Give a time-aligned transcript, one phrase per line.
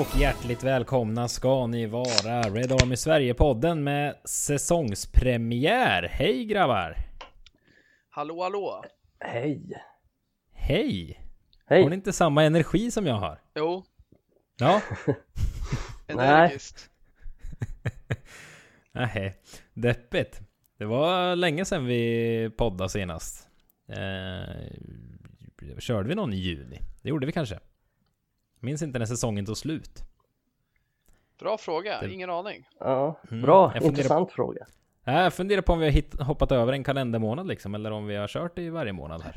[0.00, 6.02] Och hjärtligt välkomna ska ni vara Red Army Sverige-podden med säsongspremiär.
[6.02, 6.96] Hej grabbar!
[8.10, 8.84] Hallå hallå!
[9.20, 9.82] Hej!
[10.52, 11.20] Hej!
[11.66, 11.82] Hej!
[11.82, 13.40] Har ni inte samma energi som jag har?
[13.54, 13.84] Jo,
[14.58, 14.82] Ja?
[16.06, 16.90] energiskt.
[18.92, 19.36] Nej,
[19.74, 20.40] deppigt.
[20.78, 23.48] Det var länge sedan vi poddade senast.
[23.88, 24.54] Eh,
[25.78, 26.80] körde vi någon i juni?
[27.02, 27.58] Det gjorde vi kanske.
[28.60, 30.02] Minns inte när säsongen tog slut.
[31.38, 32.68] Bra fråga, Det- ingen aning.
[32.78, 34.66] Ja, Mm, bra, funderar- intressant fråga.
[35.04, 38.06] Nej, Jag funderar på om vi har hitt- hoppat över en kalendermånad liksom, eller om
[38.06, 39.34] vi har kört i varje månad här.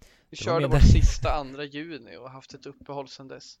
[0.00, 3.58] Vi Det körde vårt sista andra juni och haft ett uppehåll sedan dess.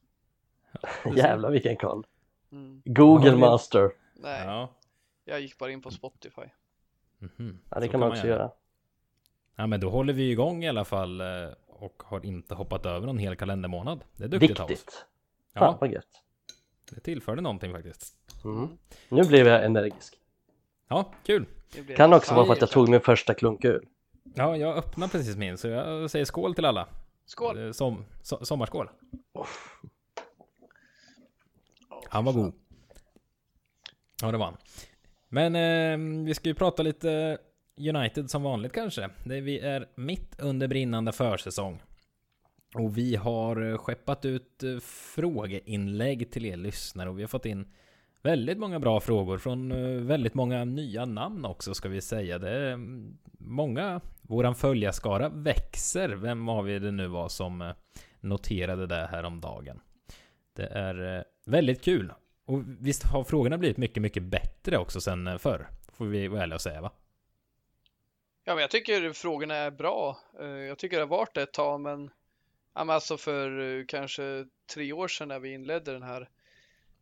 [1.16, 2.06] Jävlar vilken koll.
[2.52, 2.82] Mm.
[2.84, 3.90] Google Ja, Master.
[4.14, 4.72] Nej, Ja.
[5.24, 6.42] jag gick bara in på Spotify.
[7.18, 7.58] Mhm.
[7.70, 8.50] Ja, det Så kan man också göra.
[9.56, 11.26] Ja, men då håller vi igång i alla fall eh,
[11.66, 14.04] och har inte hoppat över någon hel kalendermånad.
[14.16, 15.04] Det är duktigt av oss.
[15.54, 16.06] Fan Ja, vad gött.
[16.90, 18.14] det tillförde någonting faktiskt.
[18.44, 18.68] Mm.
[19.08, 20.14] Nu blev jag energisk.
[20.88, 21.46] Ja, kul.
[21.96, 23.86] Kan också vara för att jag tog min första klunk öl.
[24.34, 26.88] Ja, jag öppnar precis min, så jag säger skål till alla.
[27.24, 27.66] Skål!
[27.66, 28.88] Eh, Som, so, sommarskål.
[32.08, 32.54] Han var god.
[34.22, 34.56] Ja, det var han.
[35.28, 37.38] Men eh, vi ska ju prata lite
[37.78, 39.10] United som vanligt kanske.
[39.24, 41.82] Det, vi är mitt under brinnande försäsong.
[42.74, 47.46] Och vi har eh, skeppat ut eh, frågeinlägg till er lyssnare och vi har fått
[47.46, 47.72] in
[48.22, 52.38] väldigt många bra frågor från eh, väldigt många nya namn också ska vi säga.
[52.38, 56.08] Det är mm, många, våran följarskara växer.
[56.08, 57.72] Vem av er det nu var som
[58.20, 59.80] noterade det här om dagen.
[60.56, 62.12] Det är väldigt kul.
[62.46, 65.68] Och visst har frågorna blivit mycket, mycket bättre också sen förr.
[65.92, 66.92] Får vi vara ärliga och säga va?
[68.44, 70.18] Ja, men jag tycker frågorna är bra.
[70.68, 72.10] Jag tycker det har varit det ett tag, men
[72.74, 76.28] ja, men alltså för eh, kanske tre år sedan när vi inledde den här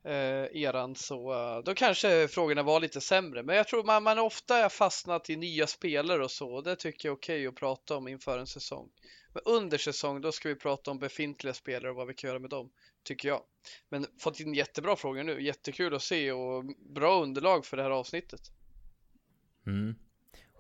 [0.05, 3.43] eh, eran så eh, då kanske frågorna var lite sämre.
[3.43, 6.55] Men jag tror man, man ofta har fastnat i nya spelare och så.
[6.55, 8.91] Och det tycker jag är okej att prata om inför en säsong.
[9.33, 12.39] Men under säsong, då ska vi prata om befintliga spelare och vad vi kan göra
[12.39, 12.71] med dem,
[13.03, 13.43] tycker jag.
[13.89, 15.43] Men fått in jättebra frågor nu.
[15.43, 16.65] Jättekul att se och
[16.95, 18.41] bra underlag för det här avsnittet.
[19.67, 19.95] Mm.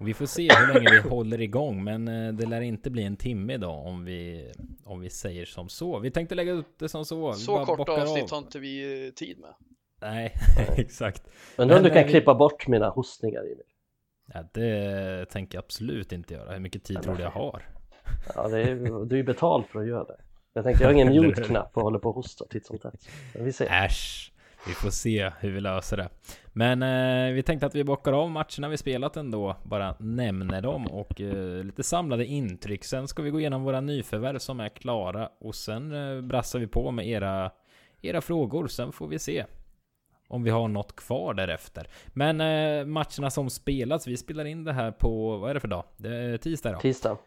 [0.00, 3.16] Vi får se hur länge vi håller igång, men eh, det lär inte bli en
[3.16, 4.50] timme idag om vi,
[4.84, 5.98] om vi säger som så.
[5.98, 7.32] Vi tänkte lägga upp det som så.
[7.32, 8.30] Vi Så bara kort bockar avsnitt av.
[8.30, 9.50] har inte vi eh, tid med.
[10.00, 10.34] Nej,
[10.76, 11.22] exakt.
[11.56, 13.62] Men om du kan eh, vi- klippa bort mina hostningar Emil.
[14.34, 16.52] Ja, det tänker jag absolut inte göra.
[16.52, 17.62] Hur mycket tid tror du jag har?
[18.34, 20.16] Ja, det är, du är ju betald för att göra det.
[20.52, 23.08] Jag tänker, jag har ingen mute-knapp och håller på att hosta titt som tätt.
[23.34, 23.66] Men vi ser.
[23.84, 24.29] Äsch,
[24.66, 26.08] vi får se hur vi löser det.
[26.52, 30.86] Men eh, vi tänkte att vi bockar av matcherna vi spelat ändå, bara nämner dem
[30.86, 32.84] och eh, lite samlade intryck.
[32.84, 36.66] Sen ska vi gå igenom våra nyförvärv som är klara och sen eh, brassar vi
[36.66, 37.50] på med era,
[38.02, 38.68] era frågor.
[38.68, 39.44] Sen får vi se
[40.28, 41.88] om vi har något kvar därefter.
[42.06, 45.68] Men eh, matcherna som spelats, vi spelar in det här på, vad är det för
[45.68, 45.84] dag?
[45.96, 46.80] Det är tisdag idag.
[46.80, 47.18] Tisdag.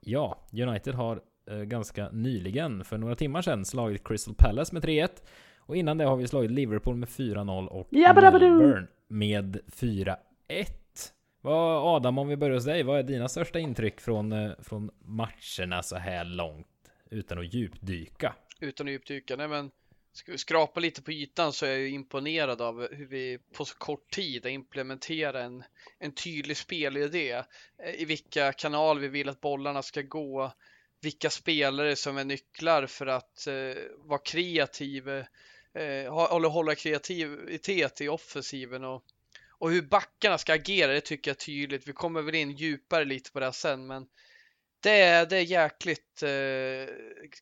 [0.00, 5.08] Ja, United har eh, ganska nyligen, för några timmar sedan, slagit Crystal Palace med 3-1.
[5.66, 7.88] Och innan det har vi slagit Liverpool med 4-0 och!
[8.52, 10.16] Melbourne med 4-1.
[11.40, 14.90] Vad Adam, om vi börjar hos dig, vad är dina största intryck från, eh, från
[15.04, 16.66] matcherna så här långt?
[17.10, 18.34] Utan att djupdyka.
[18.60, 19.36] Utan att djupdyka.
[19.36, 19.70] Nej, men
[20.12, 23.78] ska vi skrapa lite på ytan så är jag imponerad av hur vi på så
[23.78, 25.64] kort tid har implementerat en,
[25.98, 27.32] en tydlig spelidé.
[27.32, 30.52] eh, I vilka kanaler vi vill att bollarna ska gå.
[31.02, 35.08] Vilka spelare som är nycklar för att eh, vara kreativ.
[35.74, 36.12] Eh,
[36.50, 38.84] hålla kreativitet i offensiven.
[38.84, 39.04] Och,
[39.58, 41.88] och hur backarna ska agera, det tycker jag är tydligt.
[41.88, 44.06] Vi kommer väl in djupare lite på det här sen, men
[44.82, 46.94] det är, det är jäkligt eh,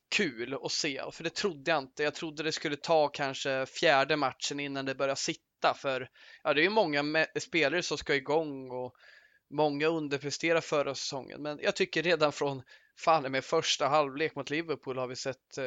[0.08, 2.02] kul att se, för det trodde jag inte.
[2.02, 6.08] Jag trodde det skulle ta kanske fjärde matchen innan det börjar sitta, för
[6.42, 8.94] ja, det är ju många spelare som ska igång och
[9.50, 11.42] många underpresterar förra säsongen.
[11.42, 12.62] Men jag tycker redan från
[12.96, 15.64] fan med första halvlek mot Liverpool har vi sett eh,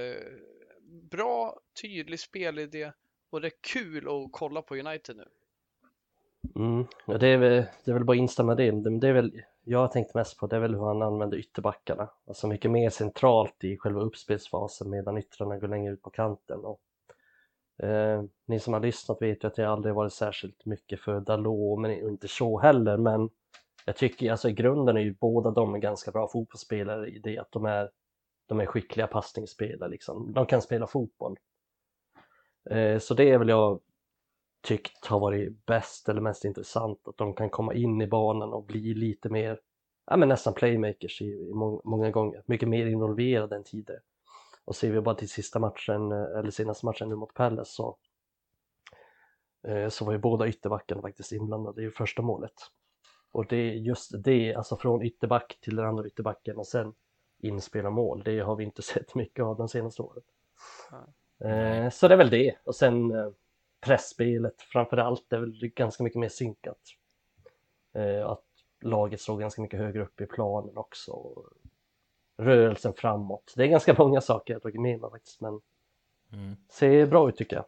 [0.94, 2.92] bra, tydlig spelidé
[3.30, 5.28] och det är kul att kolla på United nu.
[6.56, 6.86] Mm.
[7.06, 9.00] Ja, det, är väl, det är väl bara att instämma i det.
[9.00, 12.10] Det är väl, jag har tänkt mest på det är väl hur han använder ytterbackarna.
[12.28, 16.60] Alltså mycket mer centralt i själva uppspelsfasen medan yttrarna går längre ut på kanten.
[16.60, 16.82] Och,
[17.86, 21.80] eh, ni som har lyssnat vet ju att jag aldrig varit särskilt mycket för Dalot,
[21.80, 22.98] men inte så heller.
[22.98, 23.30] Men
[23.86, 27.38] jag tycker alltså i grunden är ju båda de är ganska bra fotbollsspelare i det
[27.38, 27.90] att de är,
[28.54, 30.34] de är skickliga passningsspelare liksom.
[30.34, 31.38] De kan spela fotboll.
[32.70, 33.80] Eh, så det är väl jag
[34.62, 38.64] tyckt har varit bäst eller mest intressant, att de kan komma in i banan och
[38.64, 39.60] bli lite mer,
[40.06, 44.02] ja men nästan playmakers i, i må, många gånger, mycket mer involverade än tidigare.
[44.66, 47.98] Och ser vi bara till sista matchen, eh, eller senaste matchen nu mot Palace så,
[49.68, 52.54] eh, så var ju båda ytterbackarna faktiskt inblandade i första målet.
[53.32, 56.94] Och det är just det, alltså från ytterback till den andra ytterbacken och sen
[57.44, 60.24] inspela mål, det har vi inte sett mycket av de senaste åren.
[61.40, 62.56] Eh, så det är väl det.
[62.64, 63.30] Och sen eh,
[63.82, 66.80] pressspelet framför allt är väl ganska mycket mer synkat.
[67.94, 68.44] Eh, att
[68.82, 71.44] laget står ganska mycket högre upp i planen också.
[72.38, 73.54] Rörelsen framåt.
[73.56, 75.62] Det är ganska många saker jag tagit med mig faktiskt, men
[76.34, 76.56] Mm.
[76.70, 77.66] ser bra ut tycker jag.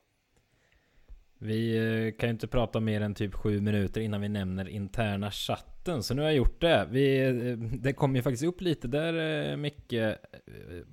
[1.38, 5.32] Vi eh, kan ju inte prata mer än typ sju minuter innan vi nämner interna
[5.32, 6.04] chatten.
[6.04, 6.88] Så nu har jag gjort det.
[6.92, 10.20] Vi, eh, det kom ju faktiskt upp lite där eh, mycket.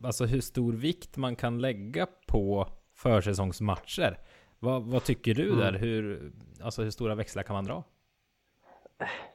[0.03, 4.19] Alltså hur stor vikt man kan lägga på försäsongsmatcher.
[4.59, 5.59] Vad, vad tycker du Mm.
[5.59, 5.73] där?
[5.73, 7.85] Hur, alltså hur stora växlar kan man dra?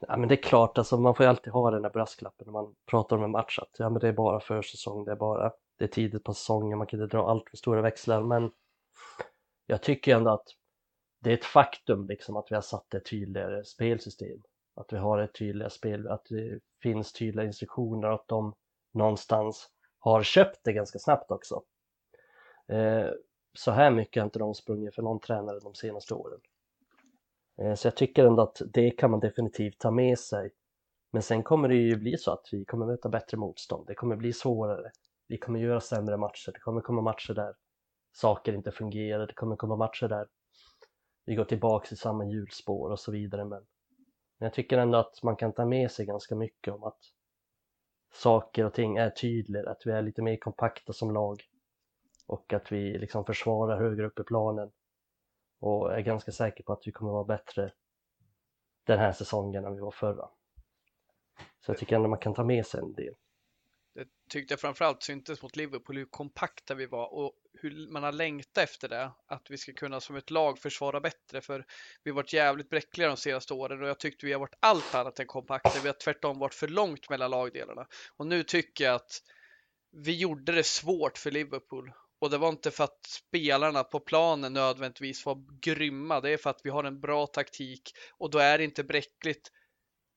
[0.07, 2.51] Ja men det är klart, alltså man får ju alltid ha den där brasklappen när
[2.53, 5.51] man pratar om en match att ja men det är bara försäsong, det är bara,
[5.77, 8.51] det är tidigt på säsongen, man kan inte dra allt för stora växlar men
[9.65, 10.47] jag tycker ändå att
[11.27, 14.43] det är ett faktum liksom att vi har satt ett tydligare spelsystem,
[14.75, 18.53] att vi har ett tydligare spel, att det finns tydliga instruktioner och att de
[18.93, 19.69] någonstans
[19.99, 21.63] har köpt det ganska snabbt också.
[22.67, 23.09] Eh,
[23.53, 26.39] så här mycket har inte de sprungit för någon tränare de senaste åren.
[27.61, 30.51] Eh, Så jag tycker ändå att det kan man definitivt ta med sig.
[31.11, 33.87] Men sen kommer det ju bli så att vi kommer möta bättre motstånd.
[33.87, 34.91] Det kommer bli svårare.
[35.27, 36.51] Vi kommer göra sämre matcher.
[36.51, 37.55] Det kommer komma matcher där
[38.11, 39.27] saker inte fungerar.
[39.27, 40.27] Det kommer komma matcher där
[41.27, 43.45] vi går tillbaks i samma hjulspår och så vidare.
[43.45, 43.65] Men
[44.37, 46.99] men jag tycker ändå att man kan ta med sig ganska mycket om att
[48.13, 51.41] saker och ting är tydligare, att vi är lite mer kompakta som lag
[52.27, 54.71] och att vi liksom försvarar högre upp i planen
[55.59, 57.73] och är ganska säker på att vi kommer vara bättre
[58.83, 60.29] den här säsongen än vi var förra.
[61.59, 63.13] Så jag tycker ändå man kan ta med sig en del.
[63.93, 68.11] Det tyckte jag framförallt syntes mot Liverpool hur kompakta vi var och hur man har
[68.11, 69.11] längtat efter det.
[69.27, 71.65] Att vi ska kunna som ett lag försvara bättre för
[72.03, 74.95] vi har varit jävligt bräckliga de senaste åren och jag tyckte vi har varit allt
[74.95, 75.79] annat än kompakta.
[75.81, 77.87] Vi har tvärtom varit för långt mellan lagdelarna.
[78.17, 79.21] Och nu tycker jag att
[79.91, 81.91] vi gjorde det svårt för Liverpool.
[82.19, 86.21] Och det var inte för att spelarna på planen nödvändigtvis var grymma.
[86.21, 89.51] Det är för att vi har en bra taktik och då är det inte bräckligt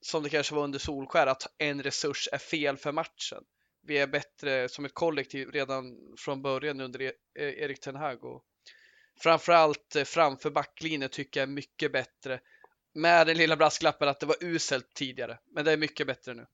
[0.00, 3.44] som det kanske var under Solskär att en resurs är fel för matchen.
[3.82, 8.24] Vi är bättre som ett kollektiv redan från början under e-, e-, Erik Ten Hag
[8.24, 8.44] och
[9.20, 12.40] framförallt eh, framför backlinjen tycker jag är mycket bättre.
[12.94, 16.46] Med den lilla brasklappen att det var uselt tidigare, men det är mycket bättre nu.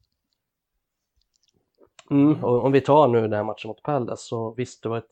[2.11, 4.99] Mm, och om vi tar nu den här matchen mot Palace så visst, det var
[4.99, 5.11] ett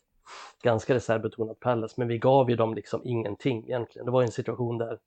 [0.63, 4.07] ganska reservbetonat Palace, men vi gav ju dem liksom ingenting egentligen.
[4.07, 4.99] Det var en situation där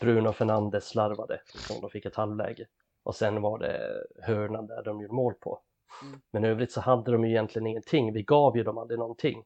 [0.00, 2.66] Bruno Fernandes slarvade, liksom, de fick ett halvläge
[3.02, 5.60] och sen var det hörnan där de gjorde mål på.
[6.02, 6.20] Mm.
[6.30, 9.44] Men i övrigt så hade de ju egentligen ingenting, vi gav ju dem aldrig någonting.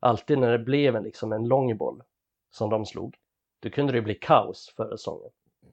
[0.00, 2.02] Alltid när det blev en, liksom en lång boll
[2.50, 3.16] som de slog,
[3.60, 5.30] då kunde det ju bli kaos förra säsongen.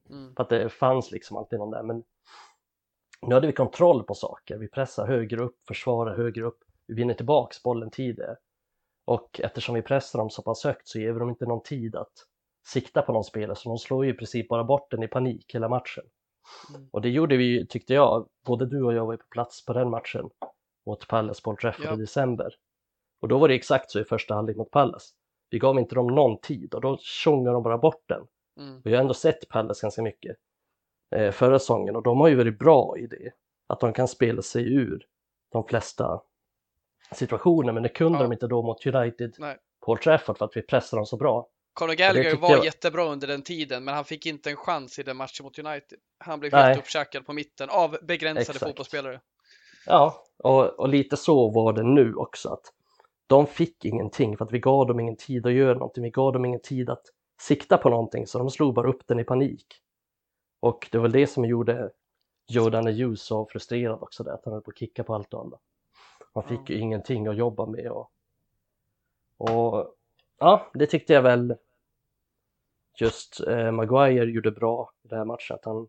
[0.10, 0.36] Mm.
[0.36, 1.84] För att det fanns liksom alltid någon där.
[1.84, 2.04] Men
[3.22, 4.58] nu hade vi kontroll på saker.
[4.58, 6.58] Vi pressar högre upp, försvarar högre upp.
[6.88, 8.36] Vi vinner tillbaks bollen tidigare.
[9.06, 11.96] Och eftersom vi pressar dem så pass högt så ger vi dem inte någon tid
[11.96, 12.14] att
[12.68, 13.56] sikta på någon spelare.
[13.56, 16.04] Så de slår ju i princip bara bort den i panik hela matchen.
[16.70, 16.90] Mm.
[16.92, 19.90] Och det gjorde vi, tyckte jag, både du och jag var på plats på den
[19.90, 20.30] matchen
[20.86, 21.94] mot Palace på Ja.
[21.94, 22.56] i december.
[23.22, 25.08] Och då var det exakt så i första halvlek mot Palace.
[25.50, 28.28] Vi gav inte dem någon tid och då tjongade de bara bort den.
[28.60, 28.78] Mm.
[28.78, 30.38] Och jag har ändå sett Palace ganska mycket
[31.16, 33.32] eh, förra säsongen och de har ju varit bra i det.
[33.68, 35.06] Att de kan spela sig ur
[35.52, 36.22] de flesta
[37.12, 38.24] situationer, men det kunde Ja.
[38.24, 39.58] de inte då mot United Nej.
[39.86, 41.48] på Old Trafford för att vi pressade dem så bra.
[41.74, 45.04] Conor Gallagher var jag- jättebra under den tiden, men han fick inte en chans i
[45.04, 46.00] den matchen mot United.
[46.18, 48.60] Han blev helt uppkäkad på mitten av begränsade Exakt.
[48.60, 49.22] fotbollsspelare.
[49.86, 52.50] Ja, och, och lite så var det nu också.
[52.50, 52.74] att
[53.28, 56.04] De fick ingenting för att vi gav dem ingen tid att göra någonting.
[56.04, 57.04] Vi gav dem ingen tid att
[57.42, 59.66] sikta på någonting, så de slog bara upp den i panik.
[60.60, 61.92] Och det var väl det som gjorde
[62.48, 65.42] Jordan Ayew så frustrerad också, där, att han höll på att kicka på allt och
[65.42, 65.58] alla.
[66.36, 67.92] Man fick ju ingenting att jobba med.
[67.92, 68.12] Och,
[69.38, 69.96] och
[70.44, 71.56] ja, det tyckte jag väl
[73.00, 75.88] just eh, Maguire gjorde bra i den här matchen, att han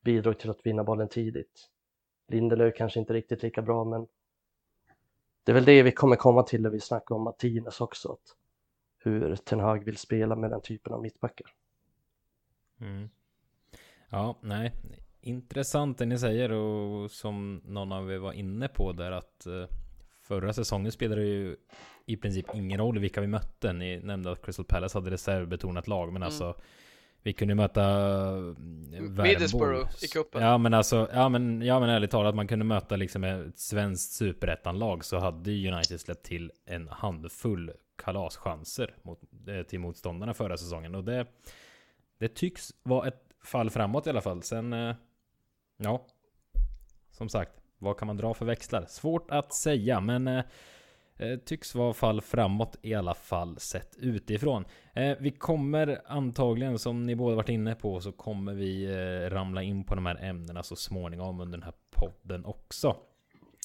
[0.00, 1.70] bidrog till att vinna bollen tidigt.
[2.28, 4.06] Lindelöf kanske inte riktigt lika bra, men
[5.44, 8.36] det är väl det vi kommer komma till när vi snackar om Martinez också, att
[8.98, 11.46] hur Ten Hag vill spela med den typen av mittbackar.
[12.80, 13.10] Mm.
[14.08, 14.72] Ja, nej.
[15.20, 19.66] Intressant det ni säger och som någon av er var inne på där att eh,
[20.30, 21.56] förra säsongen spelade det ju
[22.06, 23.72] i princip ingen roll vilka vi mötte.
[23.72, 26.26] Ni nämnde att Crystal Palace hade reservbetonat lag, men Mm.
[26.26, 26.54] alltså
[27.22, 27.82] vi kunde möta
[29.22, 30.42] Middlesbrough i cupen.
[30.42, 34.12] Ja men alltså, ja men, ja men ärligt talat, man kunde möta liksom ett svenskt
[34.12, 40.94] superettanlag så hade United släppt till en handfull kalaschanser mot, eh, till motståndarna förra säsongen.
[40.94, 41.26] Och det,
[42.18, 44.42] det tycks vara ett fall framåt i alla fall.
[44.42, 44.94] Sen, eh,
[45.76, 46.06] ja,
[47.10, 48.84] som sagt, vad kan man dra för växlar?
[48.88, 50.44] Svårt att säga, men eh,
[51.16, 54.64] eh, tycks vara fall framåt i alla fall sett utifrån.
[54.94, 59.62] Eh, vi kommer antagligen, som ni båda varit inne på, så kommer vi eh, ramla
[59.62, 62.96] in på de här ämnena så småningom under den här podden också.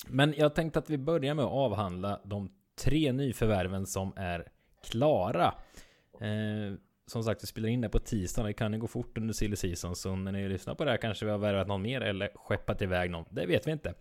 [0.07, 2.49] Men jag tänkte att vi börjar med att avhandla de
[2.83, 4.47] tre nyförvärven som är
[4.83, 5.53] klara.
[6.19, 6.77] Eh,
[7.07, 8.43] som sagt, vi spelar in det på tisdag.
[8.43, 9.95] Det kan ju gå fort under silly season.
[9.95, 12.81] Så när ni lyssnar på det här kanske vi har värvat någon mer eller skeppat
[12.81, 13.25] iväg någon.
[13.29, 13.93] Det vet vi inte.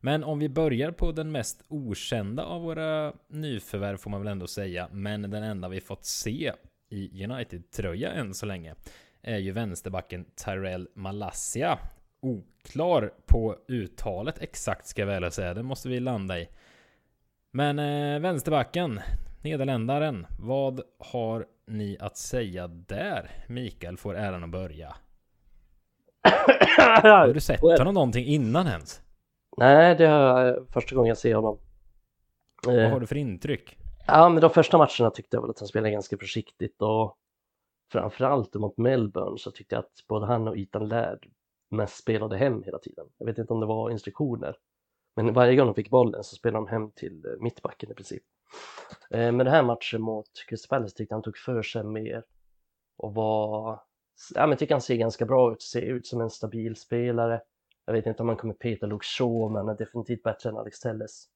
[0.00, 4.46] Men om vi börjar på den mest okända av våra nyförvärv får man väl ändå
[4.46, 4.88] säga.
[4.92, 6.52] Men den enda vi fått se
[6.88, 8.74] i United-tröja än så länge.
[9.22, 11.78] Är ju vänsterbacken Tyrell Malassia.
[12.20, 15.54] Oklar på uttalet exakt ska jag väl säga.
[15.54, 16.48] Det måste vi landa i.
[17.52, 19.00] Men eh, vänsterbacken,
[19.42, 20.26] Nederländaren.
[20.38, 23.30] Vad har ni att säga där?
[23.48, 24.96] Mikael får äran att börja.
[27.02, 29.02] Har du sett honom någonting innan ens?
[29.56, 31.58] Nej, det är första gången jag ser honom.
[32.66, 33.78] Vad har du för intryck?
[34.06, 37.16] Ja, men de första matcherna tyckte jag väl att han spelade ganska försiktigt och
[37.92, 41.26] framförallt mot Melbourne så tyckte jag att både han och Ethan Laird
[41.70, 43.06] mest spelade hem hela tiden.
[43.18, 44.56] Jag vet inte om det var instruktioner,
[45.16, 48.22] men varje gång de fick bollen så spelade de hem till eh, mittbacken i princip.
[49.10, 52.24] Eh, men den här matchen mot Crystal Palace tyckte han tog för sig mer
[52.96, 53.82] och var,
[54.34, 57.42] ja men tycker han ser ganska bra ut, ser ut som en stabil spelare.
[57.84, 60.56] Jag vet inte om han kommer peta Luke Shaw, men han är definitivt bättre än
[60.56, 61.28] Alex Telles.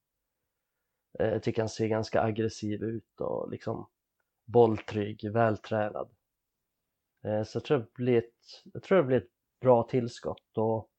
[1.18, 3.88] Eh, jag tycker han ser ganska aggressiv ut och liksom
[4.44, 6.10] bolltrygg, vältränad.
[7.24, 9.30] Eh, så jag tror det blir ett, jag tror det blir ett
[9.60, 10.90] bra tillskott och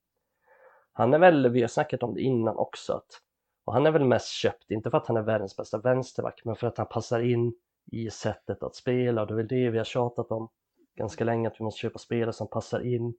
[0.91, 3.21] han är väl, vi har snackat om det innan också, att,
[3.65, 6.55] och han är väl mest köpt, inte för att han är världens bästa vänsterback, men
[6.55, 7.53] för att han passar in
[7.91, 10.49] i sättet att spela och det är väl det vi har tjatat om
[10.95, 13.15] ganska länge, att vi måste köpa spelare som passar in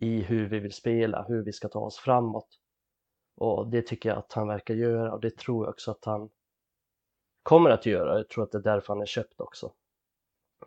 [0.00, 2.48] i hur vi vill spela, hur vi ska ta oss framåt.
[3.36, 6.30] Och det tycker jag att han verkar göra och det tror jag också att han
[7.42, 8.16] kommer att göra.
[8.16, 9.72] Jag tror att det är därför han är köpt också.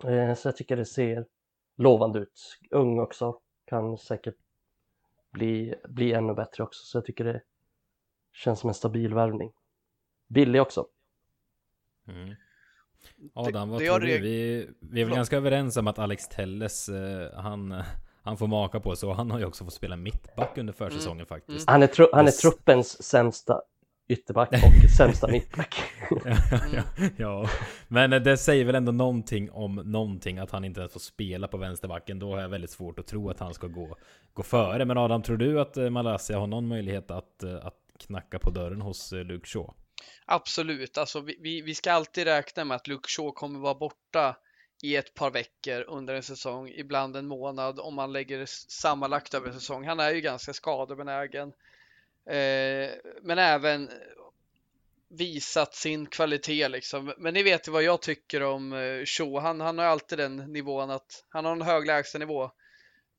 [0.04, 1.26] Eh, så jag tycker det ser
[1.78, 2.60] lovande ut.
[2.72, 4.36] Ung också, kan säkert
[5.32, 6.86] bli, bli ännu bättre också.
[6.86, 7.42] Så jag tycker det
[8.34, 9.52] känns som en stabil värvning.
[10.28, 10.86] Billig också.
[12.08, 12.36] Mm.
[13.34, 14.20] Adam, vad det, tror du?
[14.20, 17.84] Vi, vi är väl ganska överens om att Alex Telles, eh, han,
[18.24, 19.14] han får maka på så.
[19.14, 21.26] Han har ju också fått spela mittback under försäsongen mm.
[21.26, 21.70] faktiskt.
[21.70, 23.62] Han är, tru, han är truppens sämsta
[24.12, 25.76] ytterback och sämsta mittback.
[26.26, 26.38] ja,
[26.74, 26.84] ja,
[27.18, 27.50] ja,
[27.88, 31.58] men det säger väl ändå någonting om någonting att han inte ens får spela på
[31.58, 32.20] vänsterbacken.
[32.20, 33.98] Då har jag väldigt svårt att tro att han ska gå,
[34.34, 34.86] gå före.
[34.86, 38.50] Men Adam, tror du att eh, Malaysia har någon möjlighet att, eh, att knacka på
[38.50, 39.74] dörren hos eh, Luke Shaw?
[40.26, 44.38] Absolut, alltså vi, vi ska alltid räkna med att Luke Shaw kommer vara borta
[44.84, 49.48] i ett par veckor under en säsong, ibland en månad om man lägger sammanlagt över
[49.48, 49.88] en säsong.
[49.88, 51.54] Han är ju ganska skadebenägen.
[52.26, 52.90] Eh,
[53.22, 53.90] men även
[55.10, 57.14] visat sin kvalitet liksom.
[57.18, 59.42] Men ni vet ju vad jag tycker om eh, Shaw.
[59.42, 62.52] Han, han har alltid den nivån att han har en hög lägstanivå.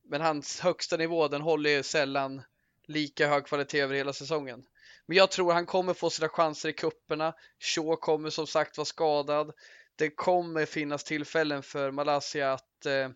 [0.03, 2.41] Men hans högsta nivå den håller ju sällan
[2.85, 4.65] lika hög kvalitet över hela säsongen.
[5.07, 7.33] Men jag tror han kommer få sina chanser i kupperna.
[7.59, 9.51] Shaw kommer som sagt vara skadad.
[9.95, 13.09] Det kommer finnas tillfällen för Malaysia att, eh,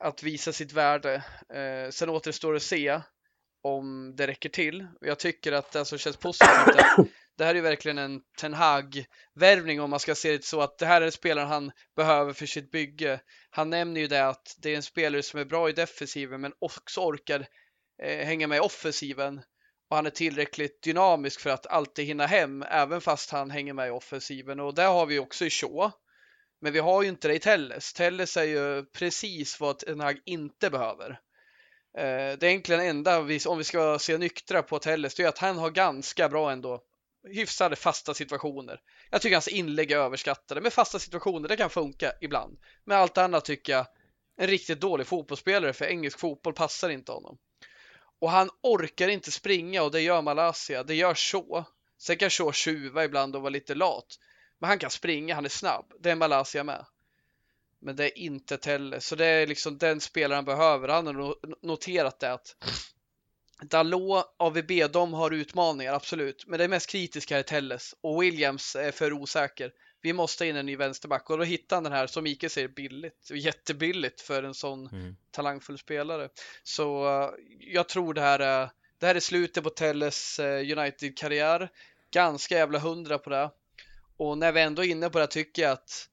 [0.00, 1.24] att visa sitt värde.
[1.54, 3.00] Eh, sen återstår det att se
[3.62, 4.86] om det räcker till.
[5.00, 9.80] Jag tycker att det alltså känns positivt att det här är verkligen en Ten Hag-värvning
[9.80, 12.70] om man ska se det så att det här är spelaren han behöver för sitt
[12.70, 13.20] bygge.
[13.50, 16.52] Han nämner ju det att det är en spelare som är bra i defensiven men
[16.58, 17.46] också orkar
[18.02, 19.42] eh, hänga med i offensiven
[19.88, 23.88] och han är tillräckligt dynamisk för att alltid hinna hem även fast han hänger med
[23.88, 25.90] i offensiven och det har vi också i Shaw.
[26.60, 27.92] Men vi har ju inte det i Telles.
[27.92, 31.10] Telles är ju precis vad Ten Hag inte behöver.
[31.98, 35.38] Eh, det det egentligen enda, om vi ska se nyktra på Telles, det är att
[35.38, 36.82] han har ganska bra ändå
[37.28, 38.80] hyfsade fasta situationer.
[39.10, 42.58] Jag tycker hans inlägg är överskattade, men fasta situationer, det kan funka ibland.
[42.84, 43.86] Men allt annat tycker jag,
[44.36, 47.38] en riktigt dålig fotbollsspelare för engelsk fotboll passar inte honom.
[48.18, 51.64] Och han orkar inte springa och det gör Malaysia, det gör så.
[51.98, 54.18] Sen kan Shaw tjuva ibland och vara lite lat.
[54.58, 55.92] Men han kan springa, han är snabb.
[56.00, 56.86] Det är Malaysia med.
[57.80, 60.88] Men det är inte Telle, så det är liksom den spelaren behöver.
[60.88, 62.56] Han har noterat det att
[63.62, 66.44] Dalot, AVB, de har utmaningar, absolut.
[66.46, 70.66] Men det mest kritiska är Telles och Williams är för osäker vi måste in en
[70.66, 74.54] ny vänsterback och då hittade han den här, som Mikael säger, billigt, jättebilligt för en
[74.54, 75.16] sån mm.
[75.30, 76.28] talangfull spelare.
[76.62, 81.70] Så uh, jag tror det här är, det här är slutet på Telles uh, United-karriär.
[82.10, 83.50] Ganska jävla hundra på det.
[84.16, 86.08] Och när vi ändå är inne på det tycker jag att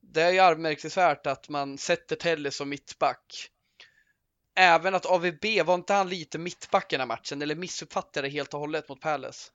[0.00, 3.48] det är ju anmärkningsvärt att man sätter Telles som mittback.
[4.54, 7.42] Även att AVB, var inte han lite mittback i den här matchen?
[7.42, 9.50] Eller missuppfattade det helt och hållet mot Palace?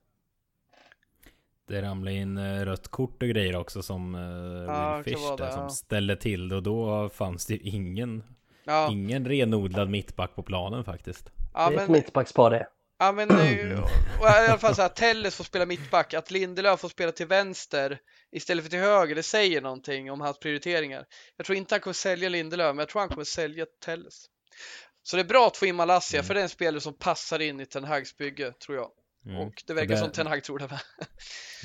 [1.68, 5.52] Det ramlade in eh, rött kort och grejer också som uh, ja, Will Fish där,
[5.52, 5.70] som ja.
[5.70, 8.24] ställde till det och då fanns det ju ingen
[8.68, 8.92] ja.
[8.92, 11.30] Ingen renodlad mittback på planen faktiskt.
[11.54, 12.68] Ja, det är men, ett mittbackspar det.
[13.00, 13.84] Ja men mm.
[14.20, 17.28] och i alla fall så här, Telles får spela mittback, att Lindelöf får spela till
[17.28, 18.00] vänster
[18.32, 21.06] istället för till höger, det säger någonting om hans prioriteringar.
[21.38, 24.26] Jag tror inte han kommer sälja Lindelöf, men jag tror han kommer sälja Telles.
[25.04, 26.28] Så det är bra att få in Malassia, mm.
[26.28, 28.90] för det är en spelare som passar in i Ten Hags bygge, tror jag.
[29.28, 29.48] Mm.
[29.48, 30.80] Och det verkar det, som Ten Hag tror det med.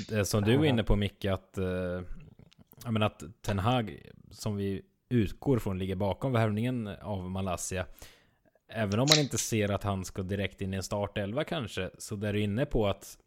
[0.08, 1.58] Det som du är inne på Micke, att,
[2.84, 7.86] jag menar att Ten Hag, som vi utgår från ligger bakom värvningen av Malaysia.
[8.68, 12.16] Även om man inte ser att han ska direkt in i en startelva kanske, så
[12.16, 13.18] där är du inne på att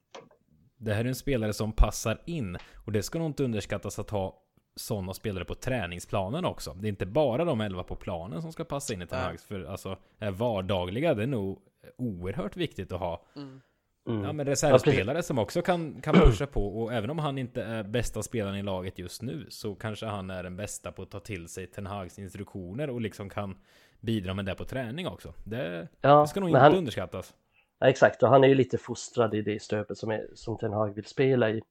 [0.78, 2.58] det här är en spelare som passar in.
[2.86, 4.42] Och det ska nog inte underskattas att ha
[4.76, 6.74] sådana spelare på träningsplanen också.
[6.74, 9.40] Det är inte bara de elva på planen som ska passa in i Ten Hag.
[9.40, 9.98] För alltså,
[10.34, 11.60] vardagliga, det är nog
[11.98, 13.26] oerhört viktigt att ha.
[13.36, 13.62] Mm.
[14.08, 14.24] Mm.
[14.24, 17.64] Ja men reservspelare ja, som också kan, kan pusha på och även om han inte
[17.64, 21.12] är bästa spelaren i laget just nu så kanske han är den bästa på att
[21.12, 23.56] ta till sig Ten Hags instruktioner och liksom kan
[24.00, 25.34] bidra med det på träning också.
[25.44, 27.34] Det, ja, det ska nog inte han, underskattas.
[27.80, 30.74] Ja, exakt, och han är ju lite fostrad i det stöpet som, är, som Ten
[30.74, 31.62] Hag vill spela i.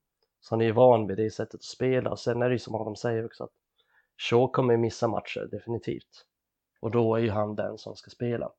[0.41, 2.59] Så han är ju van vid det sättet att spela och sen är det ju
[2.59, 3.53] som Adam säger också att
[4.17, 6.26] Shaw kommer missa matcher definitivt.
[6.81, 8.50] Och då är ju han den som ska spela.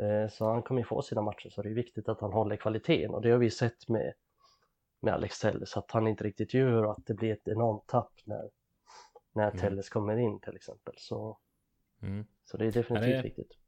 [0.00, 2.56] Eh, så han kommer ju få sina matcher så det är viktigt att han håller
[2.56, 4.12] kvaliteten och det har vi sett med,
[5.00, 8.12] med Alex Telles att han inte riktigt gör och att det blir ett enormt tapp
[8.24, 8.50] när,
[9.34, 9.60] när mm.
[9.60, 10.94] Telles kommer in till exempel.
[10.96, 11.38] Så,
[12.02, 12.24] mm.
[12.44, 13.58] så det är definitivt det är, viktigt.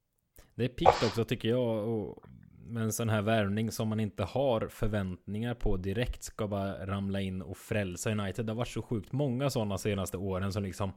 [0.55, 2.25] Det är piggt också tycker jag och
[2.67, 7.21] med en sån här värvning som man inte har förväntningar på direkt ska bara ramla
[7.21, 8.47] in och frälsa United.
[8.47, 10.93] Det har varit så sjukt många sådana senaste åren som liksom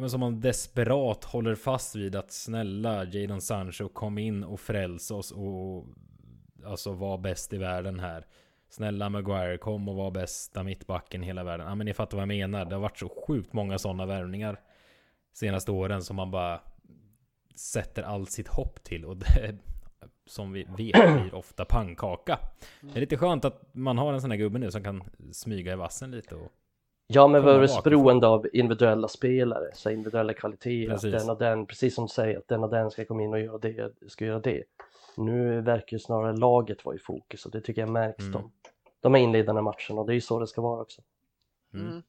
[0.00, 5.10] men som man desperat håller fast vid att snälla Jadon Sancho kom in och fräls
[5.10, 5.86] oss och
[6.64, 8.26] alltså var bäst i världen här.
[8.68, 11.66] Snälla Maguire kom och var bästa mittbacken i hela världen.
[11.66, 12.64] Ja men ni fattar vad jag menar.
[12.64, 14.60] Det har varit så sjukt många sådana värvningar
[15.32, 16.60] senaste åren som man bara
[17.54, 19.56] sätter allt sitt hopp till och det
[20.26, 22.38] som vi vet blir ofta pannkaka.
[22.80, 25.72] Det är lite skönt att man har en sån här gubbe nu som kan smyga
[25.72, 26.52] i vassen lite och
[27.12, 31.14] Ja, men vi är beroende av individuella spelare, så individuella kvaliteter, precis.
[31.14, 33.32] att den och den, precis som du säger, att den och den ska komma in
[33.32, 34.62] och göra det, ska göra det.
[35.16, 38.32] Nu verkar ju snarare laget vara i fokus och det tycker jag märks mm.
[38.32, 38.52] de,
[39.00, 41.02] de här inledande matcherna och det är ju så det ska vara också.
[41.74, 41.86] Mm.
[41.86, 42.02] mm.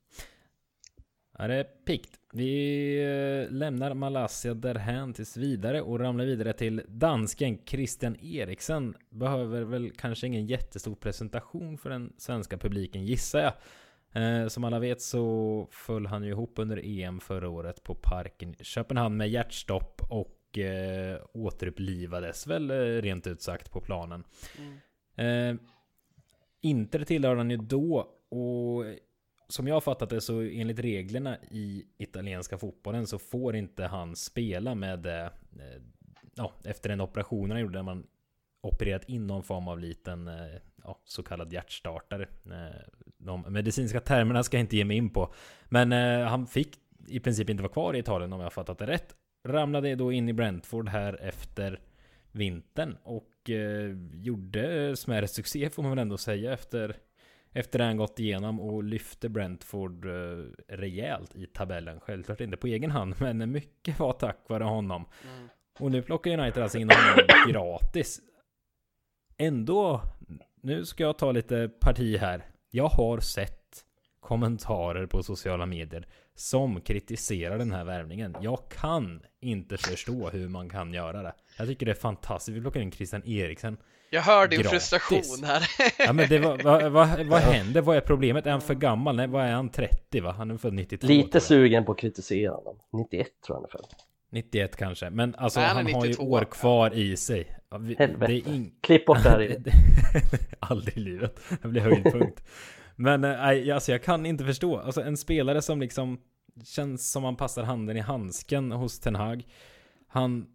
[1.37, 2.19] Ja, det är pikt.
[2.33, 8.95] Vi eh, lämnar Malaysia därhän tills vidare och ramlar vidare till dansken Christian Eriksen.
[9.09, 13.53] Behöver väl kanske ingen jättestor presentation för den svenska publiken gissar jag.
[14.13, 18.55] Eh, som alla vet så föll han ju ihop under EM förra året på parken
[18.59, 24.23] i Köpenhamn med hjärtstopp och eh, återupplivades väl eh, rent ut sagt på planen.
[24.57, 25.55] Mm.
[25.55, 25.61] Eh,
[26.61, 27.97] Inter tillhörde han ju då
[28.29, 28.85] och
[29.47, 34.15] som jag har fattat det så enligt reglerna i italienska fotbollen så får inte han
[34.15, 35.31] spela med eh,
[36.35, 38.07] ja, efter den operationen han gjorde där man
[38.61, 42.27] opererat in någon form av liten eh, ja, så kallad hjärtstartare.
[42.45, 42.81] Eh,
[43.17, 45.33] de medicinska termerna ska jag inte ge mig in på.
[45.69, 48.77] Men eh, han fick i princip inte vara kvar i Italien om jag har fattat
[48.77, 49.15] det rätt.
[49.47, 51.79] Ramlade då in i Brentford här efter
[52.31, 56.95] vintern och eh, gjorde smärre succé får man väl ändå säga efter
[57.53, 60.05] efter det han gått igenom och lyfte Brentford
[60.67, 61.99] rejält i tabellen.
[61.99, 65.05] Självklart inte på egen hand, men mycket var tack vare honom.
[65.23, 65.49] Mm.
[65.79, 68.21] Och nu plockar United alltså in honom gratis.
[69.37, 70.01] Ändå
[70.61, 72.45] nu ska jag ta lite parti här.
[72.71, 73.85] Jag har sett
[74.19, 78.35] kommentarer på sociala medier som kritiserar den här värvningen.
[78.41, 81.33] Jag kan inte förstå hur man kan göra det.
[81.57, 82.57] Jag tycker det är fantastiskt.
[82.57, 83.77] Vi plockar in Christian Eriksen.
[84.09, 84.89] Jag hör din gratis.
[84.89, 85.63] frustration här.
[85.97, 87.81] ja men det var, vad, vad, vad händer?
[87.81, 88.45] Vad är problemet?
[88.45, 89.15] Är han för gammal?
[89.15, 89.69] Nej, vad är han?
[89.69, 90.31] 30 va?
[90.31, 91.07] Han är född 92.
[91.07, 92.79] Lite sugen på att kritisera honom.
[92.93, 93.87] 91 tror jag han är född.
[94.31, 97.57] 91 kanske, men alltså Nej, han, han har ju år kvar i sig.
[97.71, 98.71] Helvete, in...
[98.81, 99.63] klipp bort det här
[100.59, 102.43] Aldrig i livet, det blir höjdpunkt.
[102.95, 104.77] men eh, nej, alltså jag kan inte förstå.
[104.77, 106.19] Alltså en spelare som liksom
[106.63, 109.43] känns som han passar handen i handsken hos Ten Hag.
[110.07, 110.47] Han,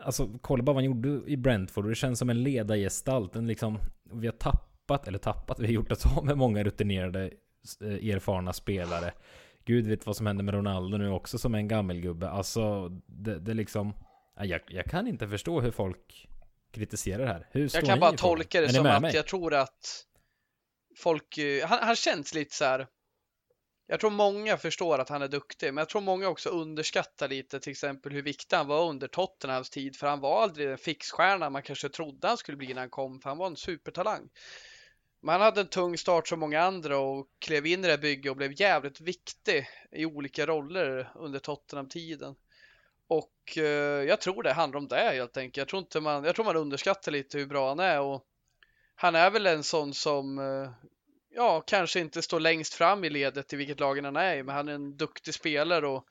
[0.00, 3.36] alltså kolla bara vad han gjorde i Brentford det känns som en ledargestalt.
[3.36, 3.78] En liksom,
[4.12, 7.30] vi har tappat, eller tappat, vi har gjort oss av med många rutinerade
[7.80, 9.12] eh, erfarna spelare.
[9.64, 12.30] Gud vet vad som händer med Ronaldo nu också som är en gammelgubbe.
[12.30, 13.92] Alltså, det, det liksom...
[14.36, 16.28] Jag, jag kan inte förstå hur folk
[16.72, 17.48] kritiserar det här.
[17.50, 19.14] Hur jag kan bara tolka det som att mig?
[19.14, 20.04] jag tror att
[20.96, 22.86] folk, eh, han, han känns lite så här.
[23.88, 27.60] Jag tror många förstår att han är duktig, men jag tror många också underskattar lite
[27.60, 31.50] till exempel hur viktig han var under Tottenhams tid, för han var aldrig den fixstjärna
[31.50, 34.28] man kanske trodde han skulle bli när han kom, för han var en supertalang.
[35.20, 38.30] Men han hade en tung start som många andra och klev in i det bygget
[38.30, 42.34] och blev jävligt viktig i olika roller under Tottenham-tiden.
[43.08, 45.56] Och eh, jag tror det handlar om det helt enkelt.
[45.56, 48.24] Jag tror, inte man, jag tror man underskattar lite hur bra han är och
[48.94, 50.70] han är väl en sån som eh,
[51.30, 54.54] ja, kanske inte står längst fram i ledet i vilket lag han är i, men
[54.54, 56.06] han är en duktig spelare och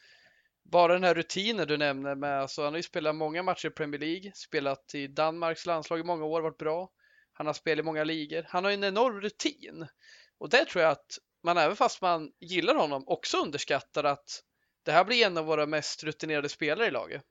[0.64, 3.72] bara den här rutinen du nämner med, alltså han har ju spelat många matcher i
[3.72, 6.90] Premier League, spelat i Danmarks landslag i många år, varit bra.
[7.34, 8.46] Han har spelat i många ligor.
[8.50, 9.88] Han har en enorm rutin
[10.38, 14.44] och det tror jag att man även fast man gillar honom också underskattar att
[14.86, 17.22] det här blir en av våra mest rutinerade spelare i laget.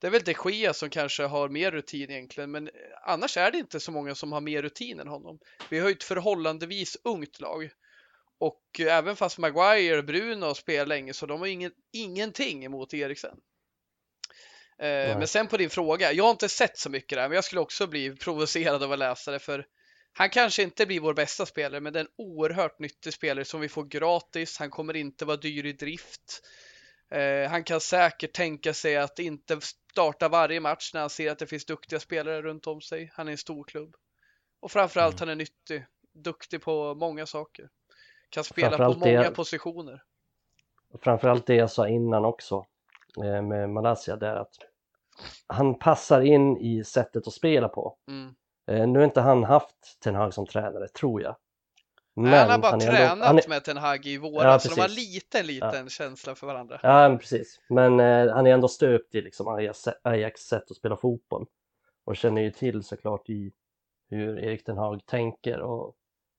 [0.00, 2.70] Det är väl de Gea som kanske har mer rutin egentligen, men
[3.06, 5.38] annars är det inte så många som har mer rutin än honom.
[5.70, 7.70] Vi har ju ett förhållandevis ungt lag
[8.38, 13.36] och även fast Maguire och Bruno spelar länge så de har ingen, ingenting emot Eriksen.
[14.78, 17.44] Eh, men sen på din fråga, jag har inte sett så mycket där, men jag
[17.44, 19.66] skulle också bli provocerad av att läsa det för
[20.16, 23.60] han kanske inte blir vår bästa spelare, men det är en oerhört nyttig spelare som
[23.60, 24.58] vi får gratis.
[24.58, 26.42] Han kommer inte vara dyr i drift.
[27.10, 29.58] Eh, han kan säkert tänka sig att inte
[29.90, 33.10] starta varje match när han ser att det finns duktiga spelare runt om sig.
[33.14, 33.96] Han är en stor klubb.
[34.60, 35.28] Och framförallt mm.
[35.28, 37.68] han är nyttig, duktig på många saker.
[38.30, 40.02] Kan spela på många det, positioner.
[41.02, 42.66] Framförallt det jag sa innan också
[43.24, 44.54] eh, med Malaysia, det är att
[45.46, 47.96] han passar in i sättet att spela på.
[48.08, 48.34] Mm.
[48.66, 51.36] Eh, nu har inte han haft Ten Hag som tränare, tror jag.
[52.16, 53.48] Men han har bara han tränat ändå, han är...
[53.48, 55.88] med Ten Hag i våras, ja, så de har liten, liten ja.
[55.88, 56.80] känsla för varandra.
[56.82, 57.60] Ja, precis.
[57.68, 61.46] Men eh, han är ändå stöpt i liksom Ajax sätt att spela fotboll
[62.04, 63.52] och känner ju till såklart i
[64.10, 65.94] hur Erik Ten Hag tänker och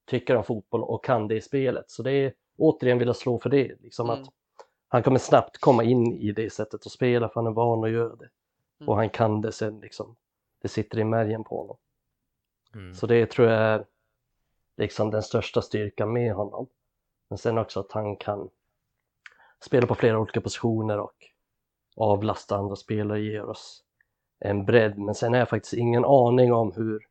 [0.05, 1.91] tycker om fotboll och kan det i spelet.
[1.91, 4.21] Så det är återigen vill jag slå för det, liksom mm.
[4.21, 4.29] att
[4.87, 7.91] han kommer snabbt komma in i det sättet att spela för han är van att
[7.91, 8.29] göra det.
[8.79, 8.89] Mm.
[8.89, 10.15] Och han kan det sen liksom,
[10.61, 11.77] det sitter i märgen på honom.
[12.75, 12.93] Mm.
[12.93, 13.85] Så det tror jag är
[14.77, 16.67] liksom den största styrkan med honom.
[17.29, 18.49] Men sen också att han kan
[19.65, 21.15] spela på flera olika positioner och
[21.95, 23.83] avlasta andra spelare ger oss
[24.39, 24.97] en bredd.
[24.97, 27.07] Men sen har jag faktiskt ingen aning om hur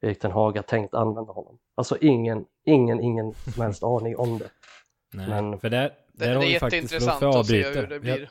[0.00, 1.58] Erik Ten Hag har tänkt använda honom.
[1.74, 4.50] Alltså ingen, ingen, ingen som helst aning om det.
[5.12, 8.30] Nej, Men, för där, där det, har vi faktiskt, för att se hur det blir.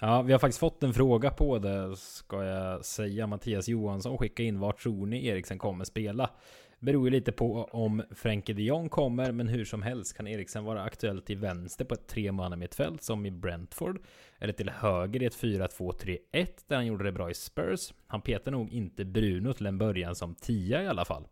[0.00, 3.26] Ja, vi har faktiskt fått en fråga på det, ska jag säga.
[3.26, 6.30] Mattias Johansson skickade in, vart tror ni Eriksen kommer spela?
[6.80, 10.64] Beror ju lite på om Frenkie de Jong kommer, men hur som helst kan Eriksen
[10.64, 14.02] vara aktuell till vänster på ett tremannamittfält som i Brentford.
[14.38, 16.18] Eller till höger i ett 4-2-3-1
[16.66, 17.94] där han gjorde det bra i Spurs.
[18.06, 21.26] Han petar nog inte Bruno till en början som tia i alla fall.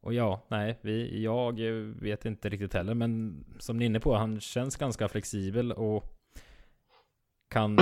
[0.00, 1.60] Och ja, nej, vi, jag
[2.00, 6.04] vet inte riktigt heller, men som ni är inne på, han känns ganska flexibel och
[7.50, 7.78] kan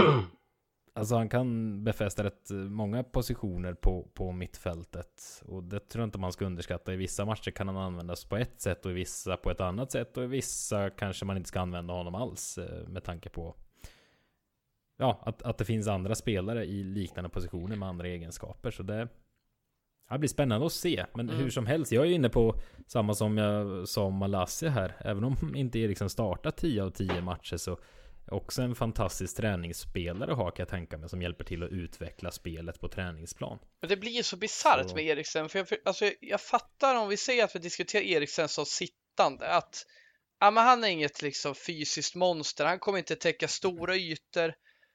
[0.96, 5.42] Alltså han kan befästa rätt många positioner på, på mittfältet.
[5.44, 6.92] Och det tror jag inte man ska underskatta.
[6.92, 9.92] I vissa matcher kan han användas på ett sätt och i vissa på ett annat
[9.92, 10.16] sätt.
[10.16, 13.54] Och i vissa kanske man inte ska använda honom alls eh, med tanke på
[14.96, 18.70] Ja, att, att det finns andra spelare i liknande positioner med andra egenskaper.
[18.70, 19.08] Så det,
[20.10, 21.06] det blir spännande att se.
[21.14, 21.40] Men mm.
[21.40, 22.54] hur som helst, jag är inne på
[22.86, 24.96] samma som jag sa om Malaysia här.
[24.98, 27.78] Även om inte Eriksson startar 10 av 10 matcher så
[28.26, 32.80] Också en fantastisk träningsspelare har kan jag tänka mig som hjälper till att utveckla spelet
[32.80, 33.58] på träningsplan.
[33.80, 34.94] Men det blir så bisarrt så...
[34.94, 38.66] med Eriksen, för jag, alltså, jag fattar om vi säger att vi diskuterar Eriksen som
[38.66, 39.86] sittande, att
[40.40, 44.54] ja, men han är inget liksom fysiskt monster, han kommer inte täcka stora ytor,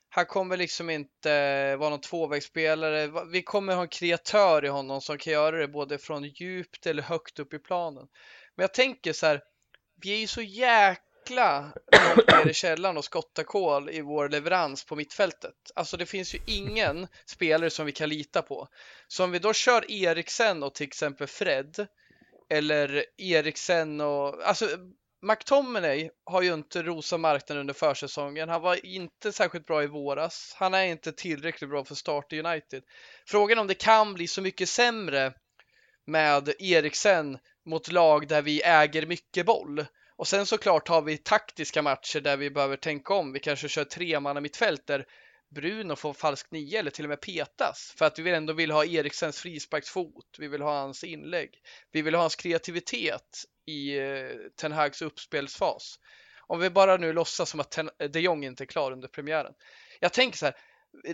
[0.09, 3.11] han kommer liksom inte vara någon tvåvägsspelare.
[3.31, 7.03] Vi kommer ha en kreatör i honom som kan göra det både från djupt eller
[7.03, 8.07] högt upp i planen.
[8.55, 9.41] Men jag tänker så här,
[10.01, 14.29] vi är ju så jäkla jäkla långt ner i källaren och skotta kol i vår
[14.29, 15.55] leverans på mittfältet.
[15.75, 18.67] Alltså det finns ju ingen spelare som vi kan lita på.
[19.07, 21.87] Så om vi då kör Eriksen och till exempel Fred
[22.49, 24.67] eller Eriksen och alltså
[25.21, 28.49] McTominay har ju inte rosat marknaden under försäsongen.
[28.49, 30.55] Han var inte särskilt bra i våras.
[30.57, 32.83] Han är inte tillräckligt bra för start i United.
[33.27, 35.33] Frågan om det kan bli så mycket sämre
[36.07, 39.85] med Eriksen mot lag där vi äger mycket boll.
[40.19, 43.33] Och sen såklart har vi taktiska matcher där vi behöver tänka om.
[43.33, 45.05] Vi kanske kör tre manna mittfält där
[45.49, 48.85] Bruno får falsk nio eller till och med petas för att vi ändå vill ha
[48.85, 50.35] Eriksens frisparksfot.
[50.39, 51.49] Vi vill ha hans inlägg.
[51.91, 55.99] Vi vill ha hans kreativitet i eh, Ten Hags uppspelsfas.
[56.47, 59.07] Om vi bara nu låtsas som att Ten, eh, de Jong inte är klar under
[59.07, 59.53] premiären.
[59.99, 60.55] Jag tänker så här,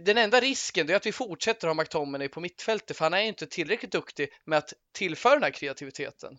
[0.02, 3.48] den enda risken är att vi fortsätter ha McTominay på mittfältet för han är inte
[3.48, 6.38] tillräckligt duktig med att tillföra den här kreativiteten.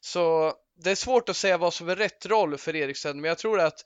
[0.00, 3.38] Så det är svårt att säga vad som är rätt roll för Eriksen, men jag
[3.38, 3.84] tror att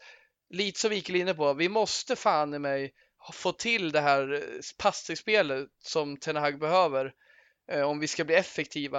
[0.51, 2.95] lite som Mikael inne på, vi måste fan i mig
[3.33, 7.15] få till det här eh, passningsspelet som Ten Hag behöver
[7.69, 8.99] eh, om vi ska bli effektiva.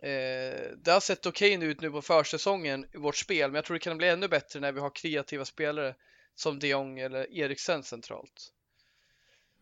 [0.00, 3.64] Eh, det har sett okej okay ut nu på försäsongen i vårt spel, men jag
[3.64, 5.94] tror det kan bli ännu bättre när vi har kreativa spelare
[6.34, 8.52] som de Jong eller Eriksen centralt.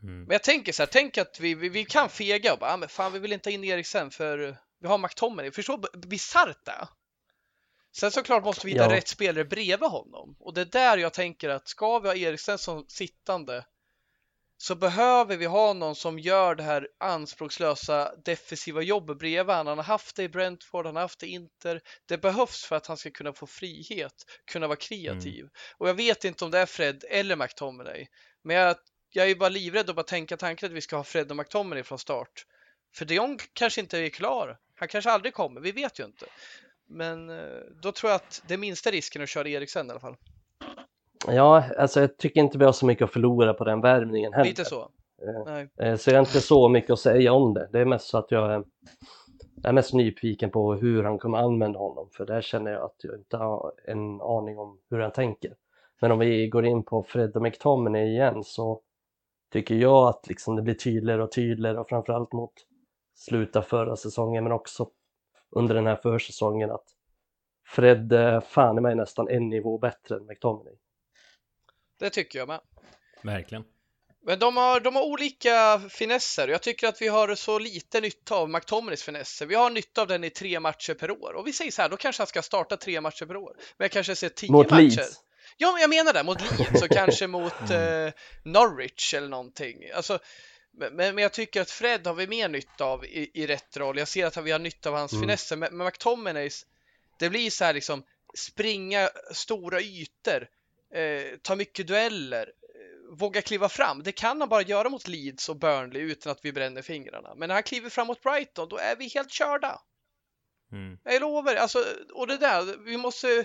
[0.03, 0.23] Mm.
[0.23, 2.77] Men jag tänker så här, tänk att vi, vi, vi kan fega och bara, ah,
[2.77, 5.51] men fan vi vill inte ha in Eriksen för vi har McTominay.
[5.51, 6.89] Förstår bisarrt det?
[8.01, 8.97] Sen såklart måste vi hitta ja.
[8.97, 12.59] rätt spelare bredvid honom och det är där jag tänker att ska vi ha Eriksen
[12.59, 13.65] som sittande
[14.59, 19.67] så behöver vi ha någon som gör det här anspråkslösa defensiva jobbet bredvid han.
[19.67, 21.81] Han har haft det i Brentford, han har haft det i Inter.
[22.07, 24.13] Det behövs för att han ska kunna få frihet,
[24.45, 25.41] kunna vara kreativ.
[25.41, 25.51] Mm.
[25.77, 28.07] Och jag vet inte om det är Fred eller McTominay,
[28.43, 28.77] men jag,
[29.11, 31.83] jag är bara livrädd att bara tänka tanken att vi ska ha Fred och McTominay
[31.83, 32.47] från start.
[32.95, 34.59] För de kanske inte är klar.
[34.75, 36.27] Han kanske aldrig kommer, vi vet ju inte.
[36.88, 37.37] Men eh,
[37.83, 40.16] då tror jag att det är minsta risken att köra Eriksen i alla fall.
[41.27, 44.49] Ja, alltså jag tycker inte vi har så mycket att förlora på den värvningen heller.
[44.49, 44.90] Lite så.
[45.22, 47.68] Eh, eh, så jag har inte så mycket att säga om det.
[47.72, 48.64] Det är mest så att jag är,
[49.57, 52.96] jag är mest nyfiken på hur han kommer använda honom, för där känner jag att
[52.99, 55.55] jag inte har en aning om hur han tänker.
[56.01, 58.81] Men om vi går in på Fred och McTominay igen så
[59.53, 62.53] tycker jag att liksom det blir tydligare och tydligare och framförallt mot
[63.14, 64.88] slutet av förra säsongen men också
[65.51, 66.85] under den här försäsongen att
[67.67, 68.13] Fred
[68.49, 70.75] fan är mig nästan en nivå bättre än McTominay.
[71.99, 72.61] Det tycker jag med.
[73.23, 73.65] Verkligen.
[74.27, 76.49] Men de har, de har olika finesser.
[76.49, 79.47] Jag tycker att vi har så lite nytta av McTominays finesser.
[79.47, 81.33] Vi har nytta av den i tre matcher per år.
[81.33, 83.53] Och vi säger så här, då kanske han ska starta tre matcher per år.
[83.57, 84.83] Men jag kanske ser tio mot matcher.
[84.83, 85.21] Leeds.
[85.57, 86.23] Ja, men jag menar det.
[86.23, 88.07] Mot Leeds och kanske mot mm.
[88.07, 88.13] eh,
[88.45, 89.91] Norwich eller någonting.
[89.95, 90.19] Alltså,
[90.77, 93.99] men, men jag tycker att Fred har vi mer nytta av i, i rätt roll.
[93.99, 95.23] Jag ser att vi har nytta av hans mm.
[95.23, 95.57] finesser.
[95.57, 96.67] Men, men McTominays,
[97.19, 98.03] det blir så här liksom
[98.35, 100.49] springa stora ytor,
[100.95, 104.03] eh, ta mycket dueller, eh, våga kliva fram.
[104.03, 107.35] Det kan han bara göra mot Leeds och Burnley utan att vi bränner fingrarna.
[107.35, 109.81] Men när han kliver fram mot Brighton, då är vi helt körda.
[110.73, 110.99] Mm.
[111.05, 113.45] Jag lovar, alltså, och det där, vi måste,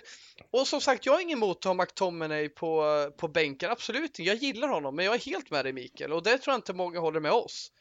[0.52, 2.84] och som sagt, jag är ingen emot att ha McTominay på,
[3.18, 6.24] på bänken, absolut inte, jag gillar honom, men jag är helt med dig Mikael, och
[6.24, 7.72] det tror jag inte många håller med oss.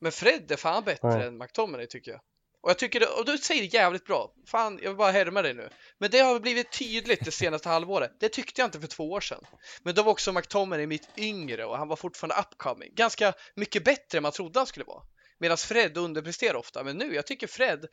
[0.00, 1.26] Men Fred är fan bättre Nej.
[1.26, 2.20] än McTominay tycker jag.
[2.60, 4.32] Och jag tycker det, och du säger det jävligt bra.
[4.46, 5.68] Fan, jag vill bara härma dig nu.
[5.98, 8.12] Men det har blivit tydligt det senaste halvåret.
[8.20, 9.44] Det tyckte jag inte för två år sedan.
[9.82, 12.90] Men då var också McTominay mitt yngre och han var fortfarande upcoming.
[12.94, 15.02] Ganska mycket bättre än man trodde han skulle vara.
[15.38, 16.84] Medan Fred underpresterar ofta.
[16.84, 17.86] Men nu, jag tycker Fred,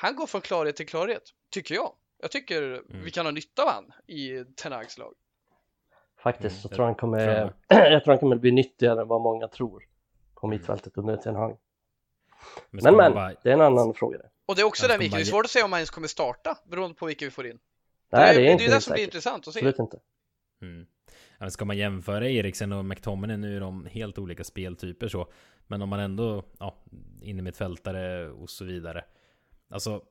[0.00, 1.92] han går från klarhet till klarhet, tycker jag.
[2.20, 3.04] Jag tycker mm.
[3.04, 5.14] vi kan ha nytta av han i Tenags lag.
[6.22, 9.48] Faktiskt mm, så tror han kommer, jag tror han kommer bli nyttigare än vad många
[9.48, 9.84] tror
[10.34, 10.58] på mm.
[10.58, 11.58] mittfältet under Ten Hag.
[12.70, 13.34] Men men, men bara...
[13.42, 14.18] det är en annan fråga.
[14.18, 14.30] Det.
[14.46, 16.08] Och det är också det Mikael, det är svårt att säga om han ens kommer
[16.08, 17.58] starta beroende på vilka vi får in.
[18.12, 19.58] Nej, det är, det är inte det, det som blir intressant att se.
[19.60, 19.98] Absolut inte.
[20.62, 20.86] Mm.
[21.38, 25.32] Ja, ska man jämföra Eriksen och McTominay nu är de helt olika speltyper så.
[25.66, 26.76] Men om man ändå, ja,
[27.22, 29.04] innermittfältare och så vidare.
[29.70, 30.02] Alltså,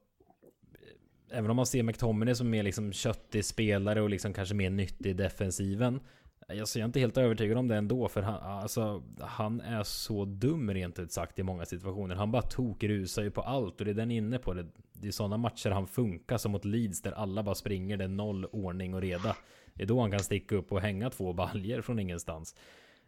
[1.32, 5.10] även om man ser McTominay som mer liksom köttig spelare och liksom kanske mer nyttig
[5.10, 6.00] i defensiven.
[6.48, 10.26] Alltså jag är inte helt övertygad om det ändå, för han, alltså, han är så
[10.26, 12.16] dum rent ut sagt i många situationer.
[12.16, 14.54] Han bara tokrusar ju på allt och det är den inne på.
[14.54, 18.04] Det, det är sådana matcher han funkar som mot Leeds där alla bara springer, det
[18.04, 19.36] är noll ordning och reda.
[19.74, 22.56] Det är då han kan sticka upp och hänga två baljer från ingenstans.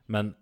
[0.05, 0.33] Men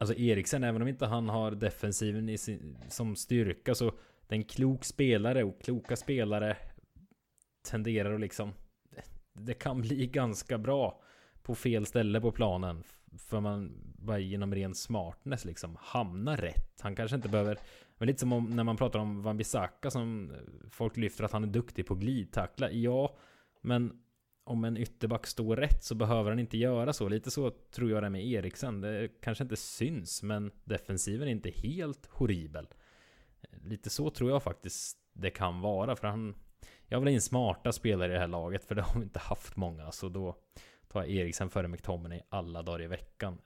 [0.00, 3.92] Alltså Eriksen, även om inte han har defensiven i sin, som styrka så
[4.30, 6.56] det är en klok spelare och kloka spelare
[7.70, 8.52] tenderar att liksom
[9.32, 11.02] det kan bli ganska bra
[11.42, 12.82] på fel ställe på planen
[13.18, 16.80] för man bara genom ren smartness liksom hamnar rätt.
[16.80, 17.58] Han kanske inte behöver
[17.98, 20.32] men lite som om, när man pratar om Van Bissaka som
[20.70, 22.70] folk lyfter att han är duktig på glidtackla.
[22.70, 23.16] Ja,
[23.60, 24.02] men
[24.44, 27.08] om en ytterback står rätt så behöver han inte göra så.
[27.08, 28.80] Lite så tror jag det är med Eriksen.
[28.80, 32.68] Det kanske inte syns, men defensiven är inte helt horribel.
[33.64, 36.34] Lite så tror jag faktiskt det kan vara, för han...
[36.88, 39.18] Jag vill ha in smarta spelare i det här laget, för det har vi inte
[39.18, 40.36] haft många, så då
[40.88, 43.38] tar jag Eriksen före McTominay alla dagar i veckan.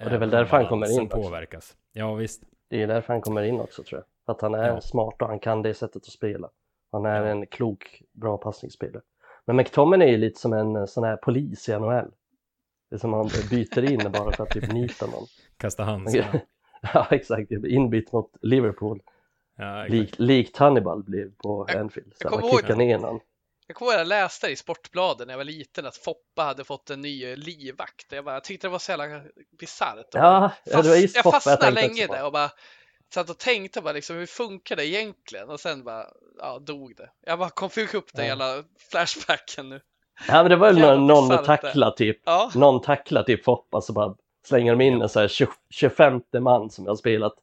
[0.00, 1.16] Och det är väl därför han kommer in också.
[1.16, 1.76] påverkas.
[1.92, 2.42] Ja, visst.
[2.68, 4.06] Det är därför han kommer in också, tror jag.
[4.26, 4.80] För att han är ja.
[4.80, 6.50] smart och han kan det sättet att spela.
[6.92, 7.28] Han är ja.
[7.30, 9.02] en klok, bra passningsspelare.
[9.44, 12.10] Men McTominay är ju lite som en sån här polis i NHL.
[12.90, 15.26] Det är som man byter in bara för att typ nita någon.
[15.56, 16.40] Kasta handskarna.
[16.94, 17.50] ja, exakt.
[17.50, 19.02] Inbytt mot Liverpool.
[19.62, 22.12] Ja, Lik, likt Hannibal blev på Jag- Anfield.
[22.22, 22.28] Så
[22.68, 23.20] jag ner.
[23.66, 26.64] Jag kommer ihåg att jag läste i Sportbladet när jag var liten att Foppa hade
[26.64, 28.12] fått en ny eh, livvakt.
[28.12, 29.22] Jag, bara, jag tyckte det var så jävla
[29.60, 30.06] bisarrt.
[30.12, 32.50] Ja, ja, det var just jag Foppa jag fastnade tänkte länge där och bara
[33.14, 35.50] satt och tänkte bara liksom hur funkar det egentligen?
[35.50, 36.06] Och sen bara,
[36.38, 37.10] ja, dog det.
[37.26, 38.28] Jag bara kom fick upp den Ja.
[38.28, 39.80] jävla flashbacken nu.
[40.28, 42.20] Ja men det var väl Jävla någon, tackla typ.
[42.24, 44.14] Ja, Någon tackla typ Foppa så bara
[44.46, 47.34] slänger de in en så här 20, 25 man som jag har spelat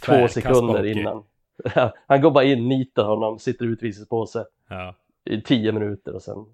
[0.00, 1.24] två sekunder innan.
[2.06, 4.94] Han går bara in, nitar honom, sitter i utvisningspåse Ja.
[5.24, 6.46] i 10 minuter och sen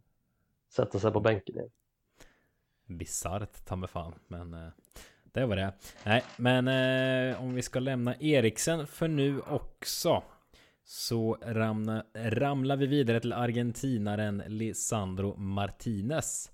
[0.71, 1.71] sätter sig på bänken igen.
[2.87, 4.15] Bisarrt ta mig fan.
[4.29, 4.69] Men eh,
[5.33, 5.73] det var det.
[6.05, 10.23] Nej, men eh, om vi ska lämna Eriksen för nu också.
[10.85, 16.51] Så ramna, ramlar vi vidare till argentinaren Lisandro Martinez.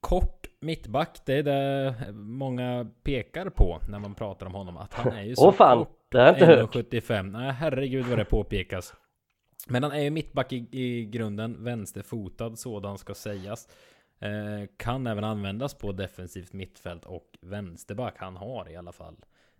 [0.00, 4.76] Kort mittback, det är det många pekar på när man pratar om honom.
[4.76, 5.97] Att han är ju så Åh fan, kort.
[6.08, 6.74] Det har jag inte hört.
[6.74, 7.30] 1,75.
[7.30, 8.94] Nej, herregud vad det påpekas.
[9.66, 13.68] Men han är ju mittback i, i grunden, vänsterfotad sådan ska sägas.
[14.18, 18.14] Eh, kan även användas på defensivt mittfält och vänsterback.
[18.18, 19.16] Han har i alla fall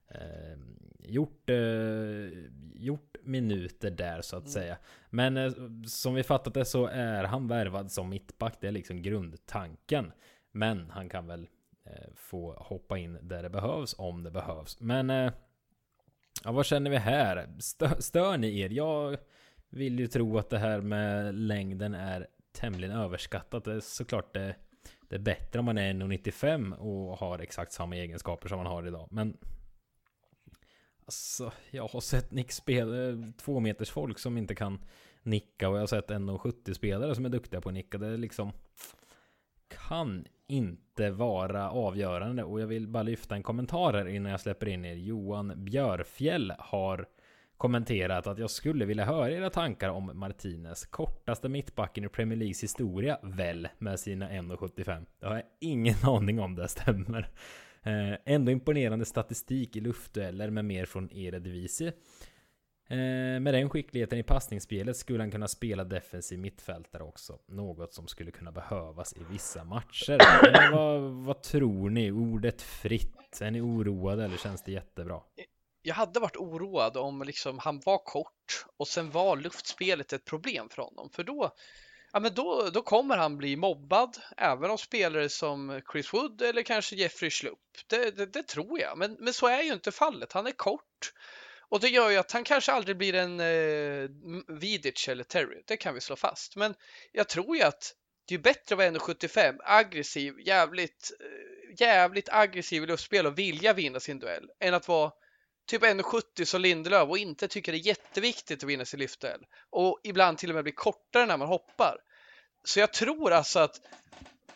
[0.09, 0.59] eh,
[0.99, 1.57] gjort, eh,
[2.75, 4.77] gjort minuter där så att säga.
[5.11, 5.53] Men eh,
[5.87, 8.57] som vi fattat det så är han värvad som mittback.
[8.61, 10.13] Det är liksom grundtanken.
[10.53, 11.49] Men han kan väl
[11.85, 14.81] eh, få hoppa in där det behövs om det behövs.
[14.81, 15.33] Men eh,
[16.45, 17.49] ja, vad känner vi här?
[17.59, 18.71] Stör, stör ni er?
[18.71, 19.17] Jag
[19.71, 23.65] vill ju tro att det här med längden är tämligen överskattat.
[23.65, 24.55] Det är såklart det,
[25.09, 28.87] det är bättre om man är 1,95 och har exakt samma egenskaper som man har
[28.87, 29.09] idag.
[29.11, 29.37] Men
[31.09, 34.79] Alltså, jag har sett nickspelare, eh, två meters folk som inte kan
[35.23, 37.99] nicka och jag har sett 1,70 spelare som är duktiga på att nicka.
[37.99, 38.53] Det är liksom
[39.69, 44.69] kan inte vara avgörande och jag vill bara lyfta en kommentar här innan jag släpper
[44.69, 44.95] in er.
[44.95, 47.07] Johan Björfjell har
[47.57, 50.87] kommenterat att jag skulle vilja höra era tankar om Martinez.
[50.87, 55.07] Kortaste mittbacken i Premier Leagues historia, väl, med sina 1,75.
[55.21, 57.29] Jag har ingen aning om det stämmer.
[57.83, 61.93] Eh, ändå imponerande statistik i luftdueller med mer från Eredivisie.
[62.91, 67.39] Eh, med den skickligheten i passningsspelet skulle han kunna spela defensiv mittfältare också.
[67.49, 70.19] Något som skulle kunna behövas i vissa matcher.
[70.53, 72.11] Men vad, vad tror ni?
[72.11, 73.41] Ordet fritt.
[73.41, 75.21] Är ni oroade eller känns det jättebra?
[75.83, 80.69] jag hade varit oroad om liksom han var kort och sen var luftspelet ett problem
[80.69, 81.11] för honom.
[81.11, 81.51] För då,
[82.13, 86.63] ja, men då, då kommer han bli mobbad, även av spelare som Chris Wood eller
[86.63, 87.59] kanske Jeffrey Schlupp.
[87.87, 90.33] Det, det, det tror jag, men, men så är ju inte fallet.
[90.33, 91.13] Han är kort
[91.69, 94.09] och det gör ju att han kanske aldrig blir en eh,
[94.49, 95.63] Vidic eller Terry.
[95.67, 96.57] Det kan vi slå fast.
[96.57, 96.75] Men
[97.13, 97.95] jag tror ju att
[98.29, 103.73] det är bättre att vara 1,75 aggressiv, jävligt, eh, jävligt aggressiv i luftspel och vilja
[103.73, 105.13] vinna sin duell än att vara
[105.71, 110.01] typ 1,70 som Lindelöf och inte tycker det är jätteviktigt att vinna sin lyftduell och
[110.03, 111.97] ibland till och med blir kortare när man hoppar.
[112.65, 113.81] Så jag tror alltså att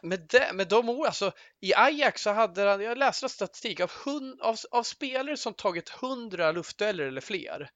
[0.03, 3.91] med, det, med de orden, alltså i Ajax så hade han, jag läste statistik av,
[4.05, 7.71] hund, av, av spelare som tagit 100 luftdueller eller fler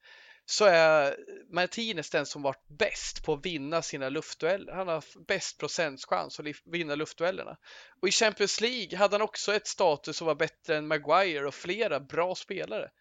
[0.49, 1.17] så är
[1.49, 4.73] Martinez den som varit bäst på att vinna sina luftdueller.
[4.73, 7.57] Han har bäst procentchans att vinna luftduellerna.
[8.01, 11.53] Och i Champions League hade han också ett status som var bättre än Maguire och
[11.53, 12.91] flera bra spelare.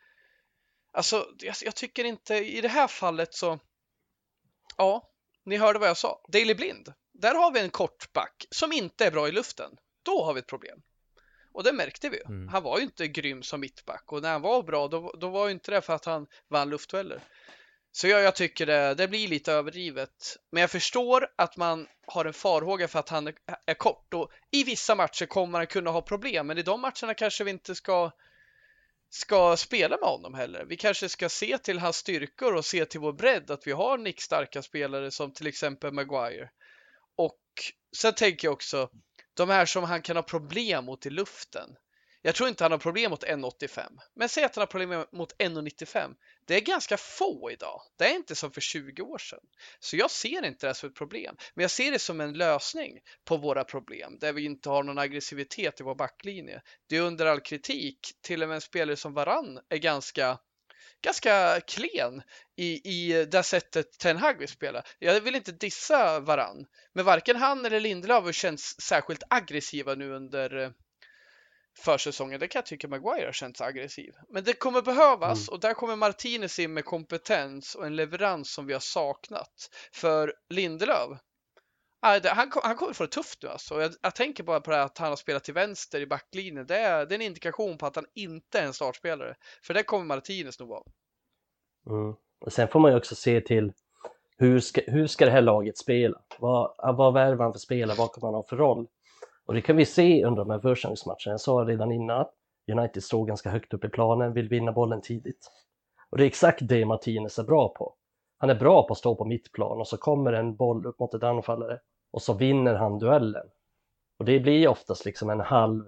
[0.92, 3.58] Alltså, jag, jag tycker inte i det här fallet så.
[4.76, 5.10] Ja,
[5.44, 6.20] ni hörde vad jag sa.
[6.32, 6.92] Daily Blind.
[7.18, 9.70] Där har vi en kort back som inte är bra i luften.
[10.02, 10.82] Då har vi ett problem.
[11.52, 12.22] Och det märkte vi.
[12.26, 12.48] Mm.
[12.48, 15.46] Han var ju inte grym som mittback och när han var bra då, då var
[15.46, 17.22] ju inte det för att han vann luftdueller.
[17.92, 20.36] Så jag, jag tycker det, det blir lite överdrivet.
[20.50, 23.34] Men jag förstår att man har en farhåga för att han är,
[23.66, 26.46] är kort och i vissa matcher kommer han kunna ha problem.
[26.46, 28.10] Men i de matcherna kanske vi inte ska
[29.10, 30.64] ska spela med honom heller.
[30.64, 33.98] Vi kanske ska se till hans styrkor och se till vår bredd att vi har
[33.98, 36.50] nickstarka spelare som till exempel Maguire.
[37.96, 38.90] Sen tänker jag också
[39.34, 41.76] de här som han kan ha problem mot i luften.
[42.26, 43.88] Jag tror inte han har problem mot 1,85.
[44.16, 46.14] Men säg att han har problem mot 1,95.
[46.46, 47.80] Det är ganska få idag.
[47.98, 49.40] Det är inte som för 20 år sedan.
[49.80, 51.36] Så jag ser inte det som ett problem.
[51.54, 54.98] Men jag ser det som en lösning på våra problem där vi inte har någon
[54.98, 56.62] aggressivitet i vår backlinje.
[56.88, 57.98] Det är under all kritik.
[58.20, 60.38] Till och med en spelare som Varann är ganska
[61.06, 62.22] ganska klen
[62.56, 64.82] i, i det sättet Ten Hag vill spela.
[64.98, 70.72] Jag vill inte dissa Varann, men varken han eller Lindelöf känns särskilt aggressiva nu under
[71.78, 72.40] försäsongen.
[72.40, 74.14] Det kan jag tycka Maguire har känts aggressiv.
[74.28, 75.54] Men det kommer behövas Mm.
[75.54, 79.70] och där kommer Martinez in med kompetens och en leverans som vi har saknat.
[79.92, 81.18] För Lindelöf,
[82.00, 83.80] han, kom, han, han kommer få det tufft nu alltså.
[83.80, 86.66] Jag, jag tänker bara på det här att han har spelat till vänster i backlinjen.
[86.66, 89.34] Det är, det är en indikation på att han inte är en startspelare.
[89.62, 90.82] För det kommer Martinez nog vara.
[91.90, 92.14] Mm.
[92.40, 93.72] Och sen får man ju också se till
[94.38, 96.20] hur ska, hur ska det här laget spela?
[96.38, 97.96] Vad, vad värvar han för spelare?
[97.98, 98.86] Vad kommer han ha för roll?
[99.46, 101.32] Och det kan vi se under de här försäsongsmatcherna.
[101.32, 102.34] Jag sa redan innan att
[102.72, 105.50] United står ganska högt upp i planen, vill vinna bollen tidigt.
[106.10, 107.94] Och det är exakt det Martinez är bra på.
[108.38, 111.14] Han är bra på att stå på mittplan och så kommer en boll upp mot
[111.14, 111.80] ett anfallare
[112.10, 113.46] och så vinner han duellen.
[114.18, 115.84] Och det blir oftast liksom en halv,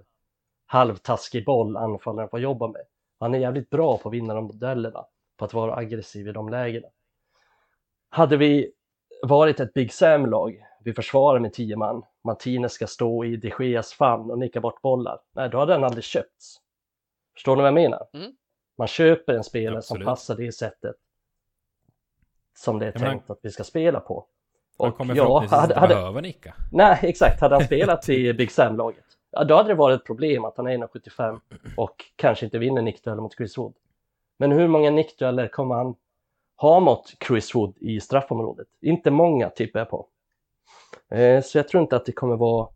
[0.65, 2.81] halvtaskig boll anfallaren får jobba med.
[3.19, 5.05] Han är jävligt bra på att vinna de duellerna,
[5.37, 6.87] på att vara aggressiv i de lägena.
[8.09, 8.71] Hade vi
[9.23, 13.93] varit ett Big Sam-lag, vi försvarar med tio man, Martinez ska stå i de Geas
[13.93, 16.57] famn och nicka bort bollar, nej då hade den aldrig köpts.
[17.33, 18.07] Förstår ni vad jag menar?
[18.13, 18.31] Mm.
[18.77, 20.03] Man köper en spelare Absolut.
[20.03, 20.95] som passar det sättet
[22.59, 24.25] som det är tänkt att vi ska spela på.
[24.77, 26.53] Han Och kommer ja, hade, inte hade, behöva nicka.
[26.71, 29.05] nej exakt, hade han spelat i Big Sam-laget,
[29.47, 31.39] då hade det varit ett problem att han är 1,75
[31.77, 33.73] och kanske inte vinner nickdueller mot Chris Wood.
[34.37, 35.95] Men hur många nickdueller kommer han
[36.55, 38.67] ha mot Chris Wood i straffområdet?
[38.81, 40.07] Inte många tippar jag på.
[41.11, 42.69] Eh, så jag tror inte att det kommer vara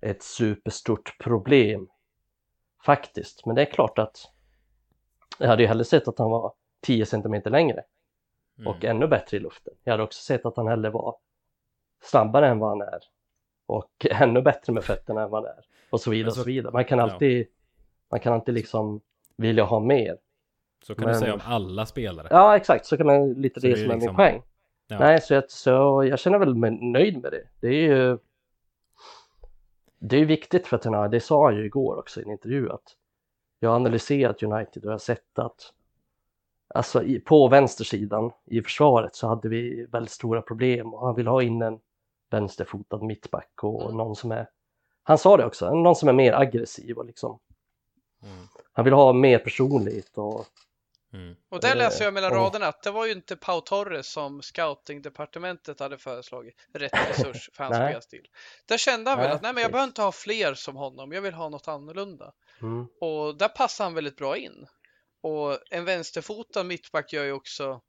[0.00, 1.88] ett superstort problem
[2.84, 3.46] faktiskt.
[3.46, 4.16] Men det är klart att
[5.38, 7.82] jag hade ju hellre sett att han var 10 centimeter längre
[8.66, 8.96] och Mm.
[8.96, 9.74] ännu bättre i luften.
[9.84, 11.16] Jag hade också sett att han hellre var
[12.02, 13.00] snabbare än vad han är
[13.66, 16.50] och ännu bättre med fötterna än vad han är och så vidare så- och så
[16.50, 16.72] vidare.
[16.72, 17.04] Man kan ja.
[17.04, 17.46] alltid,
[18.10, 19.00] man kan alltid liksom
[19.36, 20.18] vilja ha mer.
[20.86, 22.28] Så kan men- du säga om alla spelare.
[22.30, 24.42] Ja, exakt, så kan man lite Så det, som är liksom- min poäng.
[24.86, 24.98] Ja.
[24.98, 27.48] Nej, så jag, så jag känner väl mig nöjd med det.
[27.60, 28.18] Det är ju
[29.98, 32.70] det är viktigt för Ten Hag, det sa han ju igår också i en intervju
[32.70, 32.96] att
[33.60, 35.72] jag har analyserat United och jag har sett att
[36.74, 41.26] alltså i, på vänstersidan i försvaret så hade vi väldigt stora problem och han vill
[41.26, 41.78] ha in en
[42.30, 43.96] vänsterfotad mittback och Mm.
[43.96, 44.48] någon som är
[45.02, 47.38] han sa det också, någon som är mer aggressiv och liksom
[48.22, 48.46] Mm.
[48.72, 50.46] han vill ha mer personlighet och
[51.14, 51.34] Mm.
[51.50, 54.12] Och där läser jag mellan Eh, och- raderna att det var ju inte Pau Torres
[54.12, 58.26] som scoutingdepartementet hade föreslagit rätt resurs för hans spelstil.
[58.66, 59.72] Där kände han väl Nej, att nej, men jag precis.
[59.72, 61.12] behöver inte ha fler som honom.
[61.12, 62.32] Jag vill ha något annorlunda.
[62.62, 64.66] mm, Och där passar han väldigt bra in.
[65.22, 67.80] Och en vänsterfotad mittback gör ju också,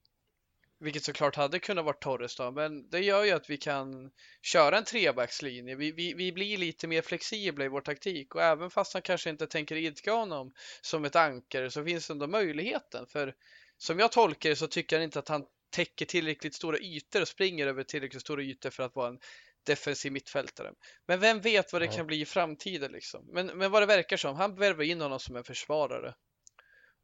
[0.79, 4.11] vilket såklart hade kunnat vara Torres då, men det gör ju att vi kan
[4.41, 5.75] köra en trebackslinje.
[5.75, 9.29] Vi, vi, vi blir lite mer flexibla i vår taktik och även fast han kanske
[9.29, 13.07] inte tänker idka honom som ett ankare så finns ändå möjligheten.
[13.07, 13.35] För
[13.77, 17.27] som jag tolkar det så tycker han inte att han täcker tillräckligt stora ytor och
[17.27, 19.19] springer över tillräckligt stora ytor för att vara en
[19.63, 20.73] defensiv mittfältare.
[21.07, 23.25] Men vem vet vad det kan bli i framtiden liksom.
[23.33, 26.13] Men, men vad det verkar som, han värvar in honom som en försvarare.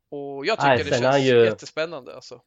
[0.10, 2.41] Och jag tycker Nej, det sen är känns han ju- jättespännande alltså.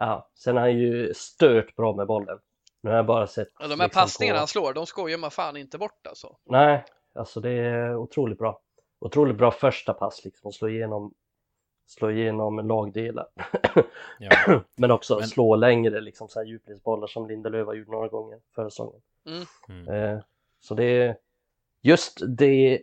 [0.00, 2.38] Ja, sen är han ju stört bra med bollen.
[2.80, 3.48] Nu har jag bara sett...
[3.48, 6.36] Och de här liksom passningarna på- han slår, de skojar man fan inte bort alltså.
[6.46, 6.84] Nej,
[7.14, 8.60] alltså det är otroligt bra.
[9.00, 11.14] Otroligt bra första pass liksom, att slå igenom,
[11.86, 13.26] slå igenom lagdelar.
[14.18, 14.60] Ja.
[14.76, 18.40] Men också Men- slå längre, liksom så här djupledsbollar som Lindelöf har gjort några gånger
[18.54, 19.00] förra säsongen.
[19.68, 19.88] Mm.
[19.88, 20.20] Eh,
[20.60, 21.16] så det är,
[21.82, 22.82] just det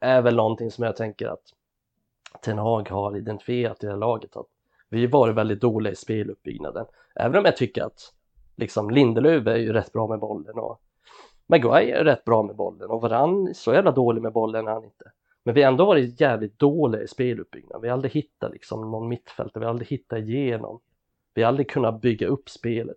[0.00, 1.42] är väl någonting som jag tänker att
[2.42, 4.46] Ten Hag har identifierat i det här laget att
[4.88, 6.86] vi varit väldigt dåliga i speluppbyggnaden.
[7.14, 8.12] Även om jag tycker att
[8.56, 10.80] liksom Lindelöf är ju rätt bra med bollen och
[11.46, 14.84] Maguire är rätt bra med bollen och Varann så jävla dålig med bollen är han
[14.84, 15.04] inte.
[15.44, 17.80] Men vi har ändå varit jävligt dåliga i speluppbyggnad.
[17.82, 20.80] Vi har aldrig hittat liksom någon mittfältare, vi har aldrig hittat igenom.
[21.34, 22.96] Vi har aldrig kunnat bygga upp spelet.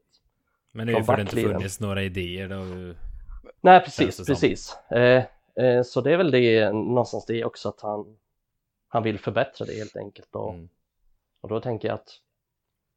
[0.72, 2.94] Men det är ju för att det inte funnits några idéer då.
[3.62, 4.78] Nej, precis, precis.
[4.92, 5.24] Eh,
[5.56, 8.18] eh, så det är väl det någonstans det också att han,
[8.94, 10.36] han vill förbättra det helt enkelt.
[10.36, 10.70] Och, Mm.
[11.42, 12.20] och då tänker jag att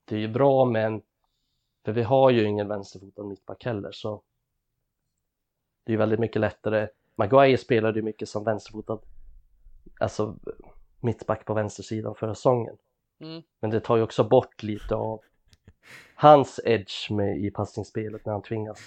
[0.05, 1.03] det är ju bra men
[1.84, 4.22] för vi har ju ingen vänsterfotad mittback heller så
[5.84, 6.88] det är ju väldigt mycket lättare.
[7.14, 8.99] Maguire spelade ju mycket som vänsterfotad,
[10.01, 10.36] alltså
[11.01, 12.76] mittback på vänstersidan förra säsongen.
[13.18, 13.42] Mm.
[13.61, 15.20] Men det tar ju också bort lite av
[16.14, 18.78] hans edge med, i passningsspelet när han tvingas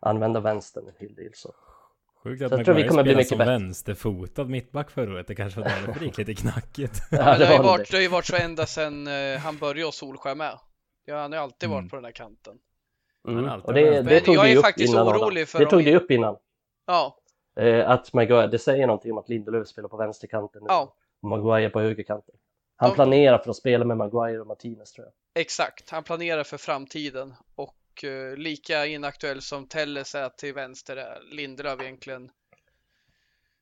[0.00, 1.30] använda vänstern en hel del.
[1.34, 1.54] Så.
[2.22, 3.50] Sjukt att Så jag tror vi Maguire kommer bli mycket som bättre.
[3.52, 5.26] vänsterfotad mittback förra året.
[5.26, 7.00] Det kanske var därför det gick lite knackigt.
[7.10, 7.96] Ja, det, har ju var varit, det.
[7.96, 10.58] har ju varit så ända sedan eh, han började hos Solskär med.
[11.04, 11.76] Ja, han har ju alltid Mm.
[11.82, 12.56] varit på den här kanten.
[13.28, 13.44] Mm.
[13.60, 16.36] Och det, det tog Jag är faktiskt innan orolig för Det tog du upp innan.
[16.86, 17.16] Ja,
[17.60, 20.66] Eh, att Maguire, det säger någonting om att Lindelöf spelar på vänsterkanten nu.
[20.68, 20.94] Ja.
[21.22, 22.34] Och Maguire på högerkanten.
[22.76, 25.40] Han De- planerar för att spela med Maguire och Martinez tror jag.
[25.42, 25.90] exakt.
[25.90, 31.80] Han planerar för framtiden och eh, lika inaktuell som Telles är till vänster är Lindelöf
[31.80, 32.30] egentligen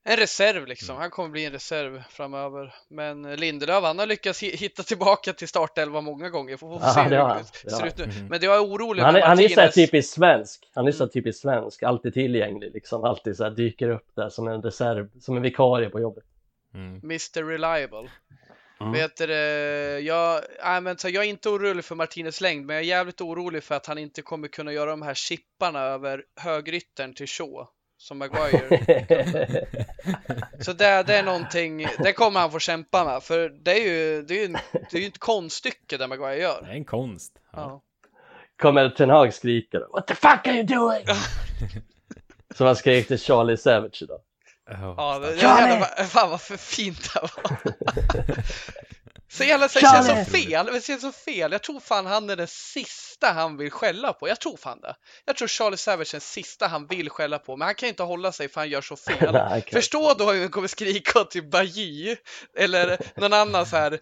[0.04, 0.90] en reserv liksom.
[0.90, 1.00] Mm.
[1.00, 2.74] Han kommer bli en reserv framöver.
[2.88, 6.56] Men Lindelöf, han har lyckats hi- hitta tillbaka till startelva många gånger.
[6.56, 7.42] Får, se det hur det han.
[7.64, 8.06] Det ser har ut nu.
[8.06, 8.26] Mhm.
[8.26, 10.92] Men det jag är orolig Han är, han är så här typiskt svensk, han är
[10.92, 11.12] så här Mm.
[11.12, 15.36] typiskt svensk, alltid tillgänglig liksom, alltid så här dyker upp där som en reserv, som
[15.36, 16.24] en vikarie på jobbet.
[16.74, 17.00] Mm.
[17.04, 18.10] Mr Reliable.
[18.80, 18.92] Mm.
[18.92, 22.76] Vet du, det, jag, nej, men så jag är inte orolig för Martinez längd, men
[22.76, 26.22] jag är jävligt orolig för att han inte kommer kunna göra de här chipparna över
[26.40, 27.66] högryttern till Shaw
[27.96, 28.68] som Maguire.
[30.60, 34.22] Så det, det är någonting, det kommer han få kämpa med, för det är ju,
[34.22, 34.56] det är ju,
[34.90, 36.62] det är ju ett konststycke det Maguire Det gör.
[36.68, 37.32] är en konst.
[37.52, 37.58] Ja.
[37.60, 37.82] Ja.
[38.62, 41.04] Kommer Ten Hag skriker What the fuck are you doing?
[42.54, 44.20] Som han skrek till Charlie Savage idag.
[44.70, 47.56] Ja, det, jävla, fan vad för fint det var.
[49.30, 51.52] Så jävla så det känns så fel, det känns så fel.
[51.52, 54.28] Jag tror fan han är den sista han vill skälla på.
[54.28, 54.94] Jag tror fan det.
[55.24, 58.02] Jag tror Charlie Savage är den sista han vill skälla på, men han kan inte
[58.02, 59.32] hålla sig för han gör så fel.
[59.32, 62.16] Nej, Förstå då hur han kommer skrika till Bajy
[62.58, 63.92] eller någon annan så här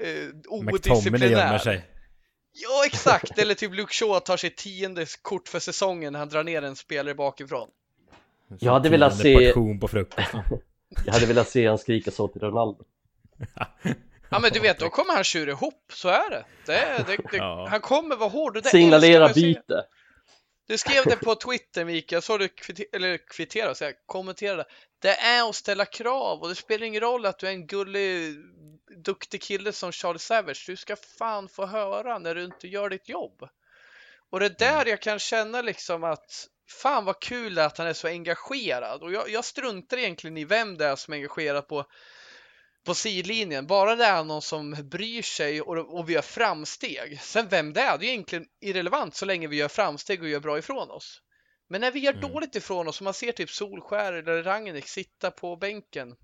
[0.00, 1.58] eh, odisciplinär.
[1.58, 1.84] sig.
[2.52, 3.38] Ja, exakt.
[3.38, 6.76] Eller typ Luke Shaw tar sitt tionde kort för säsongen när han drar ner en
[6.76, 7.68] spelare bakifrån.
[8.58, 10.42] Jag hade velat se- portion på frukosten.
[11.06, 12.84] Jag hade velat se han skrika så till Ronaldo.
[14.28, 16.44] Ja men du vet, då kommer han tjura ihop, så är det.
[16.66, 17.66] det, det, det Ja.
[17.70, 19.84] Han kommer vara hård det Signalera byte.
[20.68, 24.64] Du skrev det på Twitter Mikael, jag såg du kvitter, eller kvittera, så jag kommenterade.
[24.98, 28.36] Det är att ställa krav och det spelar ingen roll att du är en gullig,
[28.96, 30.64] duktig kille som Charlie Savage.
[30.66, 33.48] Du ska fan få höra när du inte gör ditt jobb.
[34.30, 37.78] Och det är där jag kan känna liksom att fan vad kul det är att
[37.78, 39.02] han är så engagerad.
[39.02, 41.84] Och jag, jag struntar egentligen i vem det är som är engagerad på,
[42.84, 43.66] på sidlinjen.
[43.66, 47.20] Bara det är någon som bryr sig och, och vi gör framsteg.
[47.20, 50.40] Sen vem det är, det är egentligen irrelevant så länge vi gör framsteg och gör
[50.40, 51.22] bra ifrån oss.
[51.68, 52.32] Men när vi gör Mm.
[52.32, 56.16] dåligt ifrån oss och man ser typ Solskär eller Rangnick sitta på bänken.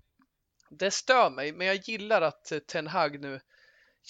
[0.69, 3.39] Det stör mig, men jag gillar att eh, Ten Hag nu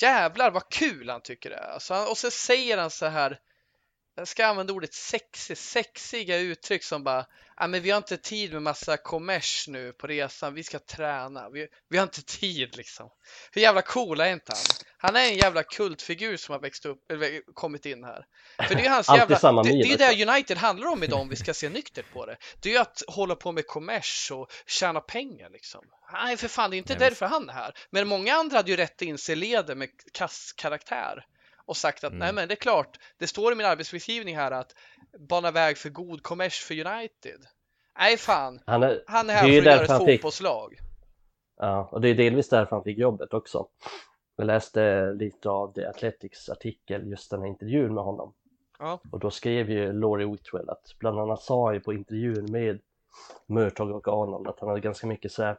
[0.02, 1.72] Jävlar vad kul han tycker det är.
[1.72, 3.40] Alltså, och så säger han så här
[4.16, 7.26] jag ska använda ordet sexy, sexiga uttryck som bara
[7.57, 11.49] ja men vi har inte tid med massa kommers nu på resan, vi ska träna,
[11.49, 13.09] vi, vi har inte tid liksom.
[13.51, 14.88] Hur jävla cool är inte han?
[14.97, 18.26] Han är en jävla kultfigur som har växt upp, eller kommit in här.
[18.68, 21.30] För det är hans jävla, samma det, det är det United handlar om idag om
[21.30, 22.38] vi ska se nyktert på det.
[22.61, 25.82] Det är ju att hålla på med kommers och tjäna pengar liksom.
[26.14, 27.74] Nej för fan, det är inte Nej, därför han är här.
[27.89, 31.26] Men många andra hade ju rätt att inse leder med kass karaktär
[31.66, 32.20] och sagt att Mm.
[32.20, 34.76] nej men det är klart, det står i min arbetsbeskrivning här att
[35.20, 37.41] bana väg för god kommers för United.
[37.99, 40.74] Nej fan, Han är, han är här är för att göra ett han fick- fotbollslag.
[41.57, 43.68] ja, och det är delvis därför han fick jobbet också.
[44.36, 48.34] Jag läste lite av The Athletics artikel, just den här intervjun med honom.
[48.80, 48.99] Ja.
[49.11, 52.80] Och då skrev ju Laurie Whitwell att bland annat sa ju på intervjun med
[53.47, 55.57] Murtog och Arnold att han hade ganska mycket så här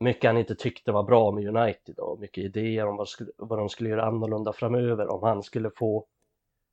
[0.00, 3.58] mycket han inte tyckte var bra med United och mycket idéer om vad, skulle, vad
[3.58, 6.06] de skulle göra annorlunda framöver om han skulle få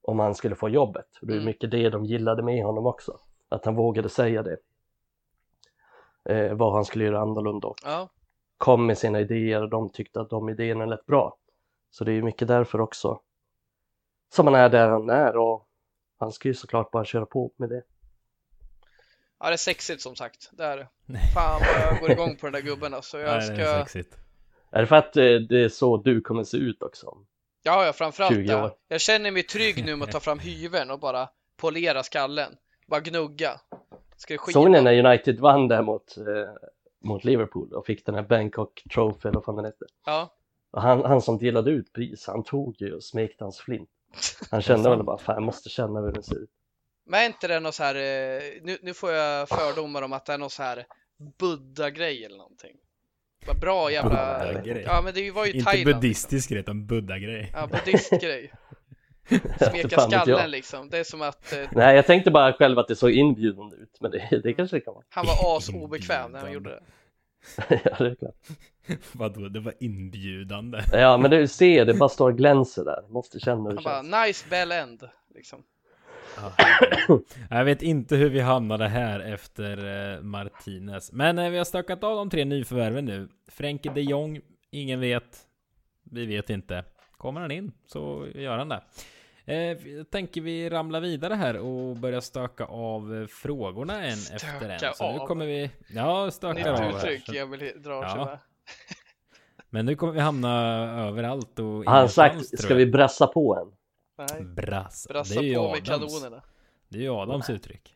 [0.04, 1.08] om han skulle få jobbet.
[1.22, 1.46] Och det är Mm.
[1.46, 3.20] mycket det de gillade med honom också.
[3.50, 4.58] Att han vågade säga det.
[6.26, 8.10] Eh, vad han skulle göra annorlunda och Ja,
[8.58, 11.38] kom med sina idéer och de tyckte att de idéerna lät bra.
[11.90, 13.20] Så det är mycket därför också
[14.34, 15.68] som han är där han är och
[16.18, 17.84] han ska ju såklart bara köra på med det.
[19.42, 20.50] Ja det är sexigt som sagt.
[20.52, 20.88] Det är det.
[21.34, 23.20] Fan vad jag går igång på den där gubben alltså.
[23.20, 23.80] Jag Nej, det är ska...
[23.80, 24.18] sexigt.
[24.72, 27.18] Är det för att eh, det är så du kommer se ut också?
[27.64, 28.64] Ja, ja, framförallt 20 det.
[28.64, 28.72] år.
[28.88, 32.56] Jag känner mig trygg nu med att ta fram hyveln och bara polera skallen.
[32.88, 33.62] Bara gnugga.
[34.18, 34.38] Ska?
[34.38, 36.24] Såg ni när United vann där mot, eh,
[37.04, 39.86] mot Liverpool och fick den här Bangkok Trophy eller vad fan den hette?
[40.06, 40.36] Ja.
[40.72, 43.90] Och han, han som delade ut pris, han tog ju och smekte hans flint.
[44.52, 46.50] Han kände väl bara, fan jag måste känna hur den ser ut.
[47.12, 50.26] Men är inte det något så här, eh, nu, nu får jag fördomar om att
[50.26, 50.86] det är något så här
[51.40, 52.76] Buddha-grej eller någonting.
[53.48, 54.40] Vad bra jävla...
[54.40, 54.84] Buddha-grej.
[54.88, 55.86] Ja, men det var ju Inte Thailand.
[55.88, 56.02] Liksom.
[56.02, 57.52] buddhistisk grej, utan buddha-grej.
[57.54, 58.52] Ja, buddhistgrej.
[59.30, 60.90] Inte Smeka skallen liksom.
[60.90, 63.98] Det är som att eh, Nej, jag tänkte bara själv att det såg inbjudande ut,
[64.00, 65.04] men det, det kanske det kan vara.
[65.10, 66.82] han var asobekväm när han gjorde det.
[67.84, 68.36] ja, det är klart.
[69.12, 70.82] Vadå, det var inbjudande.
[70.92, 73.04] Ja, men du ser, det bara står glänser där.
[73.10, 74.28] Måste känna hur det Han bara, känns.
[74.28, 75.10] nice bell end.
[75.36, 75.64] Liksom.
[77.50, 79.78] Jag vet inte hur vi hamnade här efter
[80.16, 81.12] eh, Martinez.
[81.12, 83.30] Men eh, vi har stökat av de tre nyförvärven nu.
[83.48, 85.40] Frenkie de Jong, ingen vet.
[86.04, 86.84] Vi vet inte.
[87.12, 88.82] Kommer han in så gör han det.
[89.46, 94.48] Eh, jag tänker vi ramla vidare här och börja stöka av eh, frågorna en Stöka
[94.48, 94.94] efter en.
[94.94, 95.28] Så nu av.
[95.28, 95.72] kommer vi...
[95.88, 98.40] Ja, stökar av Nytt uttryck Så- jag vill dra Ja.
[99.70, 103.81] Men nu kommer vi hamna överallt och Har han sagt, ska vi brassa på en?
[104.32, 105.08] Nej, Brass.
[105.10, 106.20] brassa det är på med Adams.
[106.22, 106.44] kanonerna.
[106.90, 107.96] Det är ju Adams uttryck.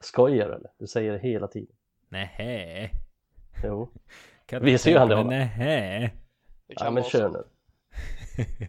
[0.00, 0.70] Skojar du eller?
[0.78, 1.76] Du säger det hela tiden.
[2.08, 2.90] Nähä.
[3.64, 3.92] Jo.
[4.46, 5.22] Kan Visar ju han det, va?
[5.22, 6.14] Nej.
[6.66, 7.44] Det kan Ja men kör nu.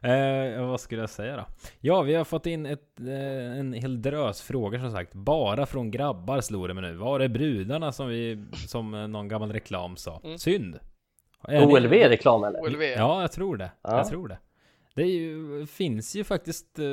[0.00, 1.44] Eh, vad skulle jag säga då?
[1.80, 5.14] Ja, vi har fått in ett, eh, en hel drös frågor som sagt.
[5.14, 6.96] Bara från grabbar slår det mig nu.
[6.96, 10.20] Var är brudarna som vi, som eh, någon gammal reklam sa?
[10.24, 10.38] Mm.
[10.38, 10.78] Synd.
[11.48, 12.60] OLV-reklam eller?
[12.60, 12.82] OLV.
[12.82, 13.70] Ja, jag tror det.
[13.82, 13.96] Ja.
[13.96, 14.38] Jag tror det.
[14.96, 16.84] Det ju, finns ju faktiskt, eh,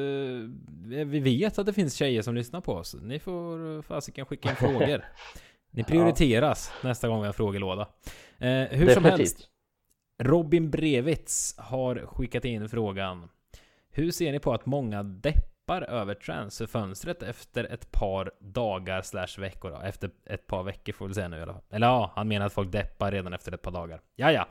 [1.05, 2.95] vi vet att det finns tjejer som lyssnar på oss.
[3.01, 5.05] Ni får eh, fasiken skicka in frågor.
[5.71, 7.87] Ni prioriteras nästa gång vi har frågelåda.
[8.37, 9.37] Eh, hur som helst.
[9.37, 9.49] Definitivt.
[10.23, 13.29] Robin Brevitz har skickat in frågan.
[13.91, 19.71] Hur ser ni på att många deppar över transferfönstret efter ett par dagar slash veckor
[19.71, 19.77] då?
[19.77, 21.63] Efter ett par veckor får vi säga nu i alla fall.
[21.69, 24.01] Eller ja, han menar att folk deppar redan efter ett par dagar.
[24.15, 24.47] Ja, ja.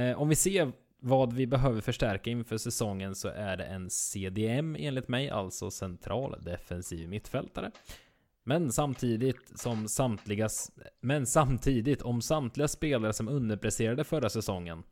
[0.00, 4.76] Eh, om vi ser vad vi behöver förstärka inför säsongen så är det en CDM
[4.78, 7.70] enligt mig, alltså central defensiv mittfältare.
[8.44, 10.48] Men samtidigt som samtliga,
[11.00, 14.82] men samtidigt om samtliga spelare som underpresterade förra säsongen,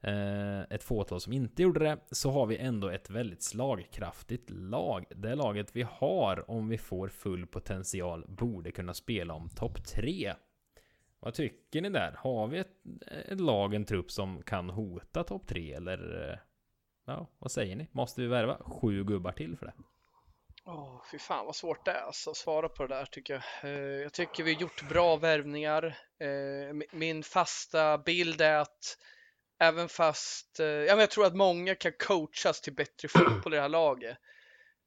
[0.00, 5.04] eh, ett fåtal som inte gjorde det, så har vi ändå ett väldigt slagkraftigt lag.
[5.16, 10.32] Det laget vi har, om vi får full potential, borde kunna spela om topp 3.
[11.26, 12.12] Vad tycker ni där?
[12.18, 12.72] Har vi ett,
[13.28, 15.72] ett lag, en trupp som kan hota topp tre?
[15.72, 16.30] eller?
[16.30, 16.38] Eh,
[17.06, 17.88] ja, vad säger ni?
[17.92, 19.72] Måste vi värva sju gubbar till för det?
[20.64, 23.70] Åh, fy fan vad svårt det är alltså, att svara på det där tycker jag.
[23.70, 25.98] Eh, jag tycker vi har gjort bra värvningar.
[26.18, 28.98] Eh, min fasta bild är att
[29.58, 33.68] även fast, eh, jag tror att många kan coachas till bättre fotboll i det här
[33.68, 34.18] laget.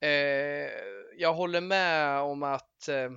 [0.02, 0.72] Eh,
[1.18, 3.10] jag håller med om att eh,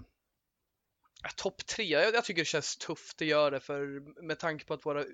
[1.37, 3.87] topp tre, jag, jag tycker det känns tufft att göra det för
[4.23, 5.05] med tanke på att våra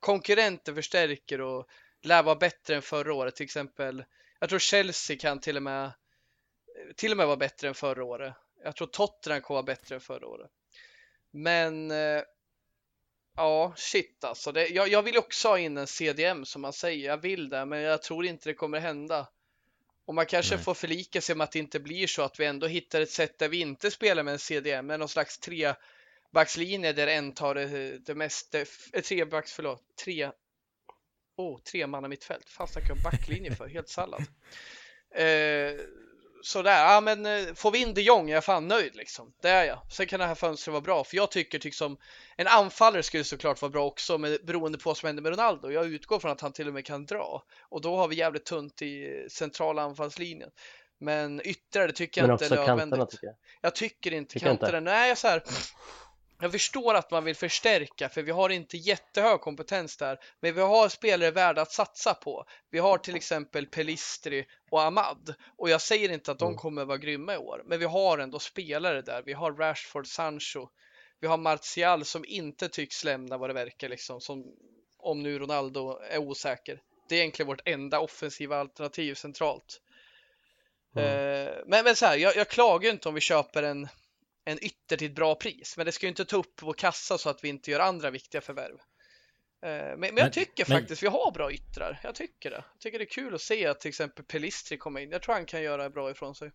[0.00, 1.68] konkurrenter förstärker och
[2.02, 3.36] lär vara bättre än förra året.
[3.36, 4.04] Till exempel,
[4.40, 5.92] jag tror Chelsea kan till och med
[6.96, 8.34] till och med vara bättre än förra året.
[8.64, 10.50] Jag tror Tottenham kommer vara bättre än förra året.
[11.30, 12.22] Men eh,
[13.36, 14.52] ja, shit alltså.
[14.52, 17.06] Det, jag, jag vill också ha in en CDM som man säger.
[17.06, 19.28] Jag vill det, men jag tror inte det kommer hända.
[20.10, 20.64] Och man kanske Nej.
[20.64, 23.38] får förlika sig med att det inte blir så att vi ändå hittar ett sätt
[23.38, 27.98] där vi inte spelar med en CDM, men någon slags trebackslinje där en tar det,
[27.98, 30.30] det mest, eh, trebacks, förlåt, tre,
[31.36, 32.50] oh, tre manna mittfält.
[32.50, 34.24] Fan snackar jag backlinje för, helt sallad.
[35.14, 35.72] Eh,
[36.42, 39.32] sådär, ja men eh, får vi in de Jong är jag fan nöjd liksom.
[39.42, 39.78] Det är jag.
[39.90, 41.96] Sen kan det här fönstret vara bra, för jag tycker liksom
[42.36, 45.70] en anfallare skulle såklart vara bra också, men beroende på vad som händer med Ronaldo.
[45.70, 48.44] Jag utgår från att han till och med kan dra och då har vi jävligt
[48.44, 50.50] tunt i centrala anfallslinjen.
[50.98, 53.10] Men ytterligare det tycker jag Men inte är kanterna nödvändigt.
[53.10, 53.36] tycker jag.
[53.60, 54.60] Jag tycker inte Tycker inte?
[54.60, 54.90] kanterna.
[54.90, 55.42] Nej, jag så här.
[56.40, 60.18] Jag förstår att man vill förstärka för vi har inte jättehög kompetens där.
[60.40, 62.44] Men vi har spelare värda att satsa på.
[62.70, 65.34] Vi har till exempel Pelistri och Ahmad.
[65.58, 66.58] Och jag säger inte att de Mm.
[66.58, 67.62] kommer vara grymma i år.
[67.66, 69.22] Men vi har ändå spelare där.
[69.26, 70.68] Vi har Rashford, Sancho.
[71.20, 74.20] Vi har Martial som inte tycks lämna vad det verkar liksom.
[74.20, 74.44] Som,
[74.98, 76.80] om nu Ronaldo är osäker.
[77.08, 79.80] Det är egentligen vårt enda offensiva alternativ centralt.
[80.96, 81.06] Mm.
[81.06, 83.88] Eh, men, men så här, jag, jag klagar inte om vi köper en,
[84.50, 87.18] en ytter till ett bra pris, men det ska ju inte ta upp vår kassa
[87.18, 88.74] så att vi inte gör andra viktiga förvärv.
[89.62, 92.00] Eh, men, men jag Men- tycker men- faktiskt vi har bra yttrar.
[92.02, 92.64] Jag tycker det.
[92.72, 95.10] Jag tycker det är kul att se att till exempel Pelistri kommer in.
[95.10, 96.50] Jag tror han kan göra bra ifrån sig.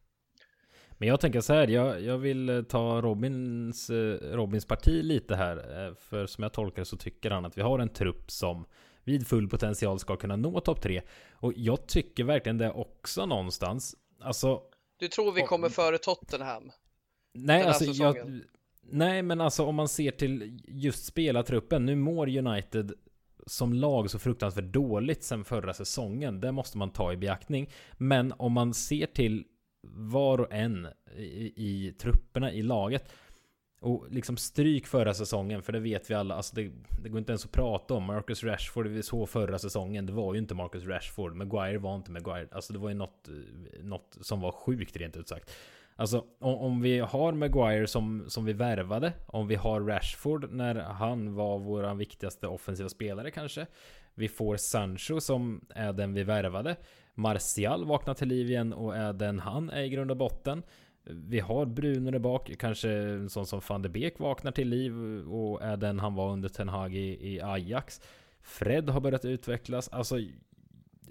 [0.98, 3.96] Men jag tänker så här, jag, jag vill eh, ta Robins, eh,
[4.36, 5.96] Robins parti lite här.
[6.00, 8.66] För som jag tolkar så tycker han att vi har en trupp som
[9.04, 11.02] vid full potential ska kunna nå topp 3.
[11.34, 13.96] Och jag tycker verkligen det också någonstans.
[14.22, 14.62] Alltså,
[15.00, 16.72] Du tror vi Och- kommer före Tottenham?
[17.36, 18.42] Nej alltså jag.
[18.90, 21.86] Nej men alltså om man ser till just spelartruppen.
[21.86, 22.94] Nu mår United
[23.48, 26.42] som lag så fruktansvärt dåligt sen förra säsongen.
[26.42, 27.70] Det måste man ta i beaktning.
[27.94, 29.46] Men om man ser till
[29.88, 33.12] var och en i, i trupperna i laget.
[33.80, 36.36] Och liksom stryk förra säsongen, för det vet vi alla.
[36.36, 36.72] Alltså det,
[37.04, 38.04] det går inte ens att prata om.
[38.04, 40.06] Marcus Rashford, vi såg förra säsongen.
[40.06, 41.36] Det var ju inte Marcus Rashford.
[41.36, 42.48] Maguire var inte Maguire.
[42.52, 43.30] Alltså det var ju något,
[43.84, 45.52] något som var sjukt rent ut sagt.
[45.96, 49.14] Alltså om, om vi har Maguire som, som vi värvade.
[49.26, 53.66] Om vi har Rashford när han var vår viktigaste offensiva spelare kanske.
[54.14, 56.76] Vi får Sancho som är den vi värvade.
[57.14, 60.64] Martial vaknar till liv igen och är den han är i grund och botten.
[61.04, 64.94] Vi har Bruno där bak, kanske en sån som van de Beek vaknar till liv
[65.28, 68.02] och är den han var under Ten Hag i, i Ajax.
[68.42, 70.16] Fred har börjat utvecklas, alltså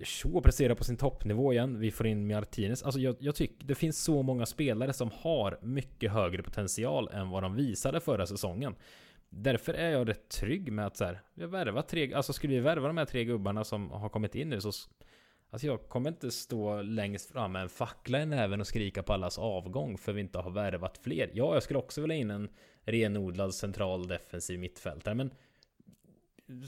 [0.02, 1.78] Shaw presterar på sin toppnivå igen.
[1.78, 2.82] Vi får in Martinez.
[2.82, 7.30] Alltså jag, jag tycker det finns så många spelare som har mycket högre potential än
[7.30, 8.74] vad de visade förra säsongen.
[9.28, 12.54] Därför är jag rätt trygg med att så här, vi har värvat tre, alltså skulle
[12.54, 14.72] vi värva de här tre gubbarna som har kommit in nu så
[15.54, 19.12] Alltså jag kommer inte stå längst fram med en fackla i näven och skrika på
[19.12, 21.30] allas avgång för vi inte har värvat fler.
[21.34, 22.48] Ja, jag skulle också vilja in en
[22.84, 25.30] renodlad central defensiv mittfältare, men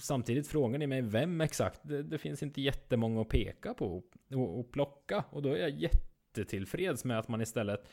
[0.01, 1.81] samtidigt frågar ni mig vem exakt?
[1.83, 5.71] Det, det finns inte jättemånga att peka på och, och plocka och då är jag
[5.71, 7.89] jättetillfreds med att man istället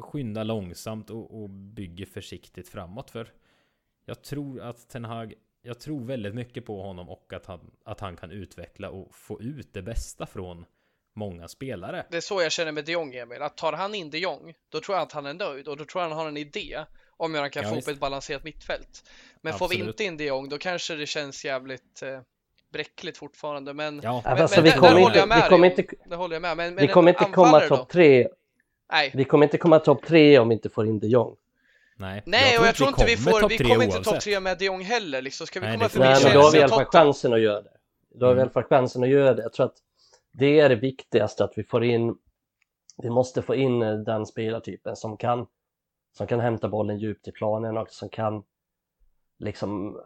[0.00, 3.32] skyndar långsamt och, och bygger försiktigt framåt för
[4.04, 8.00] jag tror att Ten Hag jag tror väldigt mycket på honom och att han, att
[8.00, 10.64] han kan utveckla och få ut det bästa från
[11.14, 12.06] många spelare.
[12.10, 13.42] Det är så jag känner med de Jong, Emil.
[13.42, 15.84] Att tar han in de Jong, då tror jag att han är nöjd och då
[15.84, 16.84] tror jag han har en idé
[17.16, 19.04] om han kan ja, få upp ett balanserat mittfält.
[19.40, 19.58] Men Absolut.
[19.58, 22.20] får vi inte in de Jong, då kanske det känns jävligt eh,
[22.72, 23.74] bräckligt fortfarande.
[23.74, 24.22] Men, ja.
[24.24, 26.56] men, alltså, men vi kommer inte, vi kommer inte, det håller jag med.
[26.56, 28.28] Men, vi kommer inte komma topp tre.
[28.92, 29.10] Nej.
[29.14, 31.36] Vi kommer inte komma topp tre om vi inte får in de Jong.
[31.96, 34.58] Nej, Nej jag och jag tror inte vi får, vi kommer inte topp tre med
[34.58, 35.46] de Jong heller liksom.
[35.46, 37.40] Ska vi Nej, komma förbi Nej, men då har vi i alla fall chansen att
[37.40, 37.70] göra det.
[38.14, 39.42] Då har vi i alla fall chansen att göra det.
[39.42, 39.76] Jag tror att
[40.32, 42.14] det är det viktigaste att vi får in,
[43.02, 45.46] vi måste få in den spelartypen som kan,
[46.16, 48.42] som kan hämta bollen djupt i planen och som kan
[49.38, 50.00] liksom,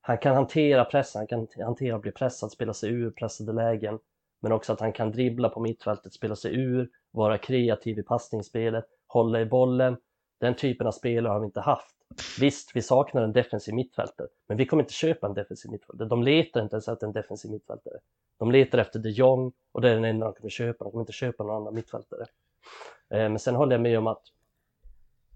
[0.00, 3.98] han kan hantera pressen, han kan hantera att bli pressad, spela sig ur pressade lägen,
[4.40, 8.84] men också att han kan dribbla på mittfältet, spela sig ur, vara kreativ i passningsspelet,
[9.06, 9.96] hålla i bollen
[10.42, 11.96] den typen av spelare har vi inte haft.
[12.40, 16.08] Visst, vi saknar en defensiv mittfältare, men vi kommer inte köpa en defensiv mittfältare.
[16.08, 17.94] De letar inte ens efter en defensiv mittfältare.
[18.38, 20.84] De letar efter de Jong och det är den enda de kommer köpa.
[20.84, 22.26] De kommer inte köpa någon annan mittfältare.
[23.10, 24.22] Eh, men sen håller jag med om att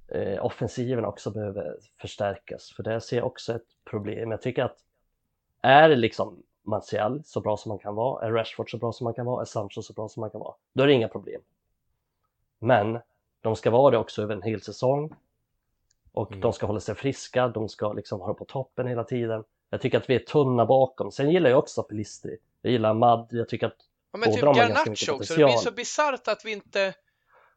[0.09, 4.31] eh, offensiven också behöver förstärkas, för där ser jag också ett problem.
[4.31, 4.77] Jag tycker att
[5.63, 9.15] är liksom Martial så bra som man kan vara, är Rashford så bra som man
[9.15, 11.41] kan vara, är Sancho så bra som man kan vara, då är det inga problem.
[12.59, 12.99] Men
[13.41, 15.15] de ska vara det också över en hel säsong.
[16.13, 16.41] Och mm.
[16.41, 19.45] de ska hålla sig friska, de ska liksom vara på toppen hela tiden.
[19.71, 21.13] Jag tycker att vi är tunna bakom.
[21.13, 22.37] Sen gillar jag också Pelistri.
[22.63, 23.77] Jag gillar Mad, jag tycker att
[24.13, 25.39] ja, men båda typ de har ganska mycket potential.
[25.39, 26.95] Det blir så bisarrt att vi inte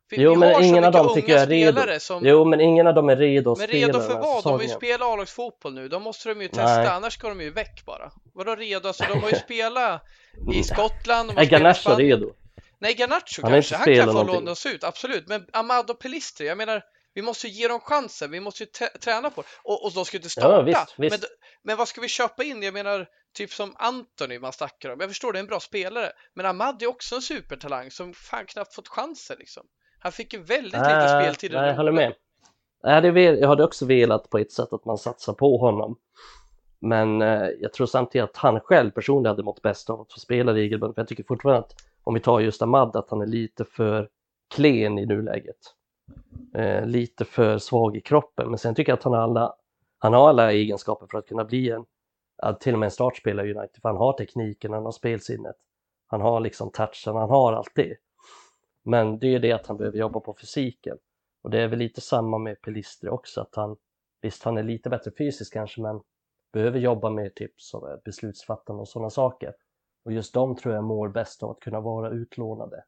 [0.09, 1.99] vi, jo, men ingen av dem tycker jag är redo.
[1.99, 2.25] Som...
[2.25, 4.43] Jo, men ingen av dem är redo att men spela redo för vad?
[4.43, 5.87] De vill ju spela A-lagsfotboll nu.
[5.87, 6.87] Då måste de ju testa, Nej.
[6.87, 8.11] annars ska de ju väck bara.
[8.33, 8.87] Vadå redo?
[8.87, 10.03] Alltså, de har ju spelat
[10.53, 11.31] i Skottland.
[11.37, 12.33] Är Garnacho redo?
[12.79, 15.27] Nej, Garnacho han kanske, han kan få lånas ut, absolut.
[15.27, 16.83] Men Amado Pelistri, jag menar,
[17.13, 18.69] vi måste ju ge dem chansen, vi måste ju
[19.01, 19.47] träna på det.
[19.63, 20.53] Och, och de ska ju inte starta.
[20.53, 21.21] Ja, visst, visst.
[21.21, 21.29] Men,
[21.63, 22.63] men vad ska vi köpa in?
[22.63, 24.99] Jag menar, typ som Anthony man snackar om.
[24.99, 26.11] Jag förstår, det är en bra spelare.
[26.33, 29.63] Men Ahmad är också en supertalang som fan knappt fått chansen liksom.
[29.99, 31.51] Han fick ju väldigt äh, lite speltid.
[31.51, 32.13] Nej, jag håller med.
[32.81, 35.97] Jag hade också velat på ett sätt att man satsar på honom.
[36.79, 40.19] Men eh, jag tror samtidigt att han själv personligen hade mått bäst av att få
[40.19, 40.95] spela regelbundet.
[40.95, 41.73] För jag tycker fortfarande att
[42.03, 44.09] om vi tar just Ahmad, att han är lite för
[44.55, 45.75] klen i nuläget.
[46.55, 49.53] Eh, lite för svag i kroppen, men sen tycker jag att han har alla,
[49.99, 51.85] han har alla egenskaper för att kunna bli en,
[52.59, 55.55] till och med en startspelare i United, för han har tekniken, han har spelsinnet,
[56.07, 57.95] han har liksom touchen, han har allt det.
[58.83, 60.97] Men det är ju det att han behöver jobba på fysiken.
[61.41, 63.77] Och det är väl lite samma med Pelistri också, att han,
[64.21, 66.01] visst han är lite bättre fysiskt kanske, men
[66.51, 69.53] behöver jobba med typ eh, beslutsfattande och sådana saker.
[70.03, 72.83] Och just de tror jag mår bäst av att kunna vara utlånade.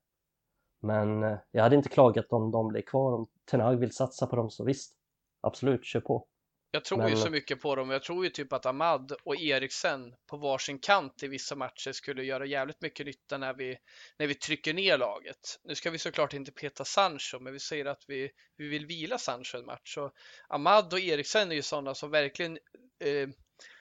[0.80, 3.14] Men eh, jag hade inte klagat om de blev kvar.
[3.14, 4.96] Om Ten Hag vill satsa på dem så visst,
[5.42, 6.26] absolut, kör på.
[6.74, 7.10] Jag tror Men...
[7.10, 7.90] ju så mycket på dem.
[7.90, 12.24] Jag tror ju typ att Ahmad och Eriksen på varsin kant i vissa matcher skulle
[12.24, 13.78] göra jävligt mycket nytta när vi,
[14.20, 15.60] när vi trycker ner laget.
[15.64, 19.18] Nu ska vi såklart inte peta Sancho, men vi säger att vi, vi vill vila
[19.18, 19.94] Sancho en match.
[19.94, 20.12] Så
[20.48, 22.58] Ahmad och Eriksen är ju sådana som verkligen,
[23.04, 23.30] eh,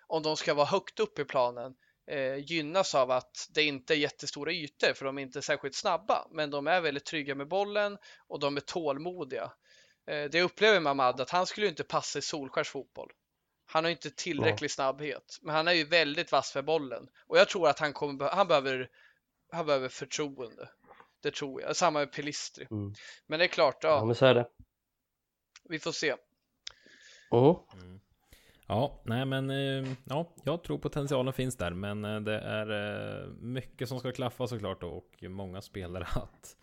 [0.06, 1.74] om de ska vara högt upp i planen,
[2.10, 6.26] eh, gynnas av att det inte är jättestora ytor för de är inte särskilt snabba
[6.30, 9.52] men de är väldigt trygga med bollen och de är tålmodiga.
[10.06, 13.12] Eh, det upplever Mamad att han skulle inte passa i Solskärs fotboll.
[13.66, 17.48] Han har inte tillräcklig snabbhet men han är ju väldigt vass för bollen och jag
[17.48, 18.88] tror att han, kommer, han, behöver,
[19.52, 20.68] han behöver förtroende.
[21.22, 21.76] Det tror jag.
[21.76, 22.66] Samma med Pelistri.
[22.70, 22.94] Mm.
[23.26, 23.88] Men det är klart, ja.
[23.88, 24.48] ja men så är det.
[25.68, 26.14] Vi får se.
[27.30, 27.58] Oh.
[27.74, 28.00] Mm.
[28.66, 33.88] Ja, nej men eh, ja, jag tror potentialen finns där, men eh, det är mycket
[33.88, 36.56] som ska klaffa såklart och många spelare att.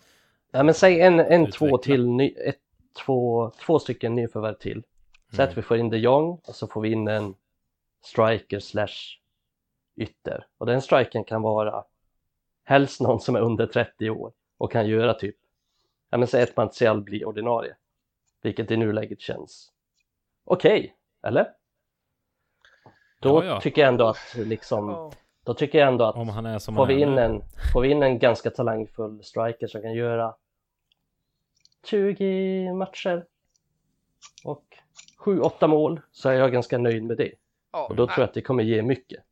[0.52, 2.60] Ja, men säg en, en två till, ny, ett,
[3.06, 4.84] två, två stycken nyförvärv till.
[5.30, 5.50] Så mm.
[5.50, 7.36] att vi får in de Jong och så får vi in en
[8.02, 9.20] striker slash
[9.96, 10.48] ytter.
[10.58, 11.84] Och den strikern kan vara
[12.64, 15.36] helst någon som är under 30 år och kan göra typ,
[16.10, 17.76] ja men säg att Martial blir ordinarie.
[18.42, 19.72] Vilket i nuläget känns
[20.48, 20.92] okej, okay,
[21.24, 21.54] eller?
[23.20, 23.62] Då ja, ja.
[23.62, 25.12] tycker jag ändå att liksom,
[25.44, 27.42] då tycker jag ändå att Om han är som får, vi in en,
[27.74, 30.36] får vi in en ganska talangfull striker som kan göra
[31.86, 33.26] 20 matcher
[34.44, 34.64] och
[35.18, 37.32] 7-8 mål så är jag ganska nöjd med det.
[37.72, 38.16] Ja, och då nej.
[38.16, 39.24] tror jag att det kommer ge mycket.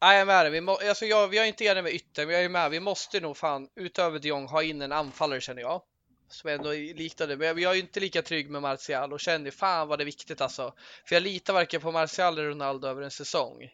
[0.00, 0.52] Nej, jag är med dig.
[0.52, 2.70] Vi, må, alltså jag, vi är inte enig med ytter, men jag är med.
[2.70, 5.82] Vi måste nog fan utöver de Jong ha in en anfallare känner jag.
[6.28, 7.36] Som ändå liknande.
[7.36, 10.06] Men jag är ju inte lika trygg med Martial och känner fan vad det är
[10.06, 10.74] viktigt alltså.
[11.04, 13.70] För jag litar varken på Martial eller Ronaldo över en säsong.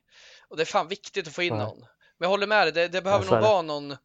[0.48, 1.64] Och det är fan viktigt att få in Nej.
[1.66, 1.78] någon.
[1.78, 3.96] Men jag håller med dig, det, det behöver nog vara någon.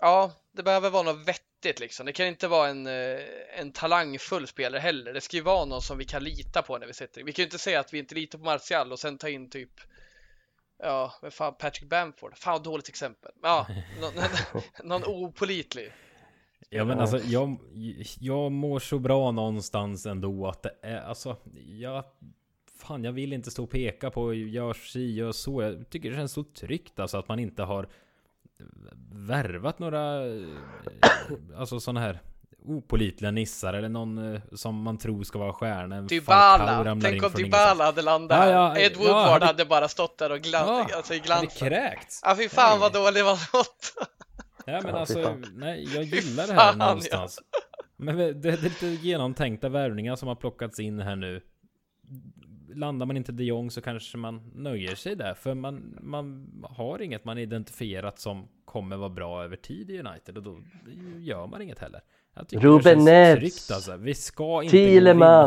[0.00, 1.28] Ja, det behöver vara något
[1.64, 2.06] vettigt liksom.
[2.06, 3.20] Det kan inte vara en, eh,
[3.58, 5.12] en talangfull spelare heller.
[5.12, 7.42] Det ska ju vara någon som vi kan lita på när vi sätter Vi kan
[7.42, 9.70] ju inte säga att vi inte litar på Martial och sen ta in typ
[10.78, 12.36] Ja, men fan Patrick Bamford.
[12.36, 13.32] Fan dåligt exempel.
[13.42, 13.66] Ja,
[14.00, 14.12] någon,
[14.88, 15.92] någon opolitlig.
[16.70, 17.56] Ja men alltså jag,
[18.18, 21.36] jag mår så bra någonstans ändå att det är alltså
[21.66, 22.04] jag
[22.76, 25.62] Fan jag vill inte stå och peka på gör si, gör så.
[25.62, 27.88] Jag tycker det känns så tryggt alltså att man inte har
[29.12, 30.42] Värvat några eh,
[31.56, 32.20] Alltså sådana här
[32.66, 36.06] Opolitliga nissar eller någon eh, som man tror ska vara stjärnan.
[36.06, 36.96] Dybala.
[37.02, 40.32] Tänk om Dybala hade landat Ja, ja, Ed ja, Woodward hade- hade bara stått där
[40.32, 42.20] och glans, Ja, alltså i Hade kräkts.
[42.24, 43.92] Ja fy fan vad dålig man mått.
[44.66, 46.86] Nej men Ja, alltså, nej jag gillar det här fan, ja.
[46.86, 47.40] någonstans.
[47.96, 51.40] Men det, det är lite genomtänkta värvningar som har plockats in här nu.
[52.74, 55.34] Landar man inte de Jong så kanske man nöjer sig där.
[55.34, 60.36] För man, man har inget man identifierat som kommer vara bra över tid i United.
[60.36, 60.62] Och då
[61.18, 62.00] gör man inget heller.
[62.50, 63.70] Ruben Neves.
[63.70, 63.96] alltså.
[63.96, 64.76] Vi ska inte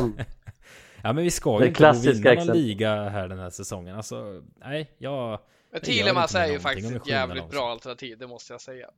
[0.10, 0.14] vinna-
[1.04, 1.82] Ja men vi ska ju inte
[2.14, 3.96] vinna någon liga här den här säsongen.
[3.96, 5.40] Alltså, nej, jag...
[5.72, 8.90] Men Thielemans är ju faktiskt ett jävligt bra alternativ, det måste jag säga.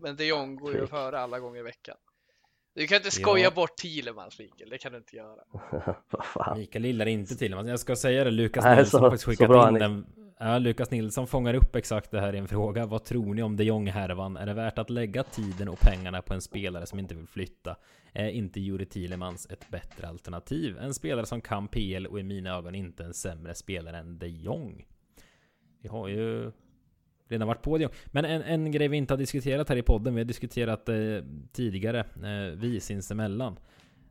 [0.00, 1.96] Men de Jong går ju före alla gånger i veckan.
[2.74, 3.50] Du kan inte skoja Ja.
[3.50, 5.40] bort Thielemans Mikael, det kan du inte göra.
[6.10, 6.58] Vad fan.
[6.58, 9.30] Mikael gillar inte till men Jag ska säga det, Lukas Nej, Nilsson har faktiskt så
[9.30, 9.80] skickat bra in är.
[9.80, 10.06] den.
[10.40, 12.86] Ja, Lukas Nilsson fångar upp exakt det här i en fråga.
[12.86, 14.36] Vad tror ni om de Jong-härvan?
[14.36, 17.76] Är det värt att lägga tiden och pengarna på en spelare som inte vill flytta?
[18.12, 20.78] Är inte Juri Thielemans ett bättre alternativ?
[20.78, 24.28] En spelare som kan PL och i mina ögon inte en sämre spelare än de
[24.28, 24.86] Jong.
[25.82, 26.52] Vi har ju
[27.28, 27.92] redan varit på det.
[28.06, 30.96] Men en, en grej vi inte har diskuterat här i podden, vi har diskuterat eh,
[31.52, 33.58] tidigare, eh, vi sinsemellan.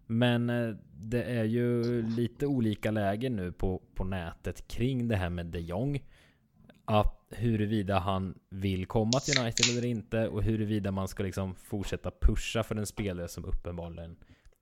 [0.07, 5.29] Men eh, det är ju lite olika lägen nu på, på nätet kring det här
[5.29, 6.03] med de Jong.
[6.85, 12.11] Att huruvida han vill komma till United eller inte och huruvida man ska liksom fortsätta
[12.21, 14.15] pusha för en spelare som uppenbarligen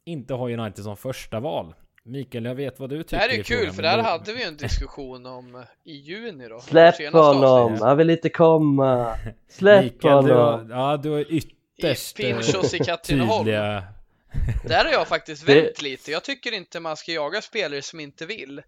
[0.06, 1.74] inte har United som första val.
[2.08, 4.02] Mikael, jag vet vad du Det tycker här är i kul frågan, för det du-
[4.02, 6.60] hade vi en diskussion om eh, i juni då.
[6.60, 7.44] Släpp Senaste honom!
[7.44, 7.84] avsnittet.
[7.84, 9.16] Han vill inte komma!
[9.50, 10.72] Släpp Mikael, du, honom!
[10.72, 13.40] har- ja, du I ytterst eh, Pinchos i Katrineholm.
[13.46, 13.84] tydliga...
[14.68, 16.12] Där har jag faktiskt Det- vänt lite.
[16.12, 18.62] Jag tycker inte man ska jaga spelare som inte vill.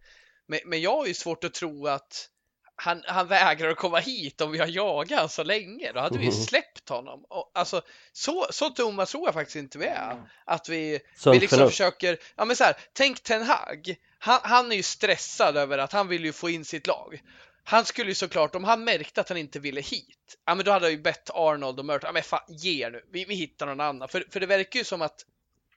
[0.48, 2.28] Men, men jag har ju svårt att tro att
[2.80, 5.92] han, han vägrar att komma hit om vi har jagat så länge.
[5.92, 6.44] Då hade vi ju Mhm.
[6.44, 7.26] släppt honom.
[7.30, 10.16] Och, alltså, så, så dumma tror jag faktiskt inte vi är.
[10.46, 11.00] Att vi,
[11.34, 13.96] vi liksom försöker, ja men så här, tänk Ten Hag.
[14.20, 17.22] Han, han är ju stressad över att han vill ju få in sitt lag.
[17.64, 20.72] Han skulle ju såklart, om han märkte att han inte ville hit, ja men då
[20.72, 23.36] hade han ju bett Arnold och Merton, ja men fan ge er nu, vi, vi
[23.36, 24.10] hittar någon annan.
[24.10, 25.26] För, för det verkar ju som att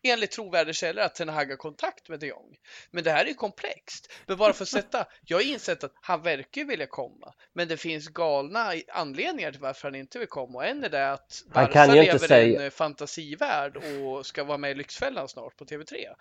[0.03, 2.57] enligt trovärdiga källor att Ten Hag har kontakt med de Jong.
[2.91, 4.13] Men det här är ju komplext.
[4.27, 7.35] Men bara för att sätta, jag har insett att han verkar vilja komma.
[7.53, 10.59] Men det finns galna i- anledningar till varför han inte vill komma.
[10.59, 14.59] Och en är det att Barca lever i säga- en eh, fantasivärld och ska vara
[14.59, 16.15] med i Lyxfällan snart på TV3.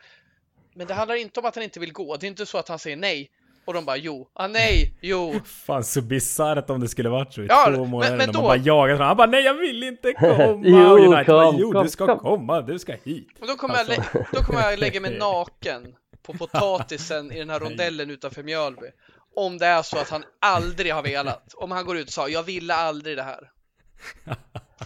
[0.73, 2.17] Men det handlar inte om att han inte vill gå.
[2.17, 3.31] Det är inte så att han säger nej
[3.69, 5.33] och de bara jo, ah, nej, jo.
[5.65, 8.33] Fan så bisarrt om det skulle varit så i Ja, två men- månader men när
[8.33, 9.07] då- man bara jagat honom.
[9.07, 10.61] Han bara nej jag vill inte komma!
[10.63, 13.27] Jo, United bara, kom, jo kom, du ska kom." komma, du ska hit!
[13.41, 14.01] Och då kommer, jag, Alltså.
[14.17, 18.87] lä- då kommer jag lägga mig naken på potatisen i den här rondellen utanför Mjölby.
[19.35, 21.53] Om det är så att han aldrig har velat.
[21.53, 23.39] Om han går ut och sa jag ville aldrig det här.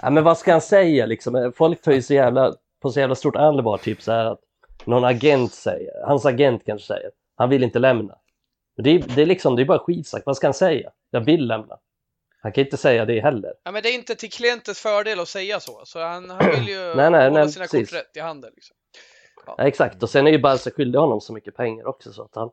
[0.02, 1.52] Ja, men vad ska han säga liksom?
[1.56, 4.40] Folk tar ju så jävla, på så jävla stort allvar typ så här att
[4.86, 8.14] någon agent säger, hans agent kanske säger, han vill inte lämna.
[8.76, 10.92] Men det är, det är liksom, det är bara skitsnack, vad ska han säga?
[11.10, 11.80] Jag vill lämna.
[12.42, 13.54] Han kan inte säga det heller.
[13.64, 15.82] Ja, men det är inte till klientens fördel att säga så.
[15.86, 17.90] Så han, han vill ju Nej, nej, hålla nej, sina precis.
[17.90, 18.52] kort rätt i handen.
[18.56, 18.76] Liksom.
[19.46, 22.36] Ja, exakt, och sen är ju Barca skyldig honom så mycket pengar också så att
[22.36, 22.50] han,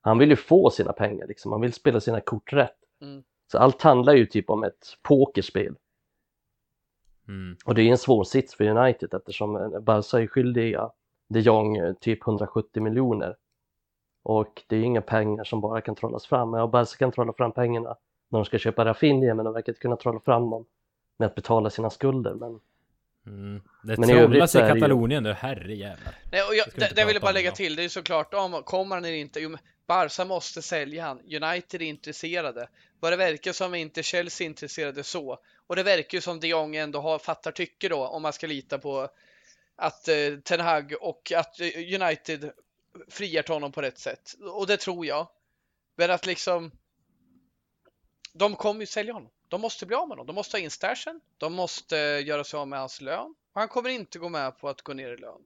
[0.00, 2.78] han vill ju få sina pengar liksom, han vill spela sina kort rätt.
[3.02, 3.22] Mm.
[3.52, 5.74] Så allt handlar ju typ om ett pokerspel.
[7.28, 7.56] Mm.
[7.64, 10.90] Och det är en svår sits för United eftersom Barca är skyldiga
[11.28, 13.36] de Jong eh, typ 170 miljoner.
[14.22, 16.54] Och det är inga pengar som bara kan trollas fram.
[16.54, 17.96] Ja, Barca kan trolla fram pengarna
[18.28, 20.66] när de ska köpa Rafinha men de verkar inte kunna trolla fram dem
[21.18, 22.34] med att betala sina skulder.
[22.34, 22.60] Men
[23.26, 23.60] Mm.
[23.84, 26.14] Det Men i trollas i är det ju- Katalonien nu, herrejävlar.
[26.32, 26.66] Nej, och jag,
[26.96, 27.76] Det vill jag bara lägga till.
[27.76, 29.40] Det är såklart om kommer han eller inte.
[29.40, 31.18] Jo, men Barca måste sälja han.
[31.20, 32.68] United är intresserade.
[33.00, 35.38] Vad det verkar som är inte Chelsea intresserade så.
[35.66, 38.46] Och det verkar ju som de Jong ändå har, fattar tycke då om man ska
[38.46, 39.08] lita på
[39.76, 40.14] att eh,
[40.44, 41.66] Ten Hag och att eh,
[42.02, 42.50] United
[43.08, 44.34] friar till honom på rätt sätt.
[44.40, 45.28] Och det tror jag.
[45.96, 46.70] Men att liksom
[48.32, 49.30] de kommer ju sälja honom.
[49.48, 50.26] De måste bli av med honom.
[50.26, 51.20] De måste ha in stashen.
[51.38, 53.34] De måste göra sig av med hans lön.
[53.52, 55.42] Han kommer inte gå med på att gå ner i lön.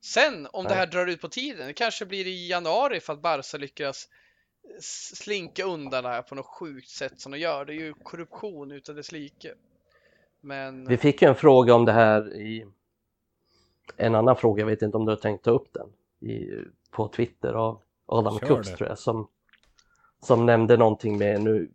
[0.00, 0.72] Sen om Nej.
[0.72, 4.08] det här drar ut på tiden, det kanske blir i januari för att Barca lyckas
[5.14, 7.64] slinka undan det här på något sjukt sätt som de gör.
[7.64, 9.54] Det är ju korruption utan dess like.
[10.40, 10.88] Men...
[10.88, 12.66] Vi fick ju en fråga om det här i
[13.96, 15.92] en annan fråga, jag vet inte om du har tänkt ta upp den,
[16.30, 16.50] i,
[16.92, 19.28] på Twitter av Adam Kux tror jag, som,
[20.20, 21.70] som nämnde någonting med, nu,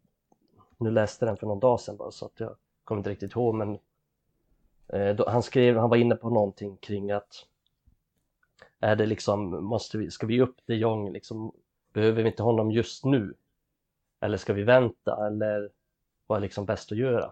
[0.78, 3.56] nu läste den för någon dag sedan bara så att jag kommer inte riktigt ihåg
[3.56, 3.80] men
[4.88, 7.46] eh, då, han skrev, han var inne på någonting kring att
[8.80, 11.52] är det liksom, måste vi, ska vi upp de Jong liksom,
[11.94, 13.34] behöver vi inte honom just nu?
[14.20, 15.70] Eller ska vi vänta eller
[16.28, 17.32] vad är liksom bäst att göra?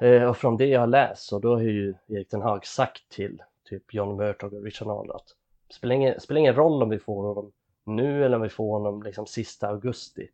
[0.00, 3.08] Eh, och från det jag har läst så då har ju Erik den Hag sagt
[3.08, 5.36] till typ John Murtog och Richard Arnold att
[5.74, 7.52] spelar ingen, spelar ingen roll om vi får honom
[7.84, 10.28] nu eller om vi får honom liksom sista augusti.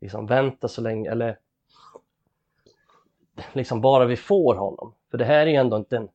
[0.00, 1.38] Liksom vänta så länge eller
[3.52, 4.94] liksom bara vi får honom.
[5.10, 6.08] För det här är ju ändå inte en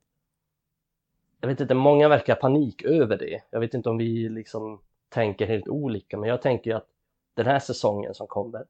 [1.42, 3.42] jag vet inte, många verkar panik över det.
[3.50, 6.88] Jag vet inte om vi liksom tänker helt olika, men jag tänker ju att
[7.34, 8.66] den här säsongen som kommer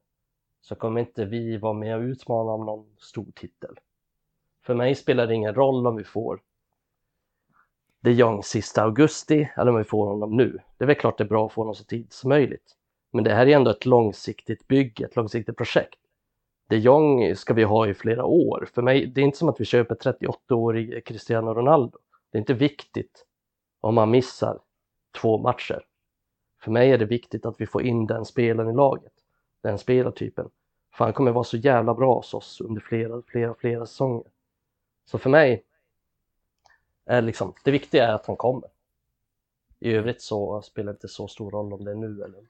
[0.60, 3.78] så kommer inte vi vara med och utmana om någon stor titel.
[4.62, 6.40] För mig spelar det ingen roll om vi får
[8.02, 10.58] de Jong sista augusti eller om vi får honom nu.
[10.78, 12.76] Det är väl klart det är bra att få honom så tidigt som möjligt.
[13.12, 15.98] Men det här är ändå ett långsiktigt bygge, ett långsiktigt projekt.
[16.68, 18.68] De Jong ska vi ha i flera år.
[18.74, 21.98] För mig, det är inte som att vi köper 38-årig Cristiano Ronaldo.
[22.30, 23.26] Det är inte viktigt
[23.80, 24.58] om man missar
[25.20, 25.84] två matcher.
[26.60, 29.12] För mig är det viktigt att vi får in den spelaren i laget,
[29.62, 30.48] den spelartypen.
[30.94, 34.26] För han kommer vara så jävla bra hos oss under flera, flera, flera säsonger.
[35.04, 35.64] Så för mig
[37.06, 38.68] är liksom, det viktiga är att han kommer.
[39.80, 42.46] I övrigt så spelar det inte så stor roll om det är nu eller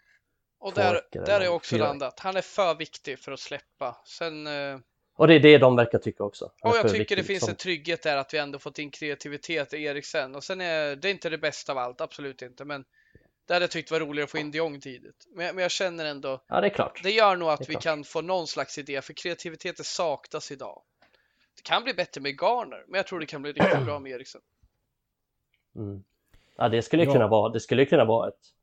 [0.59, 2.21] Och där, där är också landat.
[2.21, 3.97] Han är för viktig för att släppa.
[4.05, 4.79] Sen eh,
[5.17, 6.45] och det är det de verkar tycka också.
[6.63, 7.51] Och jag tycker det finns som...
[7.51, 10.35] en trygghet där att vi ändå fått in kreativitet i Eriksen.
[10.35, 12.65] Och sen är det inte det bästa av allt, absolut inte.
[12.65, 12.85] Men
[13.47, 15.27] det hade jag tyckt var roligare att få in de Jong tidigt.
[15.35, 16.45] Men, men jag känner ändå.
[16.49, 17.01] Ja, det är klart.
[17.03, 17.83] Det gör nog att vi klart.
[17.83, 20.83] kan få någon slags idé, för kreativiteten saknas idag.
[21.63, 24.13] Det kan bli bättre med Garner, men jag tror det kan bli riktigt bra med
[24.13, 24.41] Eriksen.
[25.77, 26.05] Mm.
[26.57, 27.13] Ja, det skulle ja.
[27.13, 27.53] kunna vara.
[27.53, 28.55] Det skulle kunna vara ett.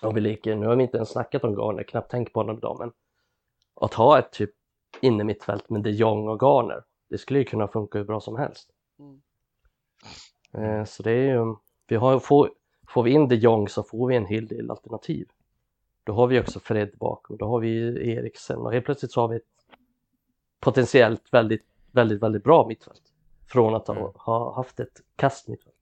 [0.00, 2.58] Om vi leker, nu har vi inte ens snackat om Garner, knappt tänkt på honom
[2.58, 2.92] idag, men
[3.74, 4.50] att ha ett typ
[5.00, 6.84] inne mittfält med de Jong och Garner.
[7.08, 8.70] Det skulle ju kunna funka hur bra som helst.
[8.98, 9.20] Mm.
[10.52, 11.56] Eh, så det är ju,
[11.86, 12.50] vi har, får,
[12.88, 15.28] får vi in de Jong så får vi en hel del alternativ.
[16.04, 17.78] Då har vi också Fred bakom, då har vi
[18.12, 19.42] Eriksen och helt plötsligt så har vi ett
[20.60, 23.02] potentiellt väldigt, väldigt, väldigt bra mittfält.
[23.46, 24.10] Från att ha, mm.
[24.14, 25.74] ha haft ett kast mittfält.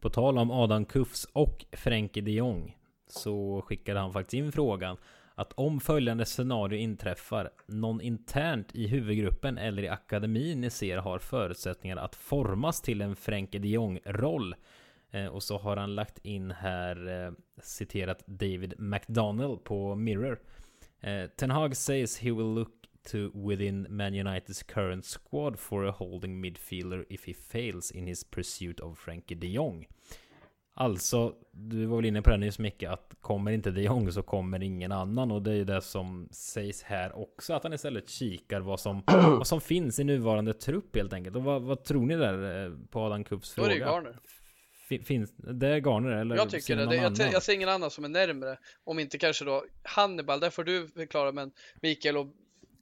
[0.00, 2.76] På tal om Adam Kufs och Frenkie de Jong
[3.06, 4.96] så skickade han faktiskt in frågan
[5.34, 11.18] att om följande scenario inträffar, någon internt i huvudgruppen eller i akademin ni ser har
[11.18, 14.54] förutsättningar att formas till en Frenkie de Jong-roll.
[15.10, 17.32] Eh, och så har han lagt in här, eh,
[17.62, 20.40] citerat David McDonnell på Mirror.
[21.00, 22.72] Eh, Ten Hag says he will look
[23.06, 28.24] to within Man Uniteds current squad for a holding midfielder if he fails in his
[28.24, 29.86] pursuit of Frenkie de Jong.
[30.78, 34.22] Alltså, du var väl inne på det nyss mycket att kommer inte de Jong så
[34.22, 38.08] kommer ingen annan och det är ju det som sägs här också att han istället
[38.08, 41.36] kikar vad som, vad som finns i nuvarande trupp helt enkelt.
[41.36, 43.68] Och vad, vad tror ni där eh, på Adam Kupps fråga?
[43.68, 44.18] Då är det Garner.
[45.04, 46.36] Finns det är Garner eller?
[46.36, 46.86] Jag tycker det.
[46.86, 48.58] det jag, jag, ser ingen annan som är närmre.
[48.84, 51.52] Om inte kanske då Hannibal, där får du förklara men
[51.82, 52.26] Mikael och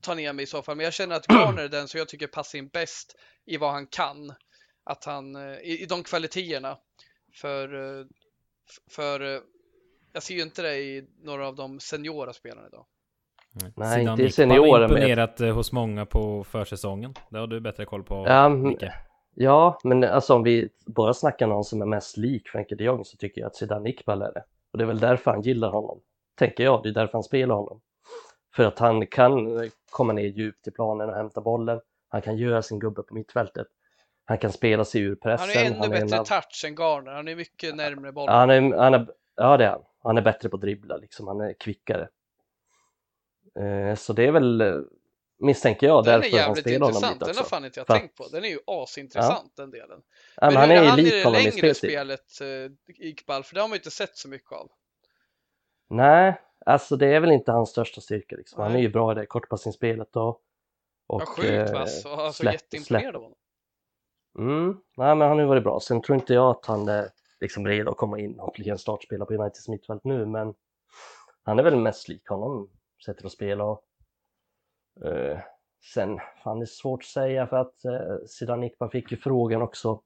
[0.04, 0.76] ta ner mig i så fall.
[0.76, 3.72] Men jag känner att Garner är den som jag tycker passar in bäst i vad
[3.72, 4.32] han kan.
[4.84, 6.78] Att han, eh, i, i de kvaliteterna.
[7.40, 8.06] För, eh,
[8.90, 9.40] för eh,
[10.12, 12.86] jag ser ju inte det i några av de seniora spelarna idag.
[13.76, 14.70] Nej, Sidan inte seniorer.
[14.70, 15.52] har imponerat med...
[15.52, 17.14] hos många på försäsongen.
[17.30, 18.84] Det har du bättre koll på, ja, Micke.
[19.34, 23.04] Ja, men alltså om vi bara snackar någon som är mest lik Frenkie de Jong
[23.04, 24.44] så tycker jag att Zidane Iqbal är det.
[24.72, 26.00] Och det är väl därför han gillar honom,
[26.38, 26.82] tänker jag.
[26.82, 27.80] Det är därför han spelar honom.
[28.56, 31.80] För att han kan komma ner djupt i planen och hämta bollen.
[32.08, 33.66] Han kan göra sin gubbe på mittfältet.
[34.24, 35.48] Han kan spela sig ur pressen.
[35.48, 36.24] Han är ännu han är bättre en...
[36.24, 37.12] touch än Garner.
[37.12, 38.34] Han är mycket närmre bollen.
[38.34, 39.82] Han är, han är, ja, det är han.
[40.02, 41.26] Han är bättre på att dribbla liksom.
[41.26, 42.08] Han är kvickare.
[43.58, 44.84] Eh, så det är väl,
[45.38, 47.26] misstänker jag, den därför han spelar honom lite också.
[47.26, 47.98] Den har fan inte jag För...
[47.98, 48.28] tänkt på.
[48.28, 49.62] Den är ju asintressant ja.
[49.62, 50.02] den delen.
[50.36, 53.44] Ja, men, men han är ju lik honom i längre spelet, eh, Iqbal?
[53.44, 54.70] För det har man ju inte sett så mycket av.
[55.90, 58.62] Nej, alltså det är väl inte hans största styrka liksom.
[58.62, 60.40] Han är ju bra i det kortpassningsspelet och,
[61.06, 63.38] och ja, sjukt vass och alltså, jätteimponerad av honom.
[64.38, 65.80] Mm, nej men han har ju varit bra.
[65.80, 67.08] Sen tror inte jag att han är
[67.40, 70.54] liksom redo att komma in och bli en startspelare på Uniteds mittfält nu, men
[71.42, 72.70] han är väl mest lik honom,
[73.04, 73.84] sättet att spela och
[75.04, 75.38] Uh,
[75.92, 79.62] sen, fan det är svårt att säga för att uh, Zidane Iqbal fick ju frågan
[79.62, 80.02] också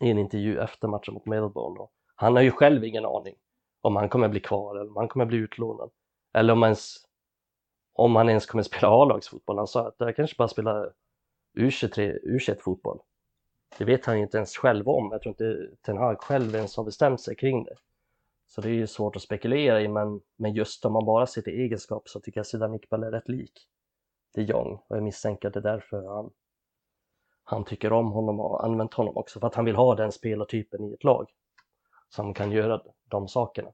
[0.00, 1.80] i en intervju efter matchen mot Melbourne.
[1.80, 3.34] Och han har ju själv ingen aning
[3.80, 5.90] om han kommer bli kvar eller om han kommer bli utlånad.
[6.32, 6.96] Eller om, ens,
[7.92, 9.58] om han ens kommer spela A-lagsfotboll.
[9.58, 10.92] Han sa att jag kanske bara spelar
[11.58, 12.98] U23, U21-fotboll.
[13.78, 15.08] Det vet han ju inte ens själv om.
[15.12, 17.76] Jag tror inte Ten Hag själv ens har bestämt sig kring det.
[18.46, 21.42] Så det är ju svårt att spekulera i, men, men just om man bara ser
[21.42, 23.68] till egenskap så tycker jag Zidane Iqbal är rätt lik
[24.34, 26.30] de Jong och jag misstänker att det är därför han,
[27.44, 30.12] han tycker om honom och har använt honom också, för att han vill ha den
[30.12, 31.30] spelartypen i ett lag
[32.08, 33.72] som kan göra de sakerna.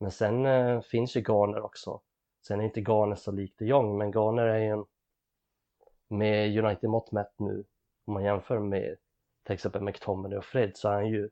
[0.00, 2.00] Men sen eh, finns ju Garner också.
[2.46, 4.84] Sen är inte Garner så lik de Jong, men Garner är ju en
[6.08, 7.64] med United mått mätt nu,
[8.04, 8.96] om man jämför med
[9.42, 11.30] till exempel McTominay och Fred, så är han ju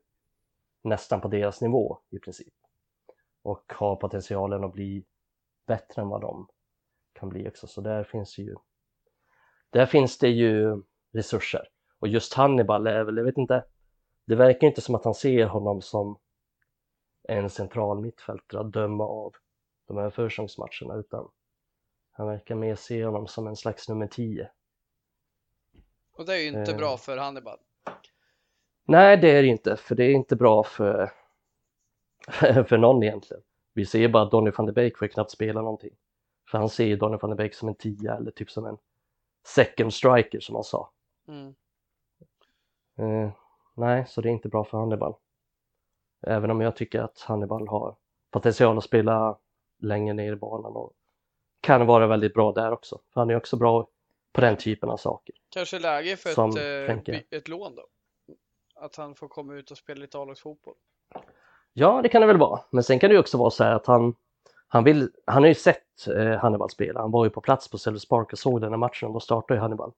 [0.83, 2.53] nästan på deras nivå i princip.
[3.41, 5.05] Och har potentialen att bli
[5.67, 6.47] bättre än vad de
[7.13, 8.55] kan bli också, så där finns ju
[9.69, 10.83] där finns det ju
[11.13, 11.67] resurser.
[11.99, 13.65] Och just Hannibal är väl, jag vet inte,
[14.25, 16.17] det verkar inte som att han ser honom som
[17.27, 19.33] en central mittfältare att döma av
[19.87, 21.31] de här försäsongsmatcherna utan
[22.11, 24.49] han verkar mer se honom som en slags nummer 10
[26.17, 26.77] och det är ju inte eh.
[26.77, 27.57] bra för Hannibal.
[28.87, 31.11] Nej, det är det inte, för det är inte bra för,
[32.67, 33.43] för någon egentligen.
[33.73, 35.95] Vi ser bara att Donny van de Beek får knappt spela någonting.
[36.51, 38.77] För han ser ju Donny van de Beek som en tia eller typ som en
[39.47, 40.91] second striker som han sa.
[41.27, 41.55] Mm.
[42.97, 43.31] Eh,
[43.75, 45.15] nej, så det är inte bra för Hannibal.
[46.27, 47.95] Även om jag tycker att Hannibal har
[48.31, 49.37] potential att spela
[49.81, 50.93] längre ner i banan och
[51.61, 52.99] kan vara väldigt bra där också.
[53.13, 53.87] För han är också bra
[54.33, 55.35] på den typen av saker.
[55.49, 57.87] Kanske läge för ett, eh, ett lån då?
[58.75, 60.75] Att han får komma ut och spela lite A-lagsfotboll?
[61.73, 62.61] Ja, det kan det väl vara.
[62.69, 64.15] Men sen kan det ju också vara så här att han,
[64.67, 67.01] han, vill, han har ju sett eh, Hannibal spela.
[67.01, 69.19] Han var ju på plats på Sellers Park och såg den här matchen och då
[69.19, 69.91] startade ju Hannibal.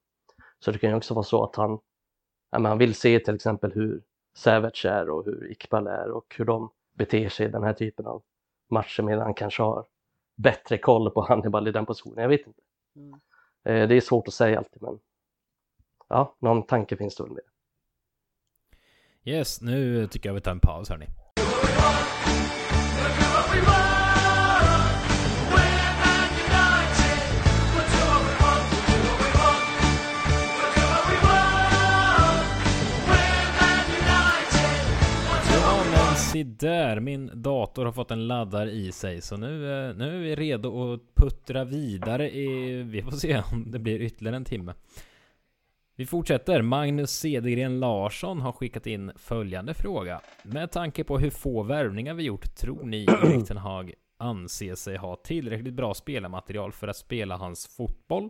[0.60, 1.80] Så det kan ju också vara så att han,
[2.52, 4.02] ja, men han vill se till exempel hur
[4.38, 8.06] Savage är och hur Iqbal är och hur de beter sig i den här typen
[8.06, 8.24] av
[8.70, 9.86] matcher medan han kanske har
[10.36, 12.22] bättre koll på Hannibal i den positionen.
[12.22, 12.62] Jag vet inte.
[12.96, 13.14] Mm.
[13.64, 15.00] Eh, det är svårt att säga alltid men
[16.08, 17.44] ja, någon tanke finns det väl med.
[19.24, 21.08] Yes, nu tycker jag vi tar en paus hörni.
[36.44, 40.36] Där, min dator har fått en laddare i sig så nu, eh, nu är vi
[40.36, 44.74] redo att puttra vidare i, vi får se om det blir ytterligare en timme.
[45.96, 46.62] Vi fortsätter.
[46.62, 50.22] Magnus Cedergren Larsson har skickat in följande fråga.
[50.44, 55.16] Med tanke på hur få värvningar vi gjort, tror ni Erik Hag anser sig ha
[55.16, 58.30] tillräckligt bra spelarmaterial för att spela hans fotboll?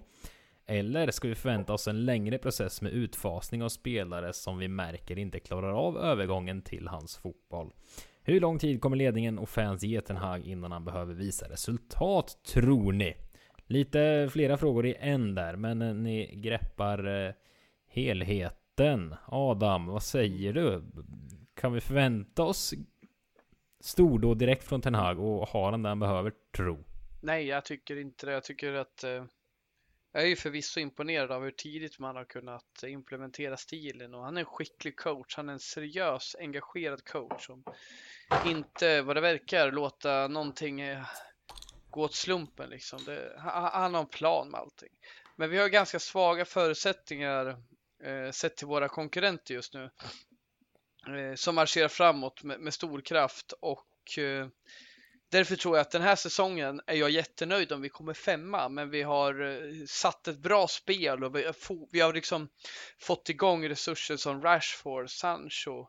[0.70, 5.18] Eller ska vi förvänta oss en längre process med utfasning av spelare som vi märker
[5.18, 7.74] inte klarar av övergången till hans fotboll?
[8.22, 12.43] Hur lång tid kommer ledningen och fans ge Ten Hag innan han behöver visa resultat,
[12.53, 13.15] tror ni?
[13.68, 17.34] Lite flera frågor i en där, men eh, ni greppar eh,
[17.88, 19.15] helheten.
[19.26, 20.84] Adam, vad säger du?
[21.53, 22.74] Kan vi förvänta oss
[23.80, 26.84] stordåd direkt från Ten Hag och ha den där han behöver, tro?
[27.22, 28.32] Nej, jag tycker inte det.
[28.32, 29.24] Jag tycker att eh,
[30.18, 34.38] jag är ju förvisso imponerad av hur tidigt man har kunnat implementera stilen och han
[34.38, 35.36] är en skicklig coach.
[35.36, 37.63] Han är en seriös, engagerad coach som
[38.45, 41.05] inte, vad det verkar, låta någonting eh,
[41.89, 43.03] gå åt slumpen liksom.
[43.05, 44.89] Det, han har en plan med allting.
[45.36, 47.47] Men vi har ganska svaga förutsättningar
[48.03, 49.89] eh, sett till våra konkurrenter just nu
[51.07, 54.48] eh, som marscherar framåt med, med stor kraft och eh,
[55.30, 58.90] Därför tror jag att den här säsongen är jag jättenöjd om vi kommer femma, men
[58.90, 62.49] vi har eh, satt ett bra spel och vi har, vi har liksom
[62.99, 65.80] fått igång resurser som Rashford, Sancho,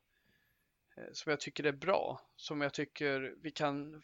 [0.96, 4.02] eh, som jag tycker är bra, som jag tycker vi kan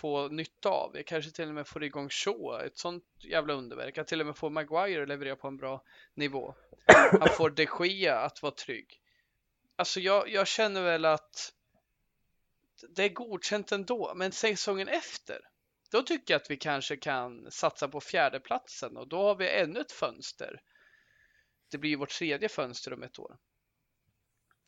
[0.00, 0.96] få nytta av.
[0.96, 3.96] Jag kanske till och med får igång Shaw, ett sånt jävla underverk.
[3.96, 5.82] Jag till och med får Maguire att leverera på en bra
[6.14, 6.54] nivå.
[7.20, 9.00] Han får de Gea att vara trygg.
[9.76, 11.52] Alltså jag, jag känner väl att
[12.96, 15.40] det är godkänt ändå, men säsongen efter,
[15.90, 19.80] då tycker jag att vi kanske kan satsa på fjärdeplatsen och då har vi ännu
[19.80, 20.60] ett fönster.
[21.70, 23.36] Det blir vårt tredje fönster om ett år.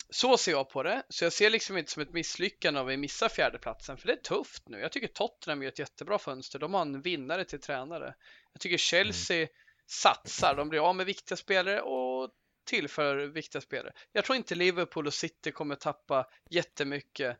[0.09, 2.97] Så ser jag på det, så jag ser liksom inte som ett misslyckande om vi
[2.97, 4.79] missar fjärdeplatsen, för det är tufft nu.
[4.79, 6.59] Jag tycker Tottenham gör ett jättebra fönster.
[6.59, 8.15] De har en vinnare till tränare.
[8.53, 9.49] Jag tycker Chelsea mm.
[9.87, 10.55] satsar.
[10.55, 12.31] De blir av med viktiga spelare och
[12.65, 13.93] tillför viktiga spelare.
[14.11, 17.37] Jag tror inte Liverpool och City kommer tappa jättemycket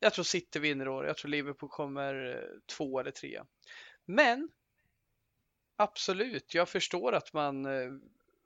[0.00, 1.06] jag tror City vinner år.
[1.06, 3.40] Jag tror Liverpool kommer eh, två eller tre.
[4.04, 4.48] Men
[5.76, 6.54] absolut.
[6.54, 7.92] Jag förstår att man eh,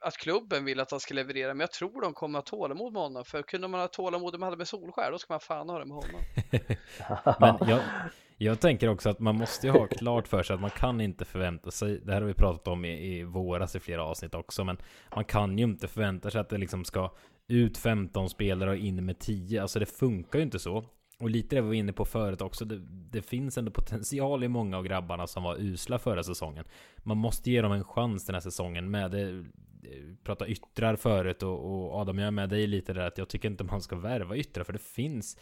[0.01, 2.93] att klubben vill att han ska leverera, men jag tror de kommer att ha tålamod
[2.93, 3.25] med honom.
[3.25, 5.85] För kunde man ha tålamod de hade med Solskär, då ska man fan ha det
[5.85, 6.21] med honom.
[7.61, 7.81] Men jag,
[8.37, 11.25] jag tänker också att man måste ju ha klart för sig att man kan inte
[11.25, 14.65] förvänta sig, det här har vi pratat om i, i våras i flera avsnitt också,
[14.65, 14.77] men
[15.15, 17.15] man kan ju inte förvänta sig att det liksom ska
[17.49, 19.63] ut 15 spelare och in med 10.
[19.63, 20.85] Alltså det funkar ju inte så.
[21.21, 22.65] Och lite det var vi inne på förut också.
[22.65, 22.81] Det,
[23.11, 26.65] det, finns ändå potential i många av grabbarna som var usla förra säsongen.
[26.97, 29.45] Man måste ge dem en chans den här säsongen med det.
[30.25, 33.51] Prata yttrar förut och, och Adam, jag är med dig lite där att jag tycker
[33.51, 35.37] inte man ska värva yttrar för det finns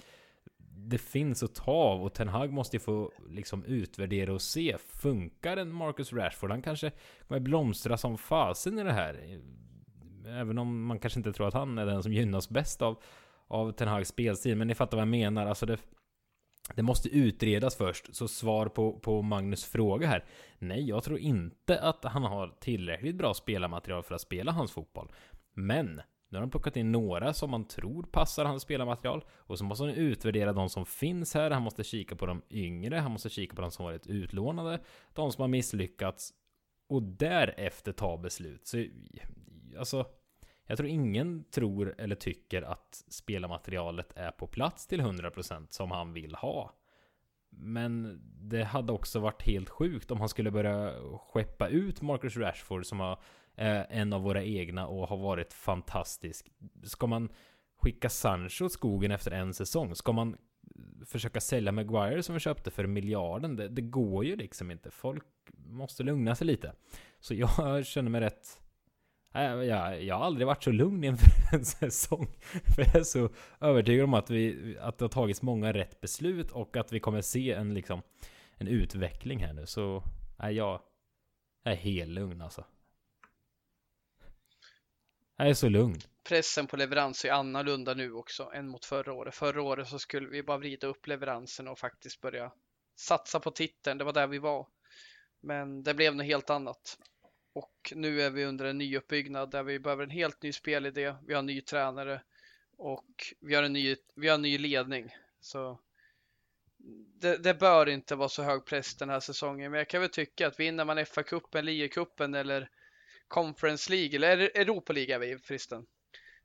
[0.89, 4.77] det finns att ta av och Ten Hag måste ju få liksom utvärdera och se.
[4.79, 6.51] Funkar en Marcus Rashford?
[6.51, 6.93] Han kanske
[7.29, 9.41] kommer blomstra som fasen i det här.
[10.27, 13.03] Även om man kanske inte tror att han är den som gynnas bäst av,
[13.49, 14.57] av Ten Hags spelstil.
[14.57, 15.47] Men ni fattar vad jag menar.
[15.47, 15.79] Alltså det,
[16.75, 18.15] det måste utredas först.
[18.15, 20.25] Så svar på, på Magnus fråga här.
[20.59, 25.13] Nej, jag tror inte att han har tillräckligt bra spelarmaterial för att spela hans fotboll.
[25.55, 26.01] Men
[26.31, 29.85] nu har de plockat in några som man tror passar hans spelarmaterial och så måste
[29.85, 31.51] han utvärdera de som finns här.
[31.51, 34.81] Han måste kika på de yngre, han måste kika på de som varit utlånade,
[35.13, 36.33] de som har misslyckats
[36.89, 38.67] och därefter ta beslut.
[38.67, 38.85] Så
[39.79, 40.07] alltså,
[40.69, 46.13] jag tror ingen tror eller tycker att spelarmaterialet är på plats till 100% som han
[46.13, 46.75] vill ha.
[47.51, 52.87] Men det hade också varit helt sjukt om han skulle börja skeppa ut Marcus Rashford
[52.87, 53.13] som har
[53.57, 56.51] eh, en av våra egna och har varit fantastisk.
[56.83, 57.29] Ska man
[57.77, 59.95] skicka Sancho åt skogen efter en säsong?
[59.95, 60.37] Ska man
[61.07, 63.57] försöka sälja Maguire som vi köpte för miljarden?
[63.57, 64.91] Det, det går ju liksom inte.
[64.91, 66.73] Folk måste lugna sig lite.
[67.21, 68.61] Så jag känner mig rätt
[69.33, 72.37] jag, jag, har aldrig varit så lugn inför en säsong.
[72.75, 73.31] För jag är så
[73.61, 77.23] övertygad om att, vi, att det har tagits många rätt beslut och att vi kommer
[77.23, 78.03] se en, liksom,
[78.57, 79.67] en utveckling här nu.
[79.67, 80.05] Så
[80.37, 80.81] nej, jag,
[81.63, 82.65] jag är helt lugn alltså.
[85.37, 85.99] Jag är så lugn.
[86.29, 89.35] Pressen på leverans är annorlunda nu också än mot förra året.
[89.35, 92.53] Förra året så skulle vi bara vrida upp leveransen och faktiskt börja
[92.97, 93.99] satsa på titeln.
[93.99, 94.67] Det var där vi var.
[95.41, 96.99] Men det blev något helt annat.
[97.59, 101.15] Och nu är vi under en ny uppbyggnad där vi behöver en helt ny spelidé.
[101.27, 102.23] Vi har en ny tränare
[102.77, 105.15] och vi har en ny, vi har en ny ledning.
[105.41, 105.81] Så
[107.21, 110.11] det, det, bör inte vara så hög press den här säsongen, men jag kan väl
[110.11, 112.71] tycka att vinner man FA-cupen, ligacupen eller
[113.29, 115.87] Conference League eller Europa League är vi förresten.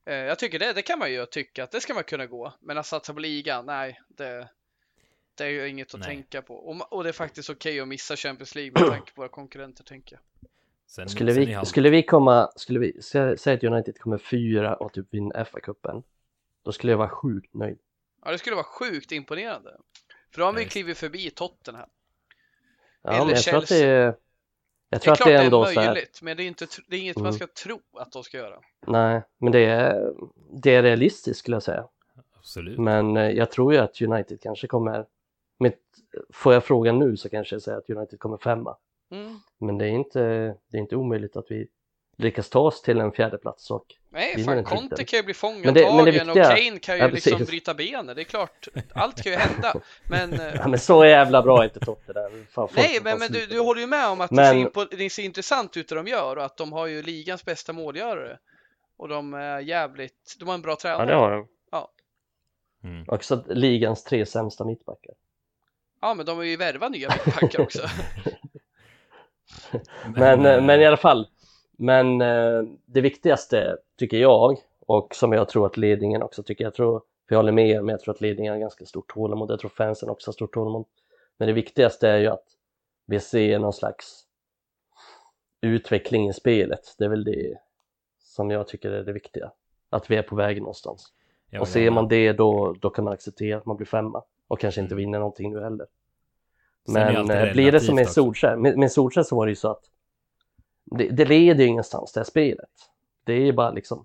[0.04, 2.54] Eh, jag tycker det, det kan man ju tycka att det ska man kunna gå,
[2.60, 4.48] men att satsa på ligan, nej, det,
[5.34, 6.08] det är ju inget att nej.
[6.08, 6.54] tänka på.
[6.54, 9.28] Och, och, det är faktiskt okej okay att missa Champions League med tanke på våra
[9.28, 10.50] konkurrenter, tänker jag.
[10.86, 15.06] Sen, skulle, vi, skulle vi komma, skulle vi säga att United kommer fyra och typ
[15.10, 16.02] vinna FA-cupen,
[16.64, 17.78] då skulle jag vara sjukt nöjd.
[18.24, 19.76] Ja, det skulle vara sjukt imponerande.
[20.30, 21.88] För då har vi klivit förbi Tottenham.
[23.02, 23.52] Ja, Eller men jag Chelsea.
[23.52, 24.14] tror att det är,
[24.88, 26.66] jag tror det är att det är ändå det är möjligt, men det är, inte,
[26.88, 27.24] det är inget mm.
[27.24, 28.60] man ska tro att de ska göra.
[28.86, 30.12] Nej, men det är,
[30.62, 31.88] det är realistiskt skulle jag säga.
[32.36, 32.78] Absolut.
[32.78, 35.06] Men eh, jag tror ju att United kanske kommer,
[35.58, 35.74] med,
[36.32, 38.76] får jag frågan nu så kanske jag säger att United kommer femma.
[39.10, 39.40] Mm.
[39.58, 40.20] Men det är, inte,
[40.70, 41.66] det är inte omöjligt att vi
[42.16, 46.30] lyckas ta oss till en fjärde plats och Nej, fan Conte kan ju bli fångatagen
[46.30, 48.16] och Kane kan ju ja, liksom bryta benen.
[48.16, 49.74] Det är klart, allt kan ju hända.
[50.08, 52.46] Men, eh, ja, men så jävla bra är inte Totte där.
[52.50, 54.64] Fan, Nej, men, men du, du håller ju med om att men...
[54.64, 57.44] det, ser, det ser intressant ut det de gör och att de har ju ligans
[57.44, 58.38] bästa målgörare.
[58.96, 61.02] Och de är jävligt, de har en bra tränare.
[61.02, 61.48] Ja, det har de.
[61.70, 61.92] Ja.
[62.84, 63.04] Mm.
[63.08, 65.14] Också ligans tre sämsta mittbackar.
[66.00, 67.82] Ja, men de har ju värvat nya mittbackar också.
[70.04, 71.28] men, men, eh, men i alla fall,
[71.76, 76.74] men eh, det viktigaste tycker jag och som jag tror att ledningen också tycker, jag
[76.74, 79.50] tror, för jag håller med er, men jag tror att ledningen har ganska stort tålamod,
[79.50, 80.84] jag tror fansen också har stort tålamod.
[81.36, 82.44] Men det viktigaste är ju att
[83.06, 84.24] vi ser någon slags
[85.60, 87.58] utveckling i spelet, det är väl det
[88.18, 89.52] som jag tycker är det viktiga,
[89.90, 91.12] att vi är på väg någonstans.
[91.50, 94.60] Ja, och ser man det då, då kan man acceptera att man blir femma och
[94.60, 95.04] kanske inte mm.
[95.04, 95.86] vinner någonting nu heller.
[96.88, 99.70] Men eh, blir det som med Solskär, med, med Solskär så var det ju så
[99.70, 99.82] att
[100.84, 102.70] det, det leder ju ingenstans det här spelet.
[103.24, 104.04] Det är ju bara liksom,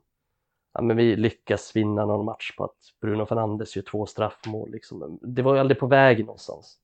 [0.73, 5.19] ja men vi lyckas vinna någon match på att Bruno Fernandes gör två straffmål liksom.
[5.21, 6.77] Det var ju aldrig på väg någonstans.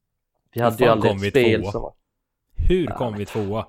[0.54, 1.72] Vi hade ju aldrig ett spel tvåa?
[1.72, 1.94] som var...
[2.56, 3.18] Hur kom ja.
[3.18, 3.66] vi tvåa?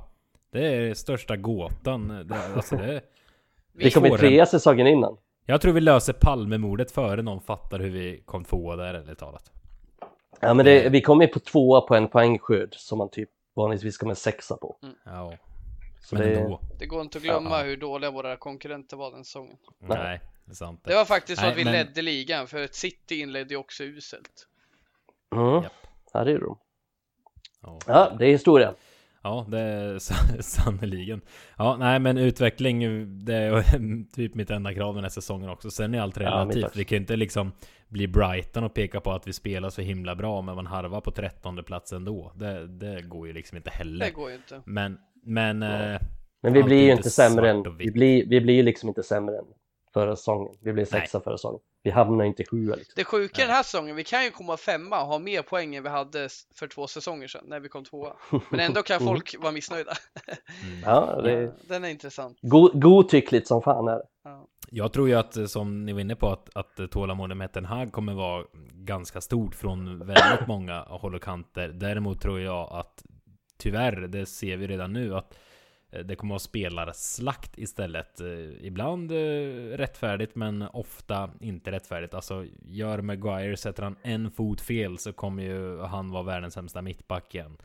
[0.51, 2.09] Det är största gåtan.
[2.09, 3.01] Det, alltså det...
[3.73, 4.47] vi kom i trea en...
[4.47, 5.17] säsongen innan.
[5.47, 9.53] Jag tror vi löser Palmemordet före någon fattar hur vi kom tvåa där, eller talat.
[10.41, 13.99] Ja men det, vi kom ju på tvåa på en poängskörd som man typ vanligtvis
[13.99, 14.79] kommer sexa på.
[14.83, 14.95] Mm.
[15.05, 15.33] Ja.
[16.13, 16.61] Men det, ändå.
[16.79, 17.65] det går inte att glömma ja.
[17.65, 19.57] hur dåliga våra konkurrenter var den säsongen.
[19.79, 20.81] Nej, det är sant.
[20.85, 21.73] Det var faktiskt så att vi men...
[21.73, 24.49] ledde ligan, för ett City inledde ju också uselt.
[25.35, 25.63] Mm.
[26.13, 26.59] Ja, det är de.
[27.63, 27.79] Ja.
[27.87, 28.75] ja, det är historia.
[29.27, 29.99] Ja, det är
[30.43, 31.21] sannerligen.
[31.59, 32.81] Ja, nej men utveckling,
[33.25, 33.65] det är
[34.15, 35.71] typ mitt enda krav den här säsongen också.
[35.71, 36.63] Sen är allt relativt.
[36.63, 37.53] Ja, vi kan inte liksom
[37.89, 41.11] bli Brighton och peka på att vi spelar så himla bra, men man harvar på
[41.11, 42.33] trettonde plats ändå.
[42.35, 44.07] Det, det går ju liksom inte heller.
[44.07, 44.61] Det går ju inte.
[44.65, 45.63] Men, men...
[45.63, 45.93] Ja.
[45.93, 46.01] Eh,
[46.43, 49.45] men vi blir ju inte sämre än, vi blir, vi blir liksom inte sämre än
[49.95, 50.55] förra säsongen.
[50.61, 51.61] Vi blev sexa förra säsongen.
[51.87, 52.75] Vi hamnar inte sjua.
[52.75, 52.93] Liksom.
[52.97, 55.83] Det sjuka den här säsongen, vi kan ju komma femma och ha mer poäng än
[55.83, 58.13] vi hade för två säsonger sedan när vi kom tvåa.
[58.51, 59.93] Men ändå kan folk vara missnöjda.
[60.65, 60.81] Mm.
[60.85, 61.53] ja, det...
[61.69, 62.39] Den är intressant.
[62.43, 64.05] God, godtyckligt som fan är det.
[64.25, 64.47] Ja.
[64.71, 67.65] Jag tror ju att, eh, som ni var inne på, att, att tålamodet med Ten
[67.65, 71.69] Hag kommer vara ganska stort från väldigt många håll och kanter.
[71.69, 73.03] Däremot tror jag att
[73.59, 75.46] tyvärr, det ser vi redan nu, att Eh,
[76.05, 78.21] det kommer att vara spelarslakt istället.
[78.21, 79.17] Eh, ibland eh,
[79.77, 82.15] rättfärdigt, men ofta inte rättfärdigt.
[82.15, 86.83] Alltså, gör Maguire, sätter han en fot fel så kommer ju han vara världens sämsta
[86.83, 87.57] mittback igen.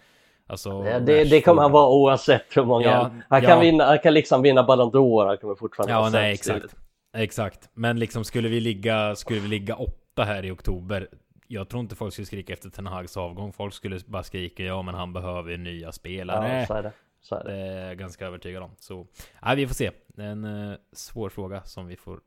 [0.48, 2.86] Alltså, det, det kommer han vara oavsett hur många.
[2.86, 3.60] Ja, han, kan ja.
[3.60, 6.76] vinna, han kan liksom vinna Ballon d'Or, han kommer fortfarande Ja, nej, exakt.
[7.18, 7.70] Exakt.
[7.74, 11.08] Men liksom skulle vi ligga, skulle vi ligga åtta här i oktober
[11.52, 13.54] jag tror inte folk skulle skrika efter Ten Hags avgång.
[13.54, 16.66] Folk skulle bara skrika ja, men han behöver nya spelare.
[16.70, 16.92] Ja,
[17.22, 17.52] så är det.
[17.52, 17.82] Är det.
[17.82, 18.72] är jag ganska övertygad om.
[18.80, 19.08] Så
[19.42, 19.92] nej, vi får se.
[20.08, 22.20] Det är en eh, svår fråga som vi får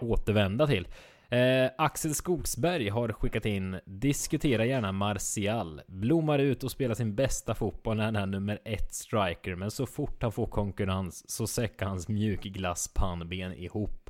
[0.00, 0.88] återvända till.
[1.32, 7.54] Eh, Axel Skogsberg har skickat in Diskutera gärna Martial Blommar ut och spelar sin bästa
[7.54, 11.86] fotboll när han är nummer ett striker Men så fort han får konkurrens så säckar
[11.86, 14.01] hans mjukglass pannben ihop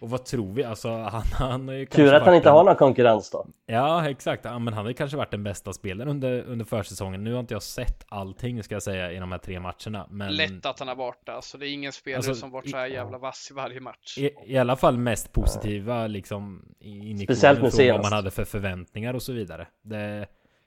[0.00, 0.64] och vad tror vi?
[0.64, 2.54] Alltså han, han har ju Tur att han inte en...
[2.54, 3.46] har någon konkurrens då.
[3.66, 4.44] Ja, exakt.
[4.44, 7.24] Ja, men han har ju kanske varit den bästa spelaren under, under försäsongen.
[7.24, 10.06] Nu har inte jag sett allting, ska jag säga, i de här tre matcherna.
[10.10, 10.36] Men...
[10.36, 11.32] Lätt att han är borta.
[11.32, 14.18] Alltså det är ingen spelare alltså, som varit så här jävla vass i varje match.
[14.18, 18.44] I, i alla fall mest positiva, liksom, in i Speciellt med vad man hade för
[18.44, 19.66] förväntningar och så vidare.
[19.82, 20.26] Det...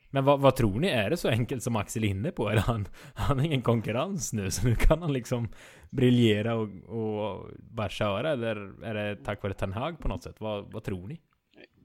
[0.10, 0.88] Men vad, vad, tror ni?
[0.88, 2.49] Är det så enkelt som Axel är inne på?
[2.49, 5.49] Eller han, han har ingen konkurrens nu, så nu kan han liksom
[5.90, 8.31] briljera och, och bara köra?
[8.31, 10.36] Eller är det tack vare Ten Hag på något sätt?
[10.40, 11.22] Vad, vad tror ni?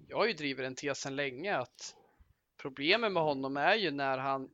[0.08, 1.94] Jag har ju drivit den tesen länge att
[2.62, 4.48] problemet med honom är ju när han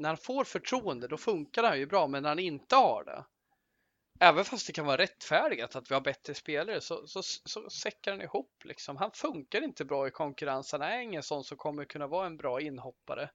[0.00, 3.24] när han får förtroende, då funkar han ju bra, men när han inte har det,
[4.20, 8.10] även fast det kan vara rättfärdigat att vi har bättre spelare så, så, så säckar
[8.10, 8.96] han ihop liksom.
[8.96, 10.72] Han funkar inte bra i konkurrens.
[10.72, 13.30] Han är ingen sån som kommer kunna vara en bra inhoppare.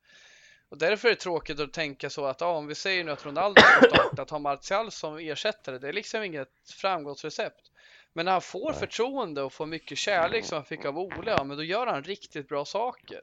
[0.70, 3.26] Och därför är det tråkigt att tänka så att ja, om vi säger nu att
[3.26, 7.72] Ronaldo ska starta, att ha Martial som ersättare, det är liksom inget framgångsrecept.
[8.16, 11.44] Men när han får förtroende och får mycket kärlek som han fick av Ole, ja,
[11.44, 13.22] men då gör han riktigt bra saker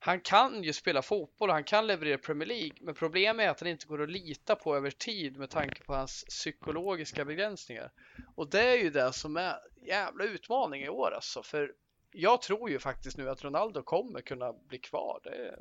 [0.00, 3.60] han kan ju spela fotboll och han kan leverera Premier League, men problemet är att
[3.60, 7.90] han inte går att lita på över tid med tanke på hans psykologiska begränsningar.
[8.36, 9.56] Och det är ju det som är
[9.86, 11.72] jävla utmaning i år alltså, för
[12.10, 15.20] jag tror ju faktiskt nu att Ronaldo kommer kunna bli kvar.
[15.24, 15.58] Det,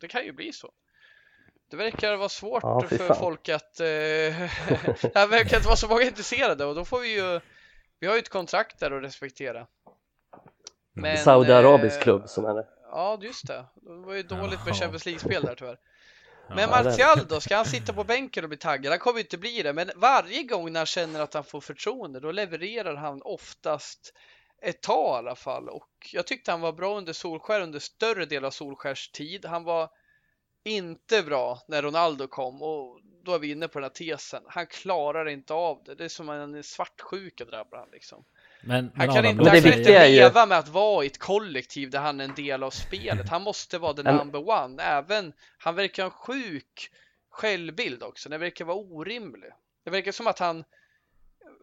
[0.00, 0.72] det kan ju bli så.
[1.70, 3.80] Det verkar vara svårt ja, för folk att...
[3.80, 3.86] Eh,
[5.12, 7.40] det verkar inte vara så många intresserade och då får vi ju...
[8.00, 9.66] Vi har ju ett kontrakt där att respektera.
[10.92, 12.66] Men, Saudiarabisk eh, klubb som är det.
[12.90, 13.64] Ja, just det.
[13.74, 15.78] Det var ju dåligt med Champions League-spel där tyvärr.
[16.48, 18.92] Men Martial då, ska han sitta på bänken och bli taggad?
[18.92, 21.60] Han kommer ju inte bli det, men varje gång när han känner att han får
[21.60, 24.12] förtroende, då levererar han oftast
[24.62, 25.68] ett tag i alla fall.
[25.68, 29.44] Och jag tyckte han var bra under Solskär under större del av Solskärs tid.
[29.44, 29.90] Han var
[30.64, 34.42] inte bra när Ronaldo kom och då är vi inne på den här tesen.
[34.46, 35.94] Han klarar inte av det.
[35.94, 38.24] Det är som en svartsjuka drabbar han liksom.
[38.60, 40.46] Men, han kan Adam, inte, han kan inte leva ju...
[40.46, 43.28] med att vara i ett kollektiv där han är en del av spelet.
[43.28, 44.82] Han måste vara the number one.
[44.82, 46.90] Även, han verkar ha en sjuk
[47.30, 48.28] självbild också.
[48.28, 49.50] Det verkar vara orimlig.
[49.84, 50.64] Det verkar som att han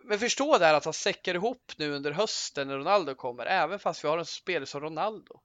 [0.03, 3.80] men förstå det här att han säckar ihop nu under hösten när Ronaldo kommer, även
[3.80, 5.40] fast vi har en spelare som Ronaldo.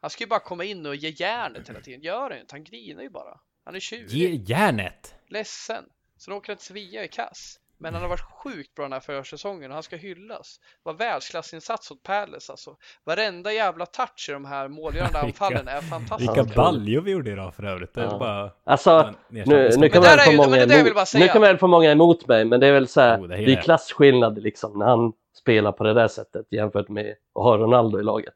[0.00, 2.00] Han ska ju bara komma in och ge järnet hela tiden.
[2.00, 3.40] Gör han inte, han grinar ju bara.
[3.70, 4.10] Han är tjurig.
[4.10, 5.14] Ge järnet!
[5.28, 5.84] Ledsen.
[6.16, 7.58] Så åker han till Sevilla i kass.
[7.78, 10.60] Men han har varit sjukt bra den här försäsongen och han ska hyllas.
[10.82, 12.76] Vad världsklassinsats åt Palace alltså.
[13.04, 16.42] Varenda jävla touch i de här målgörande anfallen är fantastiska.
[16.42, 17.94] Vilka baljor vi gjorde idag för övrigt.
[17.94, 18.18] Det är ja.
[18.18, 18.50] bara...
[18.64, 22.44] Alltså, nu, nu kan väl få många emot, nu kan väl få många emot mig,
[22.44, 25.84] men det är väl så här, oh, det, är klasskillnad liksom när han spelar på
[25.84, 28.34] det där sättet jämfört med att ha Ronaldo i laget.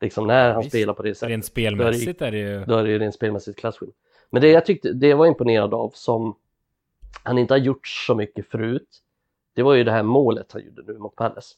[0.00, 0.70] Liksom när han Visst.
[0.70, 1.28] spelar på det sättet.
[1.28, 2.64] Rent spelmässigt är det ju...
[2.64, 3.94] Då är det ju rent spelmässigt klasskillnad.
[4.30, 6.36] Men det jag tyckte, det jag var imponerad av som
[7.22, 8.88] han inte har gjort så mycket förut,
[9.54, 11.54] det var ju det här målet han gjorde nu mot Palace.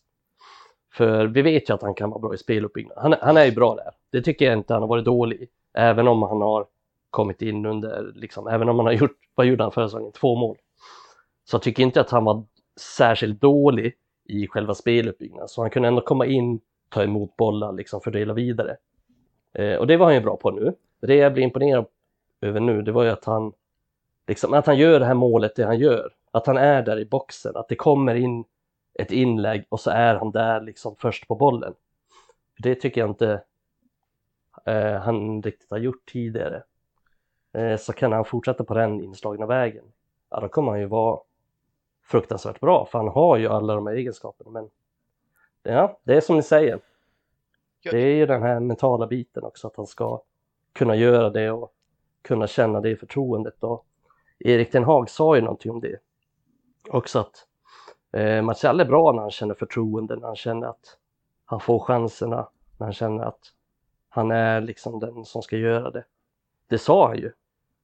[0.92, 2.98] För vi vet ju att han kan vara bra i speluppbyggnad.
[2.98, 3.90] Han, han är ju bra där.
[4.10, 6.66] Det tycker jag inte han har varit dålig Även om han har
[7.10, 10.12] kommit in under, liksom, även om han har gjort, vad gjorde han förra säsongen?
[10.12, 10.56] Två mål.
[11.44, 12.44] Så jag tycker inte att han var
[12.96, 13.94] särskilt dålig
[14.24, 15.48] i själva speluppbyggnaden.
[15.48, 18.76] Så han kunde ändå komma in, ta emot bollar, liksom fördela vidare.
[19.52, 20.74] Eh, och det var han ju bra på nu.
[21.00, 21.86] Det jag blir imponerad
[22.40, 23.52] över nu, det var ju att han
[24.26, 27.04] liksom att han gör det här målet, det han gör, att han är där i
[27.04, 28.44] boxen, att det kommer in
[28.94, 31.74] ett inlägg och så är han där liksom först på bollen.
[32.58, 33.42] Det tycker jag inte
[34.64, 36.62] eh, han riktigt har gjort tidigare.
[37.52, 39.84] Eh, så kan han fortsätta på den inslagna vägen,
[40.30, 41.20] ja då kommer han ju vara
[42.02, 44.50] fruktansvärt bra, för han har ju alla de här egenskaperna.
[44.50, 44.70] Men
[45.62, 46.80] ja, det är som ni säger.
[47.82, 50.22] Det är ju den här mentala biten också, att han ska
[50.72, 51.74] kunna göra det och
[52.22, 53.64] kunna känna det förtroendet.
[53.64, 53.86] Och
[54.38, 55.98] Erik Den Haag sa ju någonting om det
[56.88, 57.46] också att
[58.12, 60.96] eh, Martial är bra när han känner förtroende, när han känner att
[61.44, 62.48] han får chanserna,
[62.78, 63.52] när han känner att
[64.08, 66.04] han är liksom den som ska göra det.
[66.68, 67.32] Det sa han ju.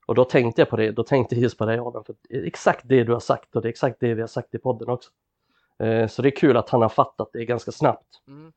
[0.06, 2.88] Och då tänkte jag på det, då tänkte jag just på det Adam, för exakt
[2.88, 5.10] det du har sagt och det är exakt det vi har sagt i podden också.
[5.78, 8.22] Eh, så det är kul att han har fattat det ganska snabbt.
[8.28, 8.52] Mm.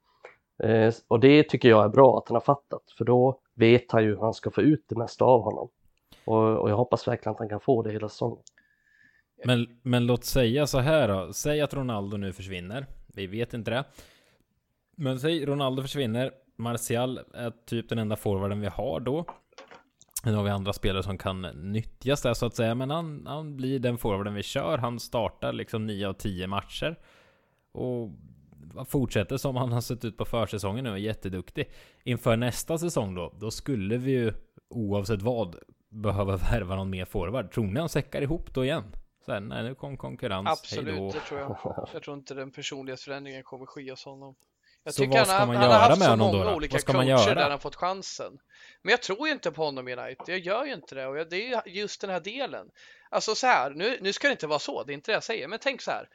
[0.63, 4.03] Eh, och det tycker jag är bra att han har fattat, för då vet han
[4.03, 5.69] ju hur han ska få ut det mesta av honom.
[6.25, 8.43] Och, och jag hoppas verkligen att han kan få det hela säsongen.
[9.45, 11.33] Men, men låt säga så här då.
[11.33, 12.85] Säg att Ronaldo nu försvinner.
[13.07, 13.83] Vi vet inte det.
[14.95, 16.31] Men säg Ronaldo försvinner.
[16.55, 19.25] Martial är typ den enda forwarden vi har då.
[20.23, 22.75] Sen har vi andra spelare som kan nyttjas där så att säga.
[22.75, 24.77] Men han, han blir den forwarden vi kör.
[24.77, 26.99] Han startar liksom 9 av 10 matcher.
[27.71, 28.09] Och
[28.87, 31.71] fortsätter som han har sett ut på försäsongen nu och är jätteduktig.
[32.03, 34.33] Inför nästa säsong då, då skulle vi ju
[34.69, 35.55] oavsett vad
[35.89, 37.51] behöva värva någon mer forward.
[37.51, 38.83] Tror ni han säckar ihop då igen?
[39.25, 40.47] Så nej, nu kom konkurrens.
[40.49, 41.89] Absolut, det tror jag.
[41.93, 44.35] Jag tror inte den personlighetsförändringen kommer ske hos honom.
[44.83, 46.55] Jag så vad ska han, man han göra med honom då?
[46.55, 47.35] Olika vad ska man göra?
[47.35, 48.39] där han fått chansen.
[48.81, 50.25] Men jag tror ju inte på honom i United.
[50.27, 52.69] Jag gör ju inte det och det är just den här delen.
[53.09, 55.23] Alltså så här, nu, nu ska det inte vara så, det är inte det jag
[55.23, 56.09] säger, men tänk så här.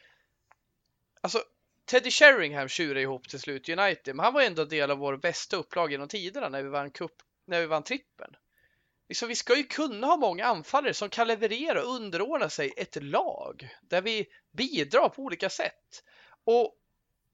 [1.20, 1.38] Alltså,
[1.86, 5.56] Teddy Sheringham tjurade ihop till slut United, men han var ändå del av vår bästa
[5.56, 7.12] upplag genom tiderna när vi vann cup,
[7.46, 8.36] när vi vann trippeln.
[9.08, 13.02] Liksom, vi ska ju kunna ha många anfallare som kan leverera och underordna sig ett
[13.02, 16.02] lag där vi bidrar på olika sätt.
[16.44, 16.74] Och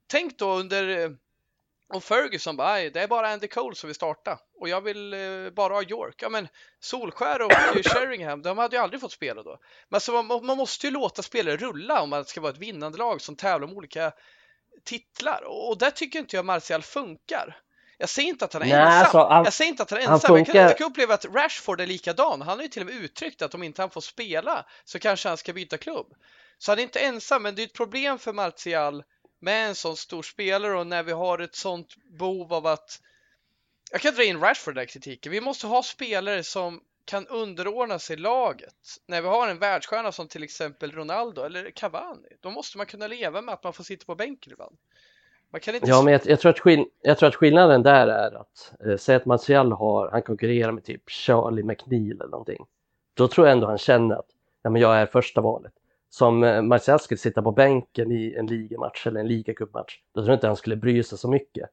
[0.07, 1.11] tänk då under eh,
[1.93, 5.51] och Ferguson bara, det är bara Andy Cole som vill starta och jag vill eh,
[5.51, 6.23] bara ha York.
[6.23, 6.49] Ja men
[6.81, 7.53] Solskär och
[7.85, 9.59] Sheringham, de hade ju aldrig fått spela då.
[9.89, 12.99] Men alltså, man, man måste ju låta spelare rulla om man ska vara ett vinnande
[12.99, 14.13] lag som tävlar om olika
[14.85, 17.57] titlar och där tycker inte jag Martial funkar.
[17.99, 18.99] Jag säger inte att han är Nej, ensam.
[19.01, 20.13] Alltså, han, jag säger inte att han är ensam.
[20.13, 20.55] Han funkar...
[20.55, 22.43] jag, kan, jag kan uppleva att Rashford är likadan.
[22.43, 25.29] Han har ju till och med uttryckt att om inte han får spela så kanske
[25.29, 26.07] han ska byta klubb.
[26.59, 29.05] Så han är inte ensam, men det är ett problem för Martial
[29.41, 33.01] med en sån stor spelare och när vi har ett sånt behov av att
[33.91, 35.33] jag kan dra in Rashford i kritiken.
[35.33, 36.81] Vi måste ha spelare som
[37.11, 38.75] kan underordna sig laget.
[39.09, 43.07] När vi har en världsstjärna som till exempel Ronaldo eller Cavani, då måste man kunna
[43.07, 44.77] leva med att man får sitta på bänken ibland.
[45.53, 45.89] Man kan inte...
[45.89, 48.97] Ja, men jag, jag, tror att skill jag tror att skillnaden där är att eh,
[48.97, 52.67] säg att Martial har, han konkurrerar med typ Charlie McNeil eller någonting.
[53.15, 54.29] Då tror jag ändå han känner att
[54.63, 55.73] ja, men jag är första valet.
[56.11, 60.29] Som eh, Martial skulle sitta på bänken i en ligamatch eller en ligacupmatch, då tror
[60.29, 61.71] jag inte han skulle bry sig så mycket.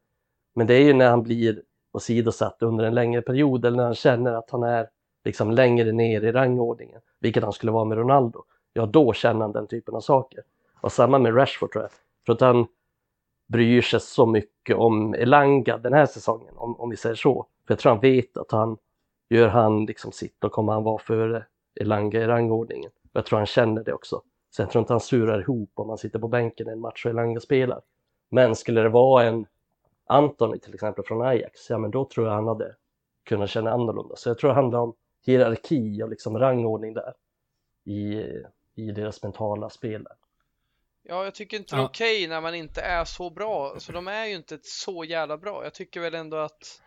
[0.55, 1.61] Men det är ju när han blir
[1.93, 4.87] åsidosatt under en längre period eller när han känner att han är
[5.27, 8.43] liksom längre ner i rangordningen, vilket han skulle vara med Ronaldo.
[8.73, 10.43] Ja, då känner han den typen av saker.
[10.81, 11.91] Och samma med Rashford tror jag.
[12.25, 12.67] För att han,
[13.47, 17.45] bryr sig så mycket om Elanga den här säsongen, om, om vi säger så.
[17.67, 18.77] För jag tror han vet att han,
[19.29, 21.45] gör han liksom sitt, då kommer han vara före
[21.75, 22.91] Elanga i rangordningen.
[23.03, 24.21] Och jag tror han känner det också.
[24.49, 27.05] Så jag tror inte han surar ihop om han sitter på bänken i en match
[27.05, 27.81] och Elanga spelar.
[28.29, 29.45] Men skulle det vara en
[30.05, 32.75] Antoni till exempel från Ajax, ja men då tror jag han hade
[33.23, 34.15] kunnat känna annorlunda.
[34.15, 34.93] Så jag tror det handlar om
[35.27, 37.13] hierarki och liksom rangordning där
[37.85, 38.23] i,
[38.75, 40.03] i deras mentala spel.
[40.03, 40.15] Där.
[41.03, 41.87] Ja, jag tycker inte det är ja.
[41.87, 43.75] okej okay när man inte är så bra.
[43.79, 45.63] Så de är ju inte så jävla bra.
[45.63, 46.81] Jag tycker väl ändå att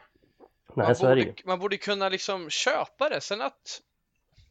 [0.74, 3.20] Nej, man, borde, man borde kunna liksom köpa det.
[3.20, 3.82] Sen att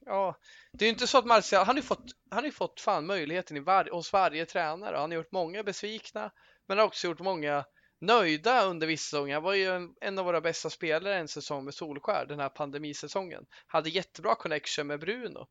[0.06, 0.36] Ja,
[0.72, 3.06] det är ju inte så att Martial, han har ju fått, han har fått fan
[3.06, 4.98] möjligheten i var, hos varje tränare.
[4.98, 6.32] Han har gjort många besvikna,
[6.68, 7.66] men har också gjort många
[8.00, 9.34] nöjda under vissa säsonger.
[9.34, 13.46] Han var ju en, av våra bästa spelare en säsong med Solskär, den här pandemisäsongen.
[13.68, 15.48] Hade jättebra connection med Bruno.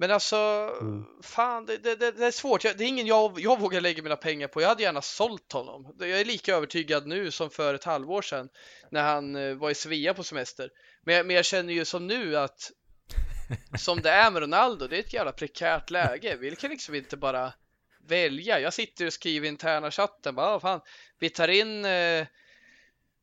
[0.00, 0.36] Men alltså,
[0.80, 1.04] mm.
[1.22, 2.62] fan, det, det, det, är svårt.
[2.62, 4.62] det är ingen jag, jag vågar lägga mina pengar på.
[4.62, 5.96] Jag hade gärna sålt honom.
[5.98, 8.48] Jag är lika övertygad nu som för ett halvår sedan
[8.90, 10.70] när han eh, var i Sevilla på semester.
[11.02, 12.70] Men, men jag känner ju som nu att
[13.78, 16.36] som det är med Ronaldo, det är ett jävla prekärt läge.
[16.36, 17.52] Vi kan liksom inte bara
[18.08, 18.60] välja.
[18.60, 20.80] Jag sitter och skriver interna chatten bara, ah, fan,
[21.18, 22.26] vi tar in eh,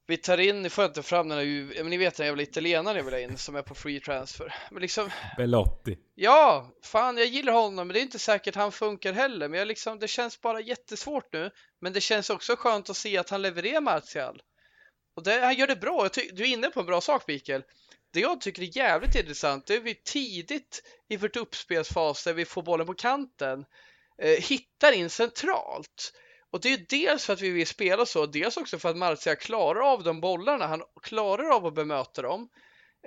[0.09, 2.43] vi tar in, nu får jag inte fram den här, men ni vet den jävla
[2.43, 4.55] italienaren jag vill ha in som är på free transfer.
[4.71, 5.09] Men liksom...
[5.37, 5.97] Belotti.
[6.15, 9.49] Ja, fan jag gillar honom, men det är inte säkert han funkar heller.
[9.49, 11.51] Men jag liksom, det känns bara jättesvårt nu.
[11.81, 14.41] Men det känns också skönt att se att han levererar Martial.
[15.15, 16.09] Och det, han gör det bra.
[16.33, 17.63] du är inne på en bra sak Mikael.
[18.13, 22.45] det jag tycker är jävligt intressant, det är vi tidigt i vårt uppspelsfas där vi
[22.45, 23.65] får bollen på kanten,
[24.23, 26.13] hittar in centralt.
[26.51, 29.35] Och det är dels för att vi vill spela så, dels också för att Marcia
[29.35, 32.49] klarar av de bollarna, han klarar av att bemöta dem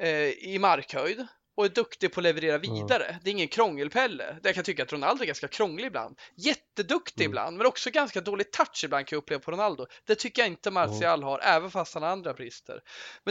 [0.00, 1.26] eh, i markhöjd
[1.56, 3.04] och är duktig på att leverera vidare.
[3.04, 3.20] Mm.
[3.24, 4.36] Det är ingen krångelpelle.
[4.42, 6.18] Jag kan tycka att Ronaldo är ganska krånglig ibland.
[6.36, 7.30] Jätteduktig mm.
[7.30, 9.86] ibland, men också ganska dålig touch ibland kan jag uppleva på Ronaldo.
[10.06, 11.26] Det tycker jag inte Martial mm.
[11.28, 12.80] har, även fast han har andra brister.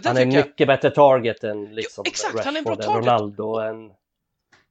[0.03, 0.67] Han är mycket jag...
[0.67, 3.07] bättre target än liksom jo, exakt, Rashford, han är en bra target.
[3.07, 3.91] Ronaldo än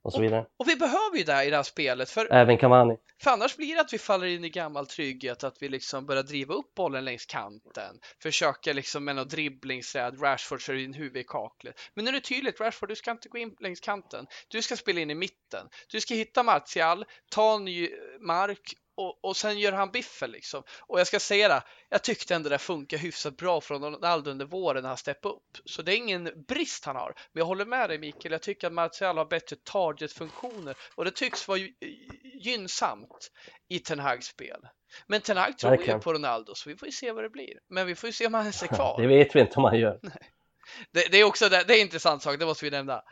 [0.08, 0.40] och så vidare.
[0.40, 2.10] Och, och, vi behöver ju det i det här spelet.
[2.10, 2.96] För, Även Cavani.
[3.22, 6.22] För annars blir det att vi faller in i gammal trygghet, att vi liksom börjar
[6.22, 11.28] driva upp bollen längs kanten, försöka liksom med något dribblingsräd, Rashford kör in huvudet i
[11.28, 11.80] kaklet.
[11.94, 14.26] Men nu är det tydligt, Rashford, du ska inte gå in längs kanten.
[14.48, 15.68] Du ska spela in i mitten.
[15.90, 17.90] Du ska hitta Martial, ta ny
[18.20, 20.62] mark och, och sen gör han biffen liksom.
[20.80, 24.46] Och jag ska säga det, jag tyckte ändå det funkar hyfsat bra från Ronaldo under
[24.46, 25.58] våren när han steppade upp.
[25.64, 27.14] Så det är ingen brist han har.
[27.32, 31.10] Men jag håller med dig Mikael, jag tycker att Martial har bättre target-funktioner och det
[31.10, 31.60] tycks vara
[32.44, 33.30] gynnsamt
[33.68, 34.60] i Ten Hags spel.
[35.06, 37.54] Men Ten Hag tror ju på Ronaldo så vi får ju se vad det blir.
[37.68, 39.00] Men vi får ju se om han är kvar.
[39.00, 40.00] det vet vi inte om han gör.
[40.90, 43.02] Det, det, är också det, det är en intressant sak, det måste vi nämna.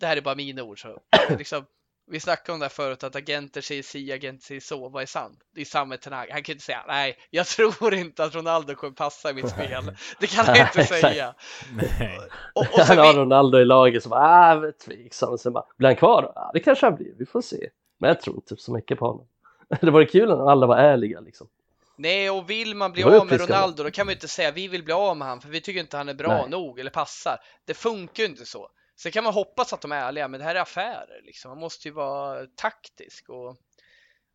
[0.00, 0.82] Det här är bara mina ord.
[0.82, 1.02] Så,
[1.38, 1.66] liksom,
[2.10, 4.88] vi snackade om det förut att agenter säger si, agenter säger så.
[4.88, 5.38] Vad är sant?
[5.54, 6.26] Det är samma Tenag.
[6.30, 9.96] Han kan inte säga nej, jag tror inte att Ronaldo kommer passa i mitt spel.
[10.20, 11.34] Det kan han inte säga.
[11.72, 12.18] Nej.
[12.54, 13.18] Och, och han har vi...
[13.18, 15.30] Ronaldo i laget som bara, ah, tveksam.
[15.30, 16.32] Och sen bara, blir han kvar?
[16.34, 17.14] Ja, det kanske han blir.
[17.18, 17.68] Vi får se.
[17.98, 19.26] Men jag tror inte så mycket på honom.
[19.80, 21.48] Det var kul när alla var ärliga liksom.
[21.96, 24.68] Nej, och vill man bli av med Ronaldo då kan man ju inte säga vi
[24.68, 26.50] vill bli av med honom för vi tycker inte han är bra Nej.
[26.50, 27.38] nog eller passar.
[27.64, 28.68] Det funkar ju inte så.
[28.98, 31.48] Sen kan man hoppas att de är ärliga, men det här är affärer liksom.
[31.48, 33.56] Man måste ju vara taktisk och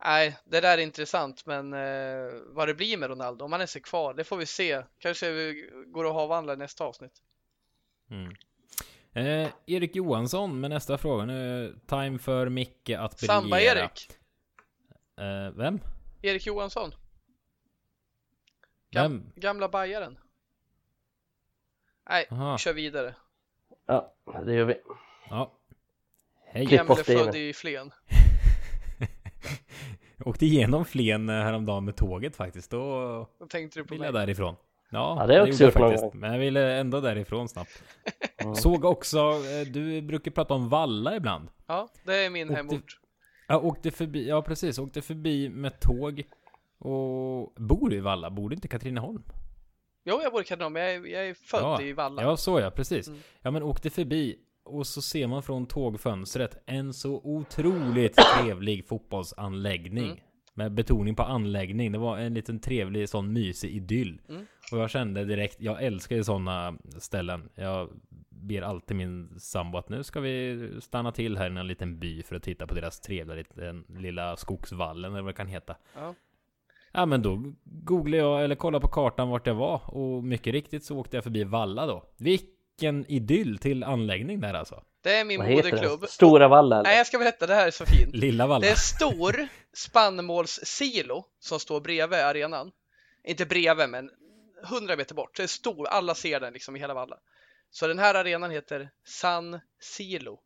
[0.03, 3.65] nej, det där är intressant, men eh, vad det blir med Ronaldo, om han är
[3.65, 4.83] sig kvar, det får vi se.
[4.99, 7.21] Kanske vi går att avhandla i nästa avsnitt.
[8.09, 8.33] Mm.
[9.13, 11.25] Eh, Erik Johansson med nästa fråga.
[11.25, 13.41] Nu time för Micke att briljera.
[13.41, 14.09] Samba-Erik.
[15.17, 15.79] Eh, vem?
[16.21, 16.91] Erik Johansson.
[18.91, 19.31] Gam vem?
[19.35, 20.17] Gamla bajaren.
[22.09, 22.57] Nej, Aha.
[22.57, 23.15] kör vidare.
[23.85, 24.13] Ja,
[24.45, 24.75] det gör vi.
[25.29, 25.51] Ja.
[26.45, 26.65] Hej.
[26.65, 27.91] Gamle född i Flen.
[30.25, 32.71] Åkte igenom Flen eh, häromdagen med tåget faktiskt.
[32.71, 32.79] Då
[33.37, 34.55] Vad tänkte du på ville jag därifrån.
[34.89, 36.13] Ja, ja det är också gjort faktiskt.
[36.13, 37.83] Men jag ville ändå därifrån snabbt.
[38.37, 38.55] Mm.
[38.55, 41.49] Såg också, eh, du brukar prata om Valla ibland.
[41.67, 42.99] Ja, det är min åkte, hemort.
[43.47, 46.23] Ja, åkte förbi, ja precis, åkte förbi med tåg.
[46.79, 48.29] Och bor du i Valla?
[48.29, 49.23] Bor du inte i Katrineholm?
[50.03, 52.21] Jo, jag bor i Katrineholm, jag är, jag är född ja, i Valla.
[52.21, 53.07] Ja, så ja, precis.
[53.07, 53.19] Mm.
[53.41, 60.05] Ja, men åkte förbi och så ser man från tågfönstret en så otroligt trevlig fotbollsanläggning.
[60.05, 60.17] Mm.
[60.55, 61.91] Med betoning på anläggning.
[61.91, 64.21] Det var en liten trevlig sån mysig idyll.
[64.29, 64.45] Mm.
[64.71, 67.49] Och jag kände direkt, jag älskar ju sådana ställen.
[67.55, 67.89] Jag
[68.29, 72.23] ber alltid min sambo att nu ska vi stanna till här i en liten by
[72.23, 75.75] för att titta på deras trevliga liten, lilla skogsvallen eller vad det kan heta.
[75.95, 76.15] Ja.
[76.93, 80.85] Ja men då googlade jag eller kollade på kartan vart jag var och mycket riktigt
[80.85, 82.03] så åkte jag förbi Valla då.
[82.17, 84.83] Vilken idyll till anläggning där alltså.
[85.03, 86.05] Det är min moderklubb.
[86.09, 86.81] Stora Valla?
[86.81, 88.15] Nej jag ska berätta, det här är så fint.
[88.15, 88.59] Lilla Valla.
[88.59, 92.71] Det är stor spannmålssilo som står bredvid arenan.
[93.23, 94.09] Inte bredvid men
[94.63, 95.37] 100 meter bort.
[95.37, 97.17] Det är stor, alla ser den liksom i hela Valla.
[97.71, 100.39] Så den här arenan heter San Silo.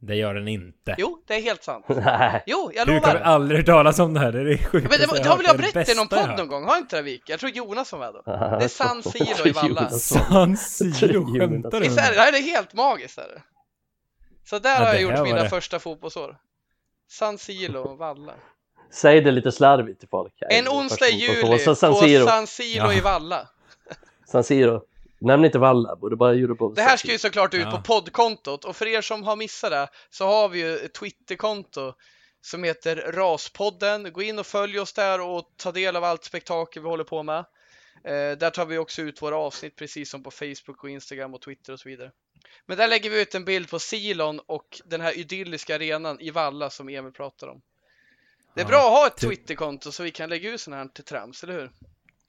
[0.00, 0.94] Det gör den inte.
[0.98, 1.84] Jo, det är helt sant.
[1.88, 2.42] Nej.
[2.46, 3.00] Jo, jag lovar.
[3.00, 4.32] Du kan aldrig talas om det här.
[4.32, 4.90] Det är sjukt.
[4.90, 6.64] Men det, det har väl jag berättat i någon podd någon gång?
[6.64, 7.22] Har inte det Vik?
[7.26, 8.22] Jag tror Jonas var med då.
[8.58, 9.90] Det är San Siro i Valla.
[9.90, 11.38] San Siro?
[11.38, 11.88] Skämtar du?
[11.88, 13.18] Det här är helt magiskt.
[13.18, 13.42] Är det.
[14.44, 15.48] Så där ja, har jag gjort mina det.
[15.48, 16.36] första fotbollsår.
[17.10, 18.32] San Siro, Valla.
[18.90, 20.32] Säg det lite slarvigt till folk.
[20.40, 22.92] En onsdag i juli på San Siro, på San Siro ja.
[22.92, 23.48] i Valla.
[24.26, 24.82] San Siro.
[25.20, 26.74] Nämn inte Valla, borde bara Europol.
[26.74, 27.70] Det här ska ju såklart ut ja.
[27.70, 31.92] på poddkontot och för er som har missat det så har vi ju ett Twitterkonto
[32.40, 34.12] som heter Raspodden.
[34.12, 37.22] Gå in och följ oss där och ta del av allt spektakel vi håller på
[37.22, 37.38] med.
[38.04, 41.40] Eh, där tar vi också ut våra avsnitt precis som på Facebook och Instagram och
[41.40, 42.10] Twitter och så vidare.
[42.66, 46.30] Men där lägger vi ut en bild på Silon och den här idylliska arenan i
[46.30, 47.60] Valla som Emil pratar om.
[48.54, 50.88] Det är ja, bra att ha ett Twitterkonto så vi kan lägga ut sådana här
[50.88, 51.70] till trams, eller hur?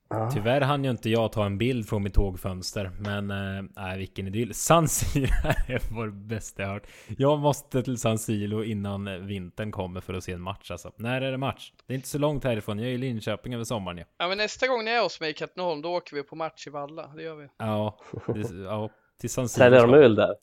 [0.09, 0.31] Ja.
[0.33, 3.31] Tyvärr hann ju inte jag ta en bild från mitt tågfönster Men
[3.77, 4.53] äh, vilken idyll.
[4.53, 5.31] San Siro
[5.67, 6.87] är vår bästa jag hört.
[7.17, 10.91] Jag måste till San Siro innan vintern kommer för att se en match alltså.
[10.95, 11.73] När är det match?
[11.87, 14.03] Det är inte så långt härifrån, jag är i Linköping över sommaren ja.
[14.17, 16.67] ja men nästa gång ni är hos mig i Katrineholm då åker vi på match
[16.67, 17.47] i Valla, det gör vi.
[17.57, 20.35] Ja, det, ja till San Siro Säljer de öl där?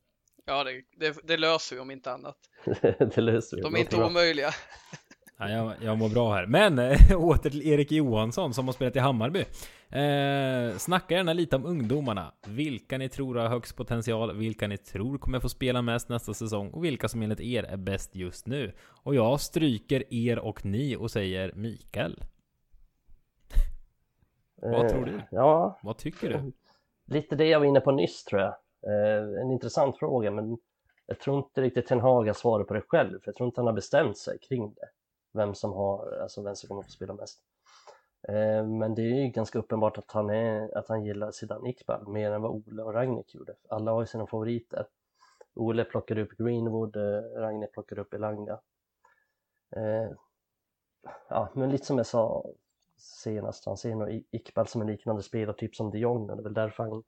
[0.45, 2.37] Ja det, det, det, löser vi om inte annat.
[2.99, 3.63] Det löser vi.
[3.63, 4.51] De är inte omöjliga
[5.39, 6.47] Ja, jag, jag mår bra här.
[6.47, 6.79] Men
[7.17, 9.41] åter till Erik Johansson som har spelat i Hammarby.
[9.91, 12.33] Eh, snacka gärna lite om ungdomarna.
[12.47, 16.71] Vilka ni tror har högst potential, vilka ni tror kommer få spela mest nästa säsong
[16.71, 18.73] och vilka som enligt er är bäst just nu.
[19.03, 22.23] Och jag stryker er och ni och säger Mikael.
[24.63, 25.15] Vad tror du?
[25.15, 26.53] Eh, Ja, Vad tycker du?
[27.15, 28.55] lite det jag var inne på nyss tror jag.
[28.87, 30.59] Eh, en intressant fråga, men
[31.07, 33.61] jag tror inte riktigt Ten Hag har svaret på det själv, för jag tror inte
[33.61, 34.87] han har bestämt sig kring det.
[35.37, 37.41] Vem som har, alltså vem som kommer att få spela mest.
[38.29, 42.09] Eh, men det är ju ganska uppenbart att han, är, att han gillar Zidane Iqbal
[42.09, 43.55] mer än vad Ole och Ragnik gjorde.
[43.69, 44.87] Alla har ju sina favoriter.
[45.55, 48.61] Ole plockade upp Greenwood, Ragnek Ragnik plockade upp Elanga.
[49.77, 50.11] Eh,
[51.29, 52.47] ja, men lite som jag sa
[52.97, 56.43] senast, han ser nog Iqbal som en liknande spelare, typ som de Jong, det är
[56.43, 57.03] väl därför han,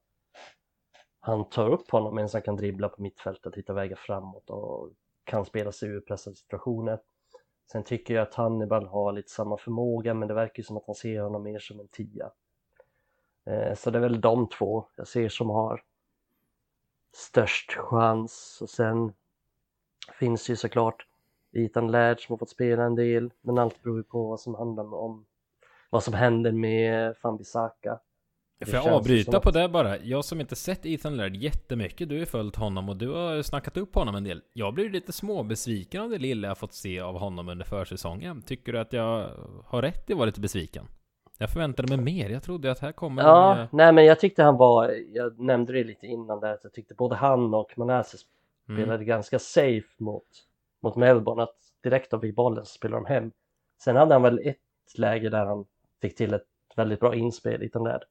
[1.20, 4.92] han tar upp honom medan han kan dribbla på mittfältet, hitta vägar framåt och
[5.24, 7.00] kan spela sig ur pressade situationer.
[7.72, 10.86] Sen tycker jag att Hannibal har lite samma förmåga, men det verkar ju som att
[10.86, 12.30] han ser honom mer som en tia.
[13.44, 15.82] Eh, så det är väl de två jag ser som har
[17.12, 19.12] störst chans och sen
[20.18, 21.06] finns det ju såklart
[21.52, 24.54] Ethan Laird som har fått spela en del, men allt beror ju på vad som
[24.54, 25.26] handlar om
[25.90, 28.00] vad som händer med Fambisaka.
[28.66, 29.98] Får jag avbryta på det bara?
[29.98, 33.42] Jag som inte sett Ethan Laird jättemycket, du har ju följt honom och du har
[33.42, 34.42] snackat upp honom en del.
[34.52, 38.42] Jag blir lite småbesviken av det lilla jag fått se av honom under försäsongen.
[38.42, 39.30] Tycker du att jag
[39.66, 40.86] har rätt i att vara lite besviken?
[41.38, 42.30] Jag förväntade mig mer.
[42.30, 45.40] Jag trodde att här kommer Ja, en, eh, nej men jag tyckte han var, jag
[45.40, 48.20] nämnde det lite innan där, att jag tyckte både han och Manasseh
[48.68, 48.80] mm.
[48.80, 50.26] spelade ganska safe mot,
[50.82, 53.32] mot Melbourne, att direkt av fick bollen så spelade de hem.
[53.82, 55.64] Sen hade han väl ett läge där han
[56.02, 58.02] fick till ett väldigt bra inspel utan där.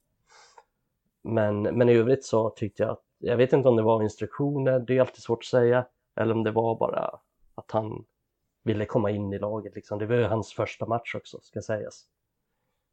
[1.33, 4.79] Men, men i övrigt så tyckte jag att, jag vet inte om det var instruktioner,
[4.79, 5.85] det är alltid svårt att säga,
[6.15, 7.19] eller om det var bara
[7.55, 8.05] att han
[8.63, 9.99] ville komma in i laget liksom.
[9.99, 12.05] Det var ju hans första match också, ska sägas.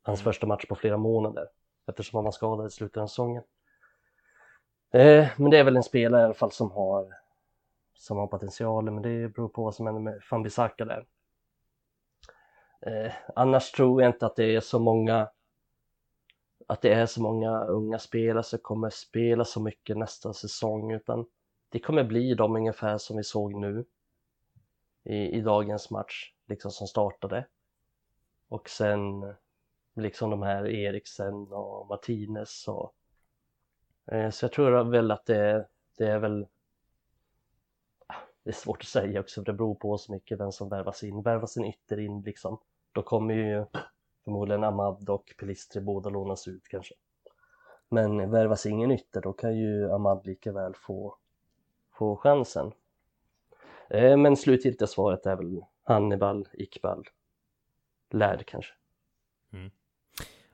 [0.03, 0.25] Hans Mm.
[0.25, 1.47] första match på flera månader,
[1.87, 3.43] eftersom han var skadad i slutet av säsongen.
[4.93, 7.15] Eh, men det är väl en spelare i alla fall som har
[7.95, 11.07] som har potentialen, men det beror på vad som händer med Fambisaka där.
[12.81, 15.29] Eh, annars tror jag inte att det är så många
[16.67, 21.27] att det är så många unga spelare som kommer spela så mycket nästa säsong, utan
[21.69, 23.85] det kommer bli de ungefär som vi såg nu
[25.05, 27.47] i, i dagens match, liksom som startade.
[28.49, 29.35] Och sen
[29.95, 32.95] liksom de här Eriksen och Martinez och
[34.07, 35.69] eh, så jag tror väl att det,
[35.99, 36.47] det är väl
[38.43, 41.03] det är svårt att säga också, för det beror på så mycket vem som värvas
[41.03, 41.23] in.
[41.23, 42.59] Värvas en ytter in liksom,
[42.93, 43.67] då kommer ju
[44.25, 46.95] förmodligen Ahmad och Pelistri båda lånas ut kanske.
[47.89, 51.17] Men värvas ingen ytter, då kan ju Ahmad lika väl få,
[51.99, 52.73] få chansen.
[53.91, 57.05] Eh, men slutgiltiga svaret är väl Hannibal, Iqbal,
[58.11, 58.73] Lärd kanske.
[59.53, 59.71] Mm.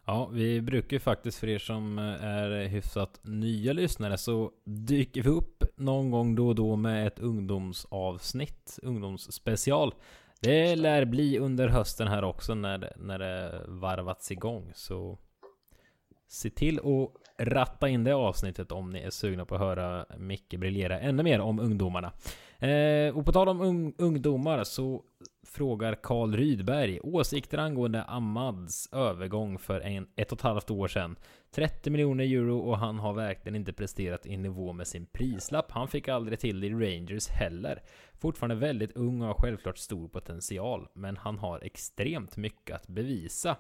[0.07, 5.23] Ja, vi brukar ju faktiskt för er som eh, är hyfsat nya lyssnare så dyker
[5.23, 9.95] vi upp någon gång då och då med ett ungdomsavsnitt, ungdomsspecial.
[10.43, 15.19] Det lär bli under hösten här också när när det varvats igång så
[16.31, 17.11] se till att
[17.47, 21.41] ratta in det avsnittet om ni är sugna på att höra Micke briljera ännu mer
[21.41, 22.13] om ungdomarna.
[22.59, 25.03] Eh, och på tal om un ungdomar så
[25.47, 31.17] frågar Karl Rydberg åsikter angående Amads övergång för en, ett och ett halvt år sedan.
[31.51, 35.73] 30 miljoner euro och han har verkligen inte presterat i nivå med sin prislapp.
[35.73, 37.83] Han fick aldrig till det i Rangers heller.
[38.21, 43.57] Fortfarande väldigt ung och har självklart stor potential, men han har extremt mycket att bevisa.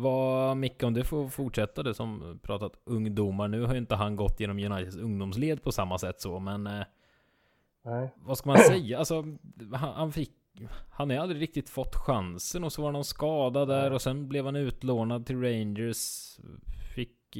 [0.00, 3.48] Vad, Micke, om du får fortsätta du som pratat ungdomar.
[3.48, 6.84] Nu har ju inte han gått genom Uniteds ungdomsled på samma sätt så, men eh,
[7.82, 8.14] Nej.
[8.16, 8.98] vad ska man säga?
[8.98, 9.24] Alltså,
[9.72, 10.32] han, han fick...
[10.90, 14.28] Han har aldrig riktigt fått chansen och så var det någon skada där och sen
[14.28, 16.36] blev han utlånad till Rangers.
[16.94, 17.36] Fick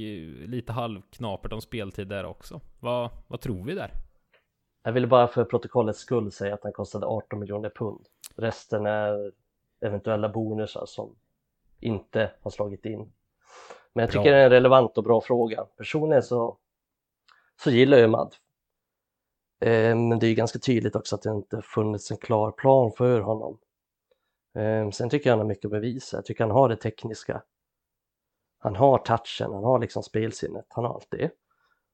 [0.46, 2.60] lite halvknapert om speltid där också.
[2.80, 3.92] Vad, vad tror vi där?
[4.82, 8.06] Jag ville bara för protokollets skull säga att han kostade 18 miljoner pund.
[8.36, 9.32] Resten är
[9.80, 11.16] eventuella bonusar som
[11.80, 13.12] inte har slagit in.
[13.92, 14.22] Men jag Bra.
[14.22, 15.64] tycker det är en relevant och bra fråga.
[15.64, 16.58] Personligen så,
[17.62, 18.34] så gillar jag Mad.
[19.60, 23.20] Eh, men det är ganska tydligt också att det inte funnits en klar plan för
[23.20, 23.58] honom.
[24.54, 26.16] Eh, sen tycker jag han har mycket att bevisa.
[26.16, 27.42] Jag tycker han har det tekniska.
[28.58, 31.30] Han har touchen, han har liksom spelsinnet, han har allt det.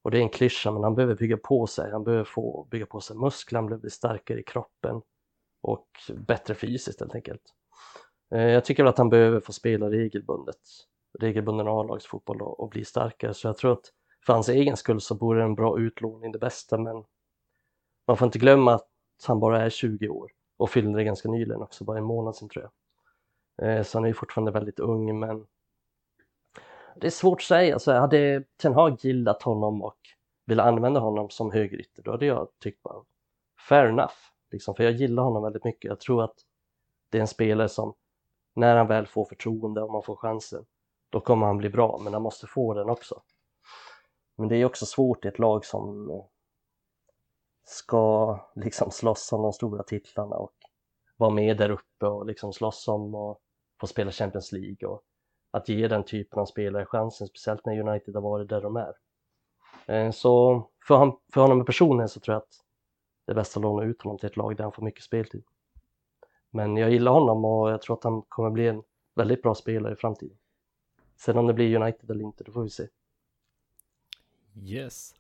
[0.03, 1.91] Och det är en klyscha, men han behöver bygga på sig.
[1.91, 5.03] Han behöver få bygga på sig muskler, han behöver bli starkare i kroppen
[5.63, 7.43] och bättre fysiskt helt enkelt.
[8.35, 10.61] Eh, jag tycker väl att han behöver få spela regelbundet,
[11.19, 13.35] regelbunden A-lagsfotboll och, och bli starkare.
[13.35, 13.93] Så jag tror att
[14.27, 17.05] för hans egen skull så vore en bra utlåning det bästa, men
[18.07, 18.89] man får inte glömma att
[19.27, 22.49] han bara är 20 år och fyllde det ganska nyligen också, bara en månad sedan
[22.49, 22.71] tror
[23.59, 23.69] jag.
[23.69, 25.47] Eh, så han är ju fortfarande väldigt ung men
[26.97, 29.99] det är svårt att säga, så hade Ten Hag gillat honom och
[30.47, 33.05] ville använda honom som högerytter då hade jag tyckt bara
[33.69, 34.15] fair enough,
[34.51, 35.89] liksom, för jag gillar honom väldigt mycket.
[35.89, 36.35] Jag tror att
[37.11, 37.95] det är en spelare som
[38.55, 40.65] när han väl får förtroende och man får chansen
[41.15, 43.23] då kommer han bli bra, men han måste få den också.
[44.37, 46.25] Men det är också svårt i ett lag som eh,
[47.65, 50.53] ska liksom slåss om de stora titlarna och
[51.17, 53.41] vara med där uppe och liksom slåss om och
[53.81, 55.03] få spela Champions League och
[55.51, 58.95] att ge den typen av spelare chansen, speciellt när United har varit där de är.
[59.87, 62.55] Eh, så för, han, för honom personligen så tror jag att
[63.27, 65.45] det är bäst att låna ut honom till ett lag där han får mycket speltid.
[66.55, 68.83] Men jag gillar honom och jag tror att han kommer bli en
[69.15, 70.37] väldigt bra spelare i framtiden.
[71.17, 72.87] Sen om det blir United eller inte, det får vi se.
[74.63, 75.15] Yes.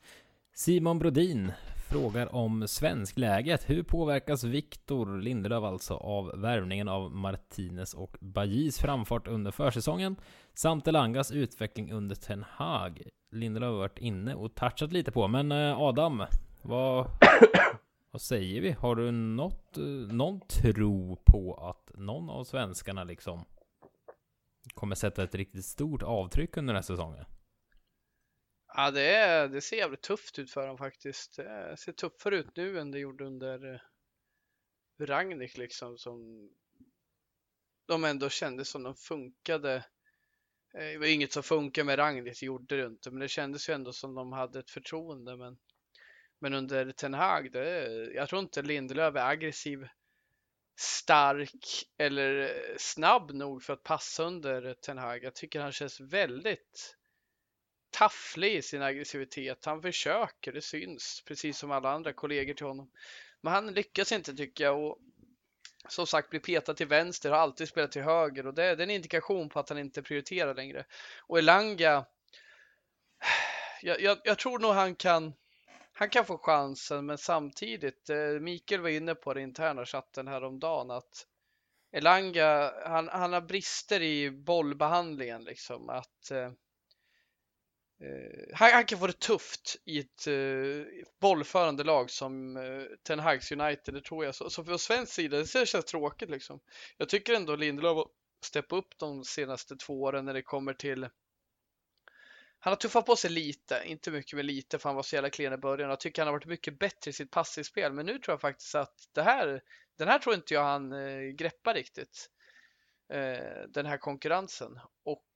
[0.55, 1.53] Simon Brodin
[1.91, 3.71] frågar om svenskläget.
[3.71, 10.17] Hur påverkas Viktor Lindelöf alltså av värvningen av Martinez och Bajis framfart under försäsongen
[10.55, 13.03] samt Elangas utveckling under Ten Hag?
[13.31, 16.23] Lindelöf har varit inne och touchat lite på, men eh, Adam,
[16.63, 17.07] vad,
[18.15, 18.71] vad säger vi?
[18.71, 23.45] Har du något, eh, någon tro på att någon av svenskarna liksom
[24.75, 27.25] kommer sätta ett riktigt stort avtryck under den här säsongen?
[28.67, 31.37] Ja, det, är, det ser jävligt tufft ut för dem faktiskt.
[31.37, 33.81] Det ser tuffare ut nu än det gjorde under eh,
[35.07, 36.51] Ragnik liksom som
[37.87, 39.75] de ändå kände som de funkade.
[40.75, 43.69] Eh, det var inget som funkade med Ragnik, det gjorde det inte, men det kändes
[43.69, 45.37] ju ändå som de hade ett förtroende.
[45.37, 45.59] Men,
[46.39, 49.89] men under Ten Hag, det, jag tror inte Lindelöf är aggressiv,
[50.77, 55.25] stark eller snabb nog för att passa under Ten Hag.
[55.25, 56.97] Jag tycker han känns väldigt
[57.91, 59.65] tafflig i sin aggressivitet.
[59.65, 62.91] Han försöker, det syns, precis som alla andra kollegor till honom.
[63.41, 64.99] Men han lyckas inte tycker jag och
[65.89, 68.91] som sagt blir petad till vänster, har alltid spelat till höger och det, är en
[68.91, 70.85] indikation på att han inte prioriterar längre.
[71.21, 72.05] Och Elanga,
[73.83, 75.35] jag, jag, jag tror nog han kan
[75.97, 80.91] han kan få chansen, men samtidigt, eh, Mikael var inne på det interna chatten häromdagen
[80.91, 81.27] att
[81.93, 85.89] Elanga, han, han har brister i bollbehandlingen liksom.
[85.89, 86.45] Att eh,
[88.01, 93.19] eh, han, han, kan få det tufft i ett eh, bollförande lag som eh, Ten
[93.19, 94.35] Hags United, det tror jag.
[94.35, 96.61] Så, så från svensk sida, det känns tråkigt liksom.
[96.97, 98.09] Jag tycker ändå Lindelöf har
[98.45, 101.09] steppat upp de senaste två åren när det kommer till
[102.65, 105.31] han har tuffat på sig lite, inte mycket med lite för han var så jävla
[105.31, 105.91] klen i början.
[105.91, 108.75] Jag tycker han har varit mycket bättre i sitt passivspel, men nu tror jag faktiskt
[108.75, 109.63] att det här,
[109.99, 112.31] den här tror inte jag han eh, greppar riktigt.
[113.13, 114.81] Eh, den här konkurrensen.
[115.03, 115.27] Och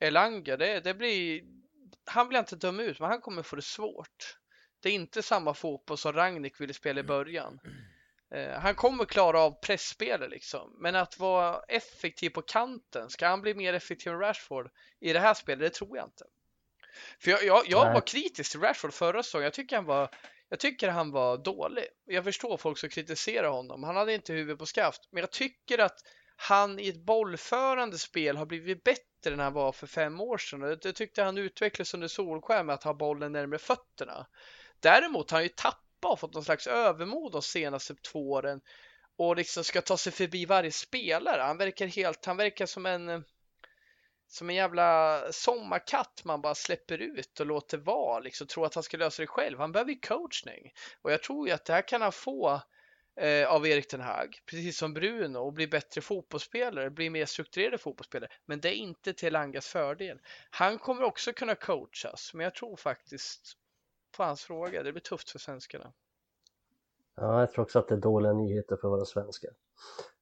[0.00, 1.42] Elanga, det, det blir,
[2.04, 4.38] han blir inte döma ut, men han kommer få det svårt.
[4.80, 7.60] Det är inte samma fotboll som Ragnik ville spela i början.
[8.34, 13.40] Eh, han kommer klara av pressspelet liksom, men att vara effektiv på kanten, ska han
[13.40, 15.60] bli mer effektiv än Rashford i det här spelet?
[15.60, 16.24] Det tror jag inte.
[17.18, 19.44] För jag, jag, jag var kritisk till Rashford förra säsongen.
[19.44, 20.10] Jag tycker han var
[20.52, 21.84] jag tycker han var dålig.
[22.06, 23.82] Jag förstår folk som kritiserar honom.
[23.82, 25.98] Han hade inte huvudet på skaft, men jag tycker att
[26.36, 30.78] han i ett bollförande spel har blivit bättre än han var för fem år sedan.
[30.82, 34.26] Jag tyckte han utvecklades under Solskär med att ha bollen närmare fötterna.
[34.80, 38.60] Däremot har han ju tappat och fått någon slags övermod de senaste två åren
[39.16, 41.42] och liksom ska ta sig förbi varje spelare.
[41.42, 43.24] Han verkar helt, han verkar som en
[44.32, 48.82] som en jävla sommarkatt man bara släpper ut och låter vara, liksom tror att han
[48.82, 49.58] ska lösa det själv.
[49.58, 50.72] Han behöver ju coachning
[51.02, 52.60] och jag tror ju att det här kan han få
[53.16, 57.78] eh, av Erik den Hag, precis som Bruno, och bli bättre fotbollsspelare, bli mer strukturerade
[57.78, 58.30] fotbollsspelare.
[58.46, 60.20] Men det är inte till Langas fördel.
[60.50, 63.52] Han kommer också kunna coachas, men jag tror faktiskt
[64.16, 65.92] på hans fråga, det blir tufft för svenskarna.
[67.16, 69.50] Ja, jag tror också att det är dåliga nyheter för våra svenskar.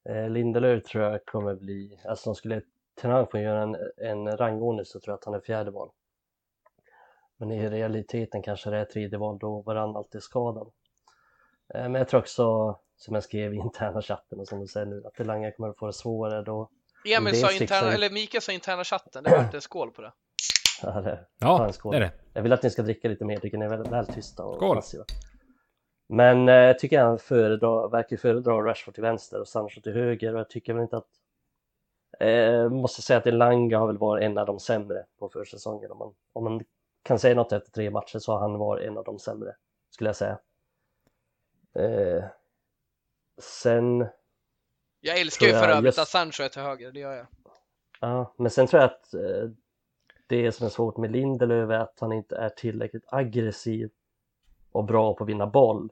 [0.09, 2.61] Eh, Lindelöf tror jag kommer bli, alltså de skulle
[2.95, 5.89] Ten Hag får göra en, en rangordning så tror jag att han är fjärde val.
[7.37, 10.71] Men i realiteten kanske det är tredje val då varann alltid är skadad.
[11.73, 14.85] Eh, men jag tror också, som jag skrev i interna chatten och som du säger
[14.85, 16.69] nu, att Elanga kommer att få det svårare då.
[17.05, 20.11] Emil sa interna, eller Mikael sa interna chatten, det vart en skål på det.
[20.83, 22.11] Ja, det, ja det är det.
[22.33, 24.55] Jag vill att ni ska dricka lite mer, tycker ni är väl, väl tysta och
[24.55, 24.75] skål.
[24.75, 25.05] passiva.
[26.09, 30.33] Men eh, jag tycker han föredrar, verkar föredra Rashford till vänster och Sancho till höger
[30.33, 31.07] och jag tycker väl inte att
[32.21, 35.91] Eh, måste säga att Elanga har väl varit en av de sämre på försäsongen.
[35.91, 36.63] Om man, om man
[37.03, 39.55] kan säga något efter tre matcher så har han varit en av de sämre,
[39.89, 40.39] skulle jag säga.
[41.75, 42.23] Eh,
[43.41, 44.07] sen...
[44.99, 45.99] Jag älskar ju för övrigt just...
[45.99, 47.27] att Sancho är till höger, det gör jag.
[47.99, 49.49] Ja, men sen tror jag att eh,
[50.27, 53.89] det som är svårt med Lindelöf är att han inte är tillräckligt aggressiv
[54.71, 55.91] och bra på att vinna boll.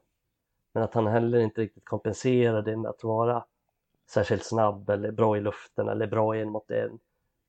[0.73, 3.45] Men att han heller inte riktigt kompenserar det med att vara
[4.09, 6.99] särskilt snabb eller bra i luften eller bra en mot en.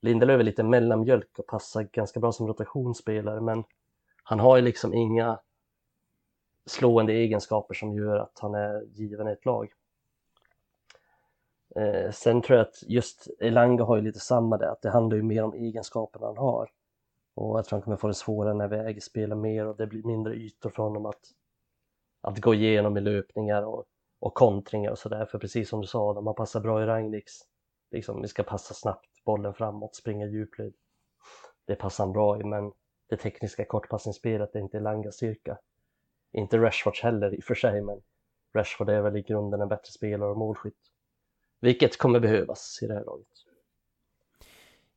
[0.02, 3.64] Lindelöf är lite mellanmjölk och passar ganska bra som rotationsspelare men
[4.22, 5.40] han har ju liksom inga
[6.66, 9.72] slående egenskaper som gör att han är given i ett lag.
[11.76, 15.16] Eh, sen tror jag att just Elanga har ju lite samma där, att det handlar
[15.16, 16.70] ju mer om egenskaperna han har.
[17.34, 19.86] Och jag tror han kommer få det svårare när vi äger spelar mer och det
[19.86, 21.20] blir mindre ytor för honom att,
[22.20, 23.84] att gå igenom i löpningar och,
[24.20, 25.26] och kontringar och sådär.
[25.26, 27.32] För precis som du sa, om man passar bra i Rangniks,
[27.90, 30.72] liksom vi ska passa snabbt bollen framåt, springa djupled.
[31.66, 32.72] Det passar han bra i, men
[33.08, 35.58] det tekniska kortpassningsspelet är inte Langas styrka.
[36.32, 38.02] Inte Rashfords heller i och för sig, men
[38.54, 40.90] Rashford är väl i grunden en bättre spelare och målskytt.
[41.60, 43.26] Vilket kommer behövas i det här laget.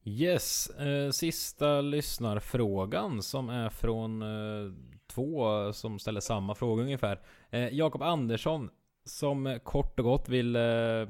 [0.05, 4.73] Yes, eh, sista lyssnarfrågan som är från eh,
[5.07, 7.21] två som ställer samma fråga ungefär.
[7.49, 8.69] Eh, Jakob Andersson
[9.05, 11.05] som kort och gott vill, eh,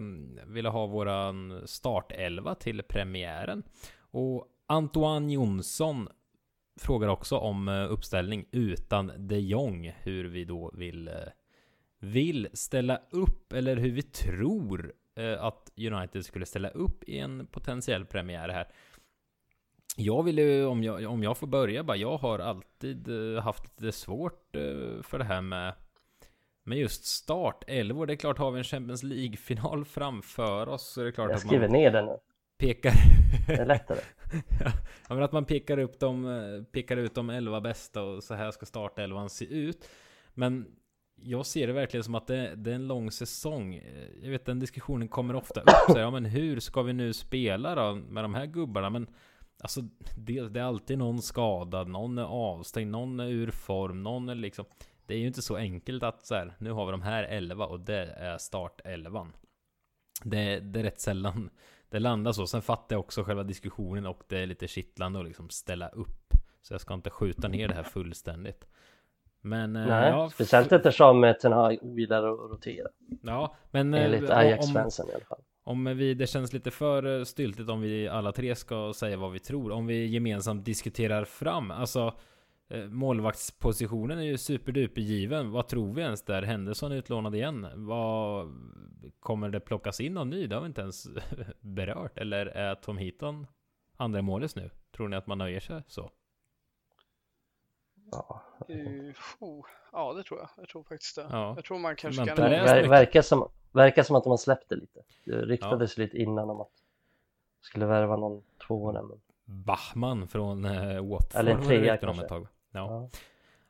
[0.45, 3.63] ville ha våran startelva till premiären.
[4.11, 6.09] Och Antoine Jonsson
[6.81, 9.95] frågar också om eh, uppställning utan de Jong.
[9.99, 11.13] Hur vi då vill, eh,
[11.99, 14.93] vill ställa upp eller hur vi tror
[15.39, 18.67] att United skulle ställa upp i en potentiell premiär här.
[19.97, 23.97] Jag vill ju, om jag, om jag får börja bara, jag har alltid haft lite
[23.97, 24.49] svårt
[25.03, 25.73] för det här med
[26.63, 31.01] med just start 11 Det är klart, har vi en Champions League-final framför oss så
[31.01, 31.53] är det klart jag att man...
[31.53, 32.17] Jag skriver ner den nu.
[32.57, 32.93] Pekar...
[33.47, 33.99] Det är lättare.
[35.07, 38.51] ja, men att man pekar, upp de, pekar ut de 11 bästa och så här
[38.51, 39.87] ska startelvan se ut.
[40.33, 40.65] Men
[41.15, 43.81] jag ser det verkligen som att det, det, är en lång säsong.
[44.21, 45.69] Jag vet den diskussionen kommer ofta upp.
[45.87, 48.89] Så ja, men hur ska vi nu spela då med de här gubbarna?
[48.89, 49.07] Men
[49.63, 49.81] alltså,
[50.17, 54.35] det, det är alltid någon skadad, någon är avstängd, någon är ur form, någon är
[54.35, 54.65] liksom
[55.05, 57.65] det är ju inte så enkelt att så här, nu har vi de här 11
[57.65, 59.27] och det är start 11.
[60.23, 61.49] Det, det är rätt sällan
[61.93, 62.47] det landar så.
[62.47, 66.33] Sen fattar jag också själva diskussionen och det är lite kittlande att liksom ställa upp.
[66.61, 68.67] Så jag ska inte skjuta ner det här fullständigt.
[69.41, 69.75] Men...
[69.75, 72.87] Eh, Nej, ja, speciellt eftersom Ten Hag ogillar att rotera.
[73.21, 73.93] Ja, men...
[73.93, 75.41] Eh, Enligt Ajax-fansen i alla fall.
[75.63, 79.31] Om vi, det känns lite för eh, styltigt om vi alla tre ska säga vad
[79.31, 79.71] vi tror.
[79.71, 81.71] Om vi gemensamt diskuterar fram.
[81.71, 82.13] Alltså Eh,
[82.89, 85.51] målvaktspositionen är ju superduper given.
[85.51, 86.41] Vad tror vi ens där?
[86.41, 87.67] Henderson är utlånad igen.
[87.75, 88.51] Vad
[89.19, 90.47] kommer det plockas in någon ny?
[90.47, 91.07] Det har vi inte ens
[91.59, 92.17] berört.
[92.17, 93.47] Eller är Tom Heaton
[93.97, 94.69] andra målet nu?
[94.95, 96.11] Tror ni att man nöjer sig så?
[98.11, 100.49] Ja, uh, oh, ja det tror jag.
[100.57, 101.27] Jag tror faktiskt det.
[101.31, 101.53] Ja.
[101.55, 102.35] Jag tror man kanske kan...
[102.35, 105.01] Ver, verkar, som, verkar som att man släppte lite.
[105.25, 106.03] Det ryktades ja.
[106.03, 106.71] lite innan om att
[107.61, 109.01] skulle värva någon tvåa.
[109.01, 109.21] Men...
[109.53, 111.39] Bachman från eh, Watford.
[111.39, 112.23] Eller en trea kanske.
[112.23, 112.47] Ett tag.
[112.71, 113.09] Ja.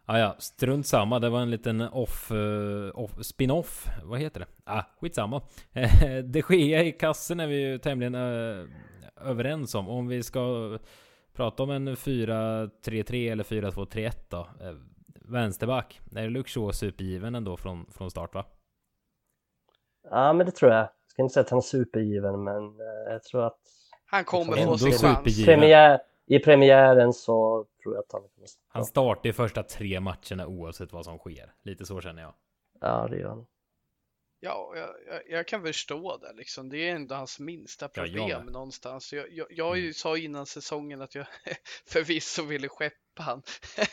[0.06, 1.20] Ah, ja, strunt samma.
[1.20, 3.88] Det var en liten off, uh, off spin-off.
[4.04, 4.48] Vad heter det?
[4.64, 5.42] Ah, skitsamma.
[6.24, 8.68] De Gea i kassen är vi ju tämligen uh,
[9.22, 9.90] överens om.
[9.90, 10.78] Om vi ska
[11.34, 14.38] prata om en 4-3-3 eller 4-2-3-1 då.
[14.38, 14.78] Uh,
[15.22, 16.00] vänsterback.
[16.16, 18.46] Är det Shaw supergiven ändå från, från start va?
[20.10, 20.82] Ja, men det tror jag.
[20.82, 22.78] Jag ska inte säga att han är supergiven, men
[23.10, 23.60] jag tror att
[24.14, 25.46] han kommer få sin chans.
[25.46, 30.48] Premiär, I premiären så tror jag att han kommer Han startar i första tre matcherna
[30.48, 31.54] oavsett vad som sker.
[31.64, 32.34] Lite så känner jag.
[32.82, 33.46] Ja, det gör han.
[34.40, 36.70] Ja, jag, jag, jag, kan förstå det liksom.
[36.70, 39.14] Det är ändå hans minsta problem ja, någonstans.
[39.14, 39.94] Jag, jag, jag mm.
[39.94, 41.26] sa innan säsongen att jag
[41.88, 43.44] förvisso ville skeppa han.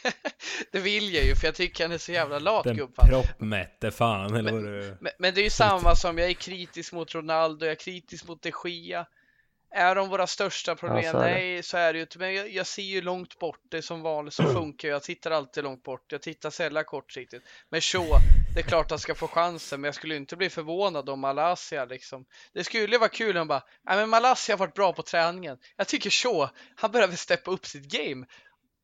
[0.72, 3.06] det vill jag ju för jag tycker han är så jävla lat Den gubben.
[3.09, 7.14] proppmätte fan eller men, men, men, det är ju samma som jag är kritisk mot
[7.14, 9.06] Ronaldo, jag är kritisk mot de Gia.
[9.72, 11.05] Är de våra största problem?
[11.05, 12.18] Ja, så Nej, så är det ju inte.
[12.18, 13.60] Men jag, jag, ser ju långt bort.
[13.70, 15.02] Det som vanligt så funkar jag.
[15.02, 16.12] tittar alltid långt bort.
[16.12, 17.47] Jag tittar sällan kortsiktigt.
[17.68, 18.18] Men så,
[18.55, 19.80] det är klart att han ska få chansen.
[19.80, 22.24] Men jag skulle inte bli förvånad om Malaysia liksom.
[22.52, 25.59] Det skulle vara kul om bara, nej men Malaysia har varit bra på träningen.
[25.76, 26.51] Jag tycker så.
[26.74, 28.26] Han behöver steppa upp sitt game.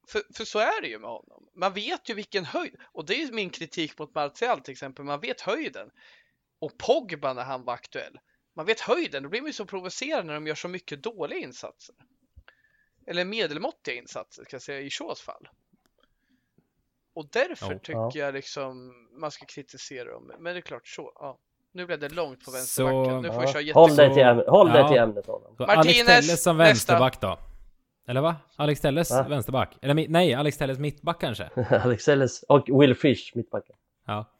[0.08, 1.48] För, för så är det ju med honom.
[1.56, 2.76] Man vet ju vilken höjd.
[2.92, 5.04] Och det är min kritik mot Martial till exempel.
[5.04, 5.90] Man vet höjden.
[6.60, 8.18] Och Pogba när han var aktuell
[8.56, 11.38] man vet höjden, då blir man ju så provocerad när de gör så mycket dåliga
[11.38, 11.94] insatser.
[13.06, 15.48] Eller medelmåttiga insatser, ska jag säga, i Shaws fall.
[17.14, 18.10] Och därför oh, tycker ja.
[18.14, 20.32] jag liksom man ska kritisera dem.
[20.38, 21.38] Men det är klart, så, ja.
[21.72, 23.22] Nu blev det långt på vänsterbacken.
[23.22, 23.78] Nu får vi köra jätte...
[23.78, 25.28] Håll dig till, ämnet, håll dig till ämnet
[25.58, 27.38] Alex Telles som vänsterback då?
[28.08, 28.36] Eller va?
[28.56, 29.26] Alex Telles va?
[29.28, 29.78] vänsterback?
[29.82, 31.50] Eller nej, Alex Telles mittback kanske?
[31.84, 33.76] Alex Telles och Will Fish mittbacken.
[34.06, 34.36] Ja.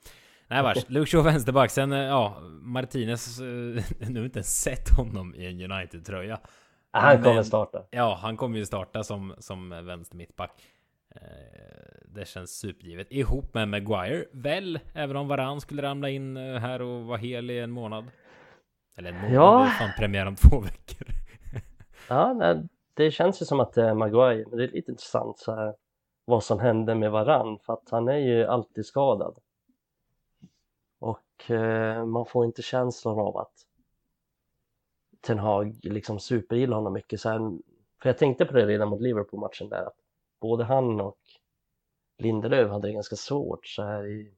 [0.49, 3.47] Nej vars, Luke Shaw vänsterback, sen eh, ja, Martinez, eh,
[4.09, 6.41] nu har inte ens sett honom i en United-tröja.
[6.91, 7.83] Han kommer starta.
[7.91, 10.63] Ja, han kommer ju starta som, som vänster mittback.
[11.15, 11.21] Eh,
[12.15, 13.07] det känns supergivet.
[13.11, 14.79] Ihop med Maguire, väl?
[14.95, 18.05] Även om Varann skulle ramla in här och vara hel i en månad.
[18.99, 19.59] Eller en månad, Ja.
[19.59, 21.09] det är fan premiär om två veckor.
[22.09, 25.39] Ja, nej, det känns ju som att det är Maguire, men det är lite intressant
[25.39, 25.75] så här
[26.25, 29.39] vad som händer med varann för att han är ju alltid skadad.
[31.37, 33.67] Och eh, man får inte känslan av att
[35.21, 37.21] Ten Hag liksom supergillar honom mycket.
[37.21, 37.39] Så här,
[38.03, 39.97] för jag tänkte på det redan mot Liverpool-matchen där att
[40.41, 41.19] både han och
[42.19, 44.33] Lindelöf hade det ganska svårt så här i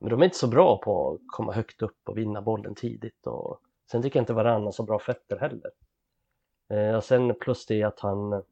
[0.00, 3.26] men de är inte så bra på att komma högt upp och vinna bollen tidigt
[3.26, 3.60] och
[3.90, 5.70] sen tycker jag inte Varann har så bra fötter heller.
[6.68, 8.42] Eh, och sen plus det att han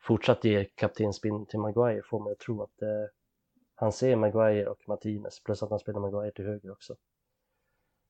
[0.00, 2.88] fortsatt ger kaptensbindeln till Maguire får mig att tro att eh,
[3.82, 6.96] han ser Maguire och Martinez plus att han spelar Maguire till höger också.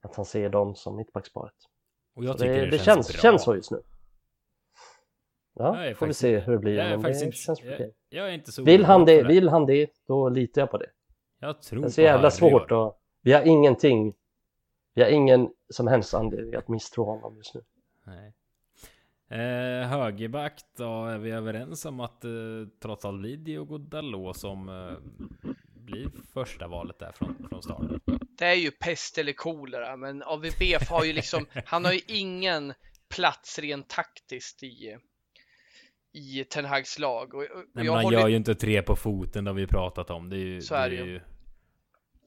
[0.03, 1.55] Att han ser dem som mittbacksparet.
[2.15, 3.31] Och jag Så tycker det, det, det känns, känns, bra.
[3.31, 3.83] känns så just nu.
[5.55, 6.75] Ja, får vi faktiskt- se hur det blir.
[6.77, 7.95] jag är Men det inte- känns jag- okej.
[8.09, 10.79] Jag är inte så Vill han det, för vill han det, då litar jag på
[10.79, 10.91] det.
[11.39, 12.77] Jag tror Det är så jävla svårt år.
[12.87, 14.15] och vi har ingenting,
[14.95, 17.61] vi har ingen som helst anledning att misstro honom just nu.
[18.05, 18.33] Nej.
[19.29, 22.31] Eh, högerback då, är vi överens om att eh,
[22.83, 24.93] trots allt blir Diogo Dalot som eh,
[25.93, 27.83] blir första valet där från, från start.
[28.39, 32.75] Det är ju pest eller kolera, men AVB har ju liksom, han har ju ingen
[33.09, 34.97] plats rent taktiskt i,
[36.13, 37.35] i Ten Hags lag.
[37.35, 39.57] Och, och Nej, men jag han håller, gör ju inte tre på foten, det har
[39.57, 40.31] vi pratat om.
[40.31, 41.21] Det är ju, Så är det det är ju.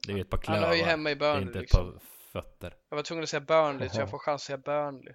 [0.06, 0.68] det är ju ett par han klövar.
[0.68, 1.46] hör ju hemma i det är Burnley.
[1.46, 1.92] inte ett Liksom.
[1.92, 2.00] par
[2.32, 2.74] fötter.
[2.88, 5.14] Jag var tvungen att säga Burnley, så jag får chans att säga Burnley.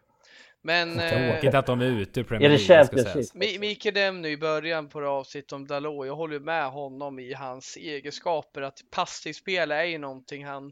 [0.61, 3.33] Men eh, Tråkigt att de är ute ur Premier Är det League, ska sägas.
[3.35, 7.33] Mi- Mikael nämnde i början på det avsnittet om Dalot, jag håller med honom i
[7.33, 10.71] hans egenskaper att passningsspel är ju någonting han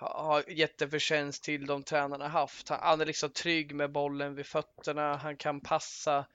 [0.00, 2.68] ha- har gett en förtjänst till de tränarna haft.
[2.68, 6.26] Han, han är liksom trygg med bollen vid fötterna, han kan passa.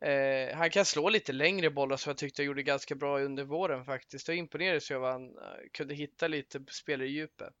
[0.00, 3.44] Eh, han kan slå lite längre bollar som jag tyckte jag gjorde ganska bra under
[3.44, 4.28] våren faktiskt.
[4.28, 5.32] Jag imponerades över att han eh,
[5.72, 7.52] kunde hitta lite spel i djupet.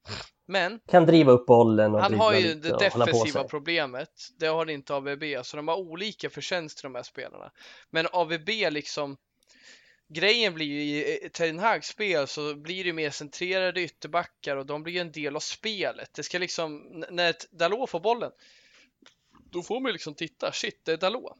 [0.46, 4.10] Men Kan driva upp bollen och han har ju det defensiva problemet.
[4.38, 7.50] Det har inte AVB, så de har olika förtjänster de här spelarna.
[7.90, 9.16] Men AVB liksom
[10.10, 14.82] Grejen blir ju i Ten Hags spel så blir det mer centrerade ytterbackar och de
[14.82, 16.14] blir ju en del av spelet.
[16.14, 18.30] Det ska liksom, när Dalot får bollen,
[19.50, 21.38] då får man ju liksom titta, shit, det är Dalot.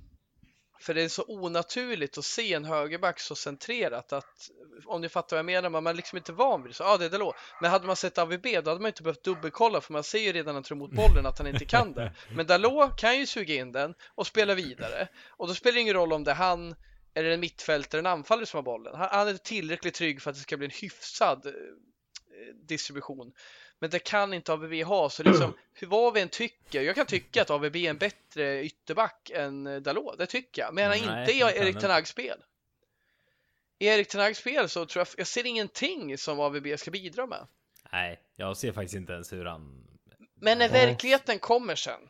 [0.81, 4.51] För det är så onaturligt att se en högerback så centrerat att
[4.87, 6.75] om ni fattar vad jag menar, man är liksom inte van vid det.
[6.75, 7.35] Så, ja, det är Dalot.
[7.61, 10.33] Men hade man sett AVB då hade man inte behövt dubbelkolla för man ser ju
[10.33, 12.13] redan när han tror mot bollen att han inte kan det.
[12.37, 15.09] Men Dalot kan ju suga in den och spela vidare.
[15.29, 16.75] Och då spelar det ingen roll om det är han
[17.15, 18.95] eller en mittfältare, en anfallare som har bollen.
[18.95, 21.53] Han, är tillräckligt trygg för att det ska bli en hyfsad eh,
[22.69, 23.33] distribution.
[23.79, 26.83] Men det kan inte AVB ha, så liksom hur vad vi än tycker.
[26.83, 30.75] Jag kan tycka att AVB är en bättre ytterback än eh, Dalot, det tycker jag.
[30.75, 32.39] Men Nej, inte i Erik han Ten Hags spel.
[33.79, 37.27] I Erik Ten Hags spel så tror jag, jag ser ingenting som AVB ska bidra
[37.27, 37.47] med.
[37.93, 39.85] Nej, jag ser faktiskt inte ens hur han...
[40.35, 40.87] Men när Nej.
[40.87, 42.01] verkligheten kommer sen,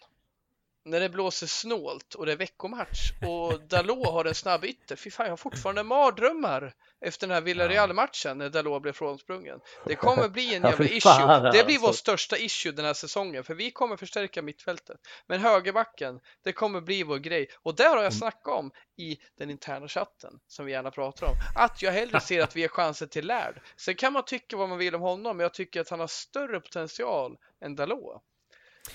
[0.84, 5.10] när det blåser snålt och det är veckomatch och Dalot har en snabb ytter, fy
[5.10, 9.60] fan jag har fortfarande mardrömmar efter den här Villarreal-matchen när Dalot blev frånsprungen.
[9.86, 11.50] Det kommer bli en jävla issue.
[11.52, 12.00] Det blir vår alltså.
[12.00, 14.96] största issue den här säsongen, för vi kommer förstärka mittfältet.
[15.26, 17.48] Men högerbacken, det kommer bli vår grej.
[17.62, 21.34] Och där har jag snackat om i den interna chatten, som vi gärna pratar om,
[21.54, 23.60] att jag hellre ser att vi ger chanser till Lärd.
[23.76, 26.06] Sen kan man tycka vad man vill om honom, men jag tycker att han har
[26.06, 28.22] större potential än Dalot.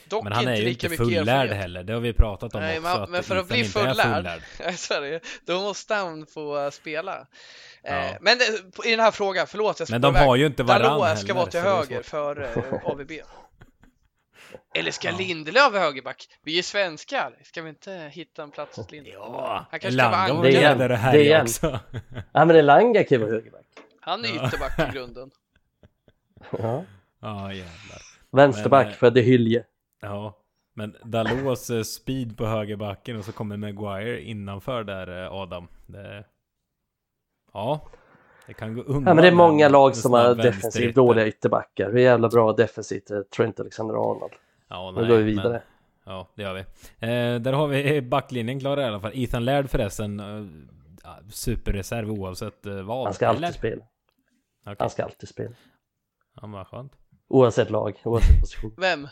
[0.06, 1.58] Dock Men han är inte ju lika inte mycket fullärd erfarenhet.
[1.62, 2.90] heller, det har vi pratat om Nej, också.
[3.00, 4.42] men- men för att bli fullärd-
[4.78, 7.28] Sverige, då måste han få spela.
[7.84, 8.18] Eh, Ja.
[8.22, 8.38] men
[8.86, 10.28] i den här frågan, förlåt jag Men spårar de iväg.
[10.28, 11.16] har ju inte varann Dalot heller.
[11.22, 13.12] ska vara till höger för uh, AVB.
[14.76, 15.18] Eller ska Ja.
[15.18, 16.28] Lindelöf vara högerback?
[16.44, 19.18] Vi är svenskar, ska vi inte hitta en plats åt Lindelöf?
[19.20, 21.80] Ja, Han kanske ska vara Det är det här det är också.
[22.34, 23.66] Ja men Elanga kan ju vara högerback.
[24.02, 24.48] Han är Ja.
[24.48, 25.32] ytterback i grunden.
[26.52, 26.84] Ja.
[27.22, 28.02] Ja, jävlar.
[28.32, 29.64] Vänsterback Men, eh, för De Hylje.
[30.04, 30.38] Ja,
[30.74, 35.68] men Dalots eh, speed på högerbacken och så kommer Maguire innanför där eh, Adam.
[35.86, 36.26] Det...
[37.54, 37.82] Ja,
[38.48, 39.04] det kan gå undan.
[39.08, 41.92] Ja men det är många lag som har defensivt dåliga ytterbackar.
[41.92, 44.34] Hur jävla bra defensivt är Trent Alexander-Arnold.
[44.68, 45.64] Ja, Nu nej, går vi men- vidare.
[46.06, 46.60] Ja, det gör vi.
[46.60, 49.12] Eh, där har vi backlinjen klar i alla fall.
[49.16, 50.20] Ethan Laird förresten.
[50.20, 50.46] Eh,
[51.30, 53.04] superreserv oavsett eh, vad.
[53.04, 53.54] Han ska alltid eller?
[53.54, 53.84] spela.
[54.66, 54.76] Okej.
[54.80, 55.56] Han ska alltid spela.
[56.36, 56.94] Ja, men vad skönt.
[57.28, 58.74] Oavsett lag, oavsett position.
[58.78, 59.08] Vem?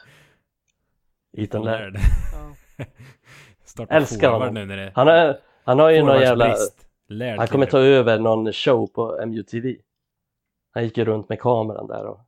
[1.37, 1.95] Ethan Laird.
[1.97, 2.85] Ja.
[3.65, 4.53] Starta Älskar honom.
[4.53, 6.55] nu när det Han, är, han har ju någon jävla...
[7.07, 9.75] Laird Han kommer ta över någon show på MUTV.
[10.71, 12.19] Han gick ju runt med kameran där och...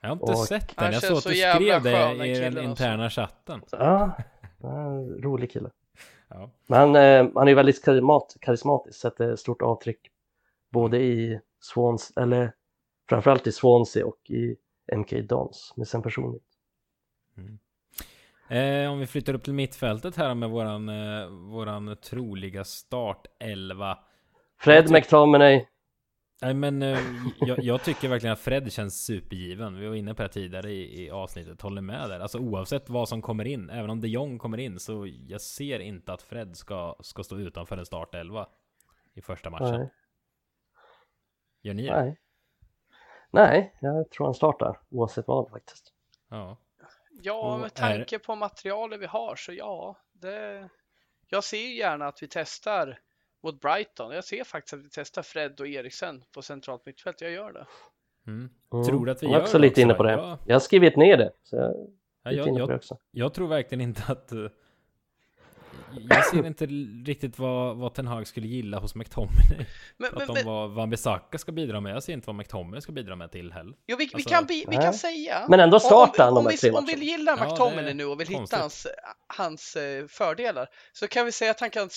[0.00, 0.92] Jag har inte och- sett Han den.
[0.92, 2.62] Jag såg att så du skrev det i den alltså.
[2.62, 3.62] interna chatten.
[3.70, 4.16] Ja,
[5.22, 5.70] rolig kille.
[6.30, 6.50] Ja.
[6.66, 10.00] Men han, eh, han är ju väldigt karismat, karismatisk, sätter stort avtryck
[10.72, 12.52] både i Swans, eller
[13.08, 14.56] framförallt i Swansea och i
[14.96, 16.42] MK Dons med sin personlighet.
[18.48, 23.98] Eh, om vi flyttar upp till mittfältet här med våran, eh, våran troliga startelva.
[24.58, 25.66] Fred McTominay,
[26.42, 26.98] Nej men eh,
[27.40, 29.78] jag, jag tycker verkligen att Fred känns supergiven.
[29.78, 31.62] Vi var inne på det tidigare i, i avsnittet.
[31.62, 32.20] Håller med där.
[32.20, 33.70] Alltså oavsett vad som kommer in.
[33.70, 37.38] Även om de Jong kommer in så jag ser inte att Fred ska, ska stå
[37.38, 38.46] utanför en startelva.
[39.14, 39.80] I första matchen.
[39.80, 39.90] nej,
[41.62, 42.00] Gör ni det?
[42.00, 42.20] nej.
[43.30, 45.92] Nej, jag tror han startar oavsett vad faktiskt.
[46.28, 46.56] Ja.
[47.22, 50.68] Ja, med är- tanke på materialet vi har så ja, det...
[51.30, 52.98] Jag ser ju gärna att vi testar
[53.42, 54.12] mot Brighton.
[54.14, 57.20] Jag ser faktiskt att vi testar Fred och Eriksen på centralt mittfält.
[57.20, 57.66] Jag gör det.
[58.26, 58.50] Mm.
[58.72, 58.84] Mm.
[58.84, 59.80] Tror du att vi jag är gör också det lite också?
[59.80, 60.12] inne på det.
[60.12, 60.38] Ja.
[60.46, 61.74] Jag har skrivit ner det, så jag är
[62.22, 64.32] Ja, lite jag, inne på det jag, jag tror verkligen inte att...
[66.10, 66.66] Jag ser inte
[67.06, 69.66] riktigt vad, vad Ten Hag skulle gilla hos McTominay.
[69.96, 71.94] Men, men, men vad Van Bissaka ska bidra med.
[71.94, 73.74] Jag ser inte vad McTominay ska bidra med till heller.
[73.86, 74.84] jo, vi, vi, alltså, kan, bi- vi nej.
[74.84, 75.46] kan säga...
[75.48, 77.44] Men ändå om- startar han om, de om, här tre vi, om vi gillar Ja,
[77.50, 78.58] McTominay är nu och vill hitta konstigt.
[78.58, 78.86] hans,
[79.36, 81.88] hans eh, fördelar så kan vi säga att han kan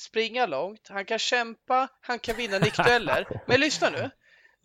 [0.00, 3.26] springa långt, han kan kämpa, han kan vinna nickdueller.
[3.46, 4.10] Men lyssna nu,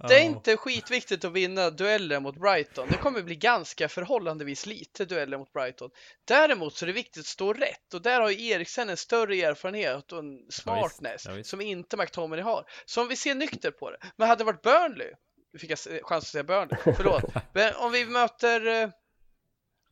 [0.07, 0.25] det är Ja.
[0.25, 2.87] inte skitviktigt att vinna dueller mot Brighton.
[2.91, 5.89] Det kommer bli ganska förhållandevis lite dueller mot Brighton.
[6.27, 9.35] Däremot så är det viktigt att stå rätt och där har ju Eriksen en större
[9.35, 11.49] erfarenhet och en smartness Ja, visst.
[11.49, 12.65] som inte McTominay har.
[12.85, 13.97] Så om vi ser nykter på det.
[14.17, 15.11] Men hade det varit Burnley,
[15.53, 17.23] nu fick jag chans att säga Burnley, förlåt.
[17.53, 18.89] Men om vi möter eh,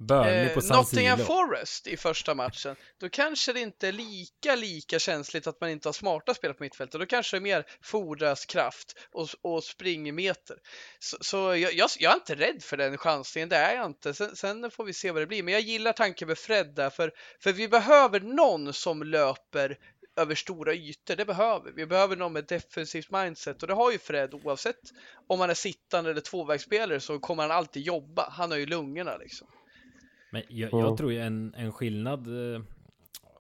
[0.02, 1.28] Burnley eh, på San Nottingham Siro.
[1.28, 5.88] Forest i första matchen, då kanske det inte är lika, lika känsligt att man inte
[5.88, 7.00] har smarta spelare på mittfältet.
[7.00, 10.58] Då kanske det mer fordras kraft och, och springmeter.
[11.00, 14.14] Så, så jag, jag, jag är inte rädd för den chansningen, det är jag inte.
[14.14, 15.44] Sen, sen får vi se vad det blir.
[15.44, 17.12] Men jag gillar tanken med Fred där, för,
[17.44, 19.78] för vi behöver någon som löper
[20.16, 21.72] över stora ytor, det behöver vi.
[21.76, 24.80] Vi behöver någon med defensivt mindset och det har ju Fred oavsett
[25.28, 28.30] om han är sittande eller tvåvägsspelare så kommer han alltid jobba.
[28.30, 29.48] Han har ju lungorna liksom.
[30.32, 32.62] Men jag, jag tror ju en, en skillnad eh,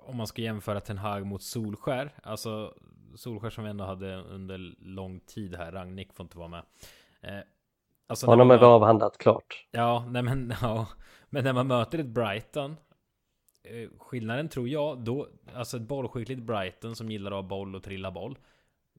[0.05, 2.13] om man ska jämföra Ten Hag mot Solskär.
[2.23, 2.73] Alltså
[3.15, 5.71] Solskär som vi ändå hade under lång tid här.
[5.71, 6.63] Ragnik får inte vara med.
[7.21, 7.43] Eh,
[8.07, 9.67] alltså Honom man är vi avhandlat klart.
[9.71, 10.87] Ja, nej men ja.
[11.29, 12.77] Men när man möter ett Brighton.
[13.63, 17.83] Eh, skillnaden tror jag då, alltså ett bollskickligt Brighton som gillar att ha boll och
[17.83, 18.37] trilla boll.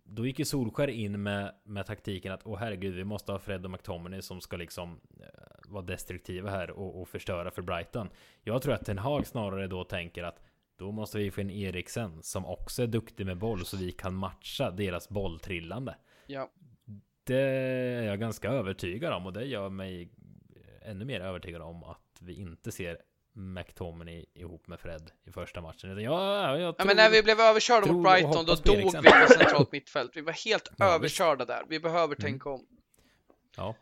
[0.04, 3.64] Då gick ju Solskär in med, med taktiken att åh herregud, vi måste ha Fred
[3.64, 5.26] och McTominay som ska liksom eh,
[5.68, 8.08] vara destruktiva här och, och förstöra för Brighton.
[8.42, 10.42] Jag tror att Ten Hag snarare då tänker att
[10.76, 14.14] då måste vi få in Eriksen som också är duktig med boll så vi kan
[14.14, 15.96] matcha deras bolltrillande.
[16.26, 16.50] Ja.
[17.24, 20.12] Det är jag ganska övertygad om och det gör mig
[20.82, 22.98] ännu mer övertygad om att vi inte ser
[23.32, 25.90] McTominay ihop med Fred i första matchen.
[25.90, 29.26] Utan jag, jag Ja, men när vi blev överkörda mot Brighton, då dog vi på
[29.28, 30.10] centralt mittfält.
[30.14, 30.94] Vi var helt Ja, Mm.
[30.94, 31.62] överkörda där.
[31.68, 32.66] Vi behöver tänka om.
[33.56, 33.74] Ja.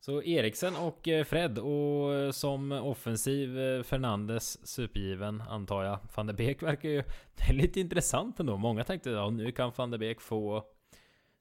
[0.00, 5.98] Så Eriksen och eh, Fred och eh, som offensiv eh, Fernandes supergiven antar jag.
[6.14, 7.02] Van de Beek verkar ju...
[7.52, 8.56] Lite intressant ändå.
[8.56, 10.64] Många tänkte ja nu kan van de Beek få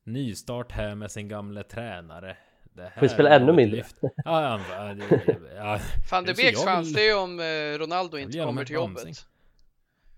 [0.03, 2.37] nystart här med sin gamle tränare.
[2.73, 3.83] Det här Får vi spela ännu mindre?
[4.01, 5.79] Ja, ja, ja, det- ja,
[6.11, 8.75] Van de så Beeks jag chans, det är ju om eh, Ronaldo inte kommer till
[8.75, 9.13] bromsning.
[9.13, 9.25] jobbet.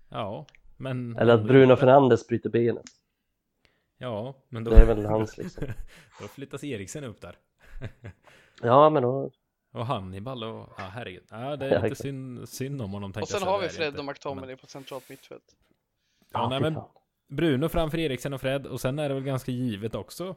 [0.08, 1.16] ja, men...
[1.16, 2.84] Eller att Bruno Fernandes bryter benet.
[3.98, 4.70] Ja, men då...
[4.70, 5.64] Det är väl hans liksom.
[6.20, 7.36] Då flyttas Eriksen upp där.
[8.62, 9.30] Ja, men då...
[9.72, 10.68] Och Hannibal och...
[10.78, 11.22] Ja, herregud.
[11.30, 13.88] Ja, det är lite synd, synd om honom Och sen har vi det det Fred
[13.98, 15.56] och Men- McTominay på centralt mittfält.
[16.32, 16.88] Ja, nej, fy men fan.
[17.28, 20.36] Bruno framför Eriksen och Fred och sen är det väl ganska givet också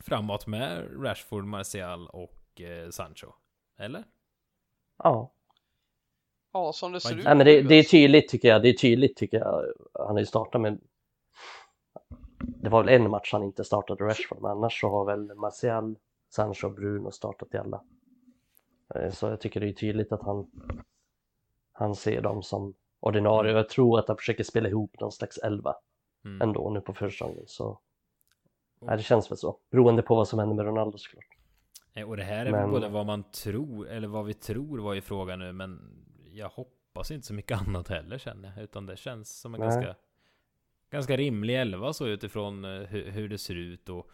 [0.00, 3.32] framåt med Rashford, Martial och eh, Sancho.
[3.78, 4.04] Eller?
[5.02, 5.32] Ja.
[6.52, 8.62] Ja, som det ser ut Nej, men det, det är tydligt tycker jag.
[8.62, 9.64] Det är tydligt tycker jag.
[9.94, 10.80] Han har ju startat med...
[12.38, 15.96] Det var väl en match han inte startade Rashford, men annars så har väl Martial,
[16.30, 17.84] Sancho och Bruno startat i alla.
[18.94, 20.50] Eh, Så jag tycker det är tydligt att han,
[21.72, 23.52] han ser dem som ordinarie.
[23.52, 25.74] Jag tror att han försöker spela ihop någon slags elva
[26.24, 26.42] Mm.
[26.42, 27.44] ändå nu på försäsongen.
[27.46, 27.80] Så
[28.80, 29.56] nej, det känns väl så.
[29.70, 31.24] Beroende på vad som händer med Ronaldo såklart.
[32.06, 35.00] Och det här är Men- både vad man tror, eller vad vi tror var ju
[35.00, 35.80] frågan nu, men
[36.32, 39.68] jag hoppas inte så mycket annat heller känner jag, utan det känns som en Nej.
[39.70, 39.94] ganska
[40.90, 44.06] Ganska rimlig elva så utifrån eh, hur, hur det ser ut och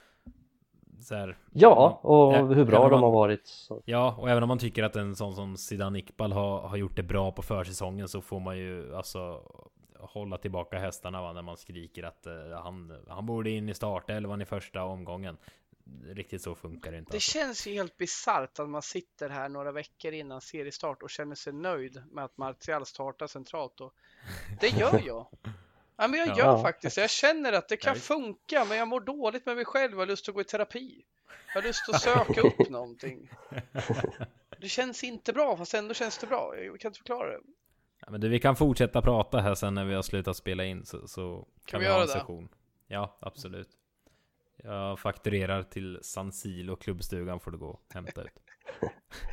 [1.00, 3.46] så här, Ja, och Ja, hur bra om de har man- varit.
[3.46, 3.82] Så.
[3.84, 6.96] Ja, och även om man tycker att en sån som Zidane Iqbal har, har gjort
[6.96, 9.42] det bra på försäsongen så får man ju alltså
[10.06, 14.42] hålla tillbaka hästarna va, när man skriker att eh, han, han borde in i startelvan
[14.42, 15.36] i första omgången.
[16.04, 17.10] riktigt så funkar det inte.
[17.12, 17.30] Det alltså.
[17.32, 21.52] känns ju helt bisarrt att man sitter här några veckor innan seriestart och känner sig
[21.52, 23.80] nöjd med att Martial startar centralt.
[23.80, 23.94] Och
[24.60, 25.26] det gör jag.
[25.96, 26.36] Ja, men jag Ja.
[26.38, 26.96] gör faktiskt.
[26.96, 29.92] Jag känner att det kan funka, men jag mår dåligt med mig själv.
[29.92, 31.04] Jag har lust att gå i terapi.
[31.54, 33.30] Jag har lust att söka upp någonting.
[34.60, 36.56] Det känns inte bra, fast ändå känns det bra.
[36.58, 37.40] Jag kan inte förklara det.
[38.06, 40.84] Ja, men du, vi kan fortsätta prata här sen när vi har slutat spela in
[40.84, 42.12] så, så kan, vi vi ha göra en det?
[42.12, 42.48] session.
[42.86, 43.68] Ja, absolut.
[44.56, 48.42] Jag fakturerar till San Silo, klubbstugan får du gå och hämta ut.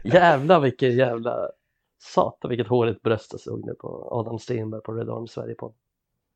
[0.14, 1.49] Jävlar vilken jävla
[1.98, 5.73] satan vilket hårigt bröst jag såg nu på Adam Stenberg på Red Army Sverige på.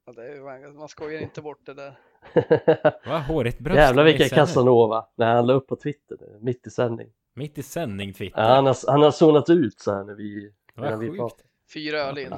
[0.06, 2.00] Ja, det är, man skojar inte bort det där.
[3.10, 3.20] Va?
[3.20, 3.78] Hårigt bröst?
[3.78, 4.30] Jävlar vilken.
[4.30, 7.10] Casanova när han la upp på Twitter nu, mitt i sändning.
[7.34, 8.42] Mitt i sändning Twitter.
[8.42, 11.46] Ja, han, har, han har zonat ut så här när vi, när vi pratar.
[11.74, 12.34] Fyra öl in.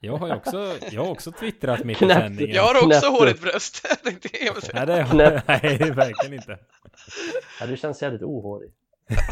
[0.00, 2.56] Jag har ju också, jag har också twittrat mitt i sändningen.
[2.56, 3.86] Jag har också hårigt bröst.
[4.04, 4.74] Det.
[4.74, 5.48] Nej, det Knäppt.
[5.48, 6.58] nej, verkligen inte.
[7.60, 8.72] Ja, du känns jävligt ohårig.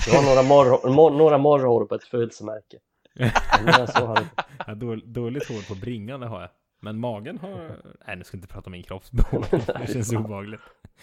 [0.06, 2.78] Du har några, morr, mor, några morrhår på ett födelsemärke.
[3.18, 6.50] Har har dål, dåligt hår på bringan, det har jag.
[6.80, 7.76] Men magen har...
[8.06, 9.44] Nej, nu ska jag inte prata om min kroppsbehåring.
[9.80, 10.60] Det känns obehagligt.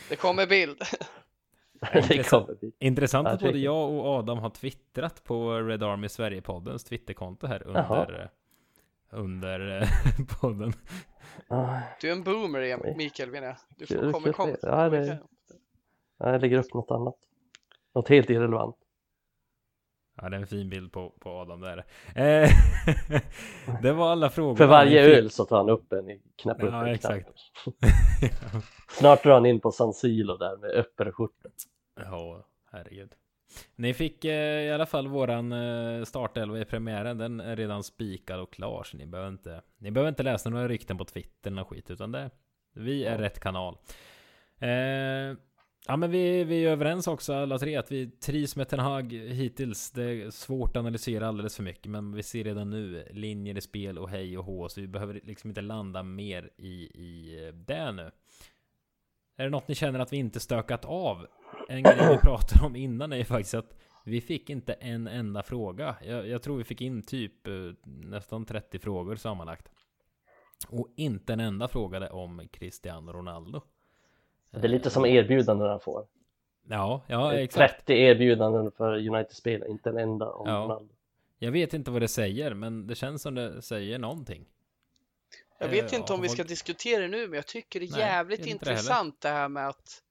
[0.09, 0.81] Det kommer bild.
[2.29, 2.55] kommer.
[2.79, 7.63] Intressant Ja, att både jag och Adam har twittrat på Red Army Sverige-poddens twitterkonto här
[7.65, 8.01] Jaha.
[8.05, 8.29] under,
[9.09, 9.87] under eh,
[10.41, 10.73] podden.
[11.47, 13.55] Ah, Du är en boomer, Mikael, menar jag.
[13.77, 14.33] Du får komma kul.
[14.33, 14.55] kom.
[14.61, 15.19] Ja, det-
[16.17, 17.15] jag lägger upp något annat.
[17.95, 18.75] Något helt irrelevant.
[20.21, 21.77] Ja, det är en fin bild på, på Adam där.
[22.15, 22.49] Eh,
[23.81, 24.55] det var alla frågor.
[24.55, 27.29] För varje öl så tar han upp en, knäpper upp Ja, en exakt.
[28.91, 31.49] Snart drar han in på San Silo där med öppen skjorta.
[31.95, 33.11] Ja, herregud.
[33.75, 37.17] Ni fick eh, i alla fall våran eh, startelva i premiären.
[37.17, 38.83] Den är redan spikad och klar.
[38.83, 41.91] Så ni behöver inte, ni behöver inte läsa några rykten på Twitter eller skit.
[41.91, 42.29] Utan det,
[42.73, 43.21] vi är Ja.
[43.21, 43.77] rätt kanal.
[44.59, 45.37] Eh,
[45.87, 49.13] ja men vi, vi är överens också alla tre att vi trivs med Ten Hag
[49.13, 49.91] hittills.
[49.91, 51.91] Det är svårt att analysera alldeles för mycket.
[51.91, 54.69] Men vi ser redan nu linjer i spel och hej och hå.
[54.69, 58.11] Så vi behöver liksom inte landa mer i, i det nu.
[59.37, 61.27] Är det något ni känner att vi inte stökat av?
[61.69, 65.43] En grej vi pratade om innan är ju faktiskt att vi fick inte en enda
[65.43, 65.95] fråga.
[66.05, 67.53] Jag, jag tror vi fick in typ eh,
[67.83, 69.71] nästan 30 frågor sammanlagt.
[70.67, 73.61] Och inte en enda frågade om Cristiano Ronaldo.
[74.51, 76.07] Det är lite som erbjudanden han får.
[76.67, 77.77] Ja, ja exakt.
[77.85, 80.55] 30 erbjudanden för United-spelare, inte en enda om Ja.
[80.55, 80.93] Ronaldo.
[81.39, 84.45] Jag vet inte vad det säger, men det känns som det säger någonting.
[85.59, 87.91] Jag vet Eh, inte om vi ska diskutera det nu, men jag tycker det är
[87.91, 90.03] Nej, jävligt inte det intressant det här med att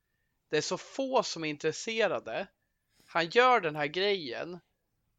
[0.51, 2.47] det är så få som är intresserade.
[3.07, 4.61] Han gör den här grejen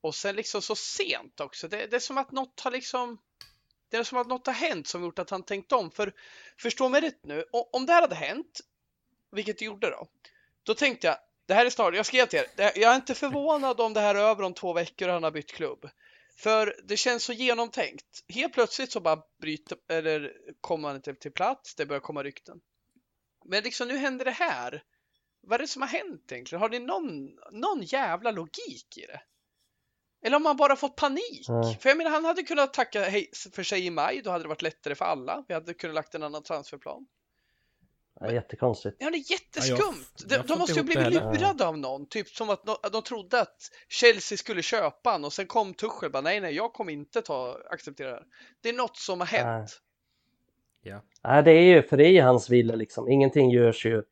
[0.01, 1.67] och sen liksom så sent också.
[1.67, 3.17] Det, det är som att något har liksom
[3.89, 5.91] det är som att något har hänt som gjort att han tänkt om.
[5.91, 6.13] För
[6.57, 8.59] förstå mig rätt nu, om det här hade hänt,
[9.31, 10.07] vilket det gjorde då,
[10.63, 13.81] då tänkte jag, det här är snart, jag skrev till er, jag är inte förvånad
[13.81, 15.89] om det här är över om två veckor och han har bytt klubb.
[16.37, 18.05] För det känns så genomtänkt.
[18.27, 22.61] Helt plötsligt så bara bryter, eller kommer han inte till plats, det börjar komma rykten.
[23.45, 24.83] Men liksom nu händer det här.
[25.41, 26.61] Vad är det som har hänt egentligen?
[26.61, 29.21] Har ni någon, någon jävla logik i det?
[30.25, 31.45] Eller har man bara fått panik?
[31.49, 31.77] Nej.
[31.81, 33.05] För jag menar, han hade kunnat tacka
[33.51, 35.45] för sig i maj, då hade det varit lättare för alla.
[35.47, 37.07] Vi hade kunnat lagt en annan transferplan.
[38.19, 38.97] Ja, jättekonstigt.
[38.99, 40.05] Ja, det är Ja, jätteskumt.
[40.17, 42.05] jag de, får de måste ju det blivit lurade av någon.
[42.05, 43.57] Typ som att att de trodde att
[43.89, 47.57] Chelsea skulle köpa han och sen kom Tuchel bara nej, nej, jag kommer inte ta,
[47.69, 48.25] acceptera det här.
[48.61, 49.81] Det är något som har hänt.
[50.81, 51.01] Ja.
[51.23, 53.09] Nej, det är ju, för det är ju hans vilja liksom.
[53.09, 54.03] Ingenting görs ju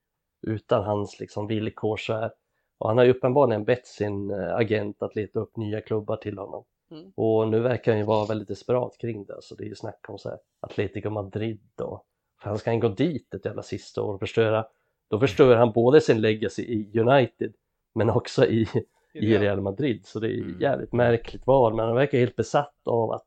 [0.41, 2.31] utan hans liksom villkor så här.
[2.77, 6.38] Och han har ju uppenbarligen bett sin eh, agent att leta upp nya klubbar till
[6.38, 6.63] honom.
[6.91, 7.11] Mm.
[7.15, 9.38] Och nu verkar han ju vara väldigt desperat kring det.
[9.41, 12.05] Så det är ju snack om så här Atletico Madrid och
[12.39, 14.65] han ska han gå dit ett jävla sista år och förstöra.
[15.07, 17.53] Då förstör han både sin legacy i United
[17.95, 18.67] men också i,
[19.13, 20.05] i Real Madrid.
[20.05, 20.59] Så det är Mm.
[20.59, 21.75] jävligt märkligt val.
[21.75, 23.25] Men han verkar helt besatt av att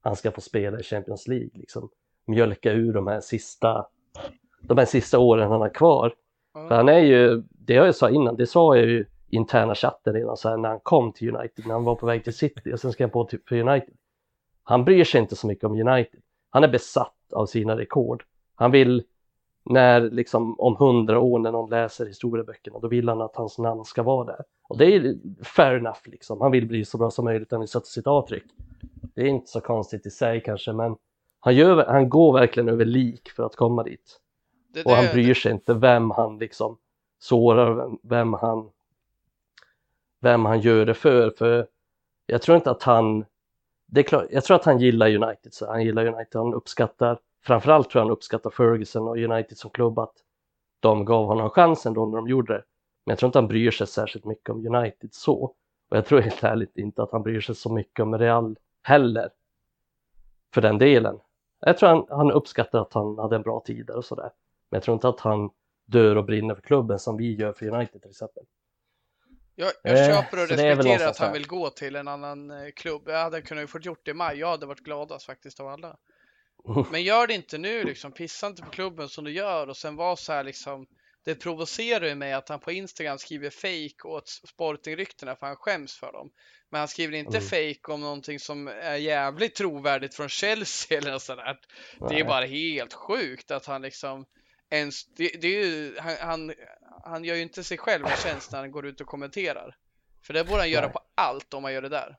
[0.00, 1.50] han ska få spela i Champions League.
[1.54, 1.88] Liksom
[2.26, 3.86] mjölka ur de här sista
[4.60, 6.14] de här sista åren han har kvar.
[6.54, 6.68] Ja.
[6.68, 10.14] För han är ju, det jag sa innan, det sa jag ju i interna chatten
[10.14, 12.72] redan så här när han kom till United, när han var på väg till City
[12.72, 13.94] och sen ska han på till, för United.
[14.62, 16.20] Han bryr sig inte så mycket om United.
[16.50, 18.24] Han är besatt av sina rekord.
[18.54, 19.04] Han vill,
[19.64, 23.84] när liksom om hundra år när någon läser historieböckerna, då vill han att hans namn
[23.84, 24.40] ska vara där.
[24.68, 26.40] Och det är fair enough liksom.
[26.40, 28.44] Han vill bli så bra som möjligt, han vill sätta sitt avtryck.
[29.14, 30.96] Det är inte så konstigt i sig kanske, men
[31.40, 34.20] han, gör, han går verkligen över lik för att komma dit.
[34.74, 36.76] Det, Och han det- bryr sig inte vem han liksom
[37.18, 38.70] sårar, vem, vem han
[40.20, 41.66] vem han gör det för, för
[42.26, 43.24] jag tror inte att han
[43.86, 47.18] det är klart, jag tror att han gillar United, så han gillar United, han uppskattar
[47.46, 50.14] framförallt tror jag han uppskattar Ferguson och United som klubb att
[50.80, 52.64] de gav honom chansen då när de gjorde det.
[53.04, 55.54] Men jag tror inte han bryr sig särskilt mycket om United så.
[55.90, 59.30] Och jag tror helt ärligt inte att han bryr sig så mycket om Real heller.
[60.54, 61.18] För den delen.
[61.60, 64.30] Jag tror han, han uppskattar att han hade en bra tid där och sådär.
[64.70, 65.50] Men jag tror inte att han
[65.84, 68.44] dör och brinner för klubben som vi gör för United till exempel.
[69.54, 73.02] Jag, jag Eh, köper och respekterar att han vill gå till en annan eh, klubb.
[73.06, 74.38] Jag hade kunnat få gjort det i maj.
[74.38, 75.96] Jag hade varit gladast faktiskt av alla.
[76.90, 78.12] Men gör det inte nu liksom.
[78.12, 80.86] Pissa inte på klubben som du gör och sen var så här liksom.
[81.24, 85.96] Det provocerar ju mig att han på Instagram skriver fake åt Sporting-ryktena för han skäms
[85.96, 86.30] för dem.
[86.70, 87.48] Men han skriver inte Mm.
[87.48, 91.58] fake om någonting som är jävligt trovärdigt från Chelsea eller något sånt där.
[91.98, 92.24] Det är Nej.
[92.24, 94.26] bara helt sjukt att han liksom
[94.70, 96.54] ens, det, det är ju, han, han,
[97.04, 99.76] han gör ju inte sig själv en tjänst när han går ut och kommenterar.
[100.26, 100.92] För det borde han göra Nej.
[100.92, 102.16] på allt om han gör det där.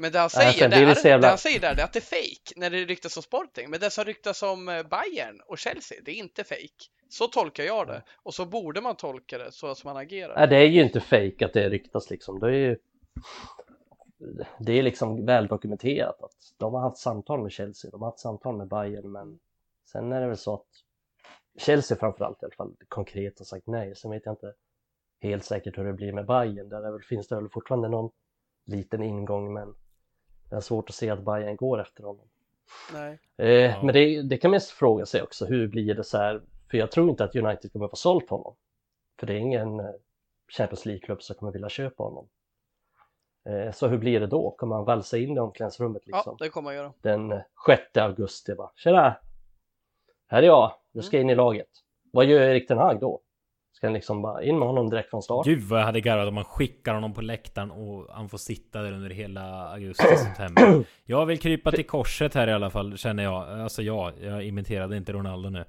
[0.00, 1.92] Men det han säger det där, så jävla- det han säger där, det är att
[1.92, 3.70] det är fake när det ryktas om Sporting.
[3.70, 6.84] Men det som ryktas om eh, Bayern och Chelsea, det är inte fake.
[7.08, 8.02] Så tolkar jag det.
[8.22, 10.36] Och så borde man tolka det så som man agerar.
[10.36, 12.40] Nej, det är ju inte fake att det ryktas liksom.
[12.40, 12.78] Det är ju
[14.58, 18.18] det är liksom väl dokumenterat att de har haft samtal med Chelsea, de har haft
[18.20, 19.38] samtal med Bayern, men
[19.92, 20.66] sen är det väl så att
[21.58, 23.94] Chelsea framförallt i alla fall konkret har sagt nej.
[23.96, 24.54] Sen vet jag inte
[25.20, 26.68] helt säkert hur det blir med Bayern.
[26.68, 28.10] Där är väl, finns det väl fortfarande någon
[28.66, 29.74] liten ingång, men
[30.50, 32.24] det är svårt att se att Bayern går efter honom.
[32.92, 33.18] Nej.
[33.36, 33.82] Eh, Ja.
[33.82, 36.42] Men det, det kan man fråga sig också, hur blir det så här?
[36.70, 38.54] För jag tror inte att United kommer få sålt honom.
[39.18, 39.86] För det är ingen eh,
[40.48, 42.28] Champions League-klubb som kommer vilja köpa honom.
[43.48, 44.50] Eh, Så hur blir det då?
[44.50, 46.36] Kommer han valsa in i omklädningsrummet Ja, liksom?
[46.40, 46.92] det kommer jag göra.
[47.02, 49.16] Den eh, 6 augusti bara, tjena!
[50.26, 51.68] Här är jag, nu ska jag in i laget.
[52.12, 53.20] Vad gör Erik Ten Hag då?
[53.78, 55.46] Ska liksom bara in med honom direkt från start?
[55.46, 58.82] Gud vad jag hade garvat om man skickar honom på läktaren och han får sitta
[58.82, 60.84] där under hela augusti september.
[61.04, 63.60] Jag vill krypa till korset här i alla fall känner jag.
[63.60, 65.64] Alltså ja, jag imiterade inte Ronaldo nu.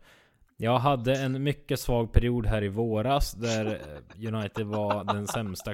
[0.58, 3.82] Jag hade en mycket svag period här i våras där
[4.28, 5.74] United var den sämsta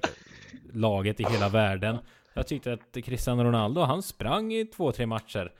[0.74, 1.98] laget i hela världen.
[2.34, 5.52] Jag tyckte att Cristiano Ronaldo, han sprang i två, tre matcher.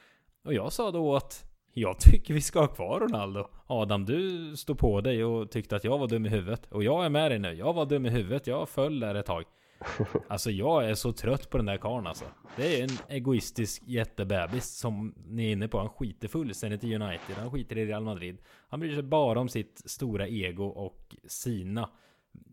[0.46, 1.44] Och jag sa då att
[1.78, 3.48] jag tycker vi ska ha kvar Ronaldo.
[3.68, 6.72] Adam, du stod på dig och tyckte att jag var dum i huvudet.
[6.72, 7.54] Och jag är med dig nu.
[7.54, 8.48] Jag var dum i huvudet.
[8.48, 9.44] Jag föll där ett tag.
[10.28, 12.26] Alltså jag är så trött på den där karln alltså.
[12.56, 15.78] Det är en egoistisk jättebebis som ni är inne på.
[15.78, 17.36] Han skiter fullständigt i United.
[17.38, 18.38] Han skiter i Real Madrid.
[18.70, 21.90] Han bryr sig bara om sitt stora ego och sina.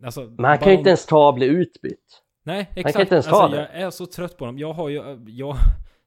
[0.05, 2.23] Alltså, Men han kan ju om- inte ens ta och bli utbytt.
[2.44, 2.99] Nej, kan exakt.
[3.01, 3.70] inte ens ta alltså, det.
[3.73, 4.59] jag är så trött på dem.
[4.59, 5.57] Jag har ju, jag,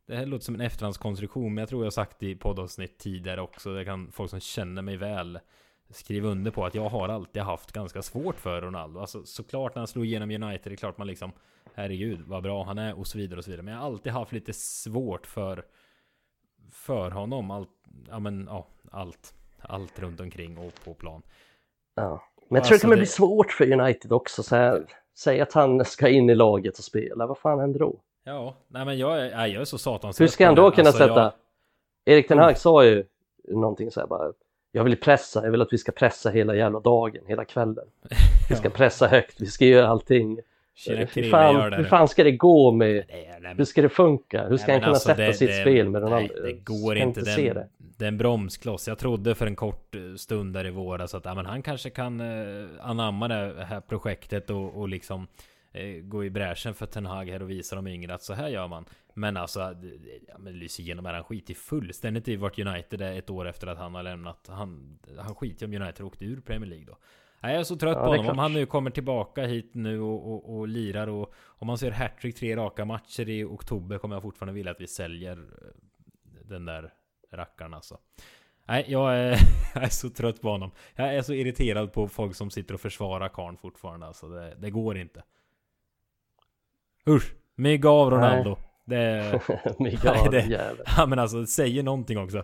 [0.08, 3.42] det här låter som en efterhandskonstruktion, men jag tror jag har sagt i poddavsnitt tidigare
[3.42, 3.74] också.
[3.74, 5.40] Det kan folk som känner mig väl
[5.90, 9.00] skriva under på att jag har alltid haft ganska svårt för Ronaldo.
[9.00, 11.32] Alltså såklart när han slog igenom United, det är klart man liksom
[11.74, 13.64] herregud vad bra han är och så vidare och så vidare.
[13.66, 15.66] Men jag har alltid haft lite svårt för
[16.72, 17.52] för honom.
[17.52, 17.70] Allt,
[18.10, 19.34] ja men ja, allt.
[19.62, 21.22] Allt runt omkring och på plan.
[21.96, 22.04] Ja.
[22.04, 24.44] Men jag tror Alltså, det kommer det- bli svårt för United också.
[24.44, 24.86] Så här,
[25.18, 28.00] säg att han ska in i laget och spela, vad fan händer då?
[28.28, 31.04] Ja, nej men jag är, jag är så satans Hur ska han då kunna Alltså,
[31.04, 31.34] jag- sätta?
[32.06, 33.04] Erik Ten Hag sa ju
[33.48, 34.32] någonting så här bara.
[34.72, 37.86] Jag vill pressa, jag vill att vi ska pressa hela jävla dagen, hela kvällen.
[38.50, 40.40] Vi ska pressa högt, vi ska göra allting.
[40.88, 44.48] Hur fan, hur fan ska det gå med, Nej, nej, men- hur ska det funka?
[44.48, 46.34] Hur ska Nej, han kunna alltså, sätta det- sitt det- spel med Ronaldo?
[46.42, 47.26] Nej, det går Jag inte.
[47.26, 47.68] se Den, det.
[47.98, 48.88] det är en bromskloss.
[48.88, 51.90] Jag trodde för en kort eh, stund där i våras att ja, men han kanske
[51.90, 55.28] kan eh, anamma det här projektet och, och liksom
[55.76, 58.48] eh, gå i bräschen för Ten Hag här och visa de yngre att så här
[58.50, 58.86] gör man.
[59.14, 61.14] Men alltså, det- ja, men lyser igenom här.
[61.14, 64.48] Han skiter fullständigt i vart United är ett år efter att han har lämnat.
[64.48, 66.98] Han, han skiter i om United åkte ur Premier League då.
[67.42, 68.32] Nej, Jag är så trött Ja, på är honom.
[68.32, 71.92] Om han nu kommer tillbaka hit nu och, och, och lirar och om man ser
[71.92, 75.46] hattrick tre raka matcher i oktober kommer jag fortfarande vilja att vi säljer eh,
[76.46, 76.94] den där
[77.32, 77.98] rackaren alltså.
[78.68, 79.38] Nej, jag är,
[79.74, 80.72] jag är så trött på honom.
[80.96, 84.28] Jag är så irriterad på folk som sitter och försvarar karln fortfarande alltså.
[84.28, 85.24] Det, det går inte.
[87.10, 87.34] Usch!
[87.58, 88.56] Mygga av Ronaldo.
[88.86, 89.24] Det...
[89.80, 90.78] Mikael, Nej, det- jävel.
[90.98, 92.44] Ja men alltså, säger någonting också.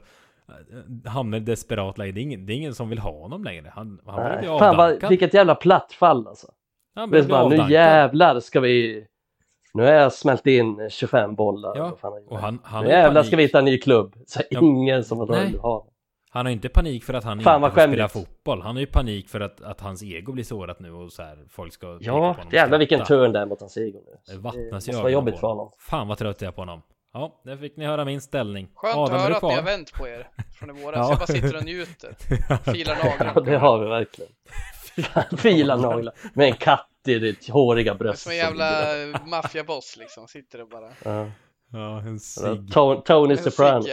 [1.06, 2.12] Hamnar i desperat läge.
[2.12, 3.72] Det är ingen, det är ingen som vill ha honom längre.
[3.76, 5.10] Han, han börjar Nej, bli Fan vad, avdankad.
[5.10, 6.48] vilket jävla platt fall alltså.
[6.96, 7.72] Han Det börjar är bli bara, nu avdankad.
[7.72, 9.06] jävlar ska vi...
[9.74, 11.78] Nu har jag smält in 25 bollar.
[11.78, 12.14] Ja, fan?
[12.28, 14.16] Och han, han, nu jävlar ska vi hitta en ny klubb.
[14.28, 14.60] Så Ja.
[14.62, 15.86] ingen som vill ha.
[16.34, 18.14] Han har inte panik för att han Fan, inte får spela skämmigt.
[18.14, 18.62] fotboll.
[18.62, 21.38] Han har ju panik för att, att hans ego blir sårat nu och så här
[21.50, 24.34] folk ska Ja, på honom och jävlar vilken turn där mot hans ego nu.
[24.34, 25.72] Det vattnas måste i vara jobbigt på för honom.
[25.80, 26.82] Fan vad trött jag är på honom.
[27.14, 28.70] Ja, där fick ni höra min ställning.
[28.76, 30.28] Skönt Adam, att är höra att ni har vänt på er
[30.60, 30.98] från i våras.
[30.98, 31.10] Ja.
[31.10, 32.16] Jag bara sitter och njuter.
[32.74, 33.32] Filar naglarna.
[33.36, 34.32] Ja, det har vi verkligen.
[35.38, 38.22] Fila naglar med en katt i ditt håriga Det är bröst.
[38.24, 38.70] som en jävla
[39.26, 40.28] maffiaboss liksom.
[40.28, 41.32] Sitter och bara Ja.
[41.74, 42.46] Ja, en cigg.
[42.74, 43.86] To- Tony Soprano.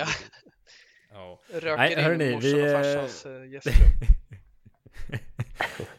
[1.19, 1.41] Ja.
[1.53, 3.75] Röker Nej, in hörni, morsan vi, och eh, farsans eh, gästrum.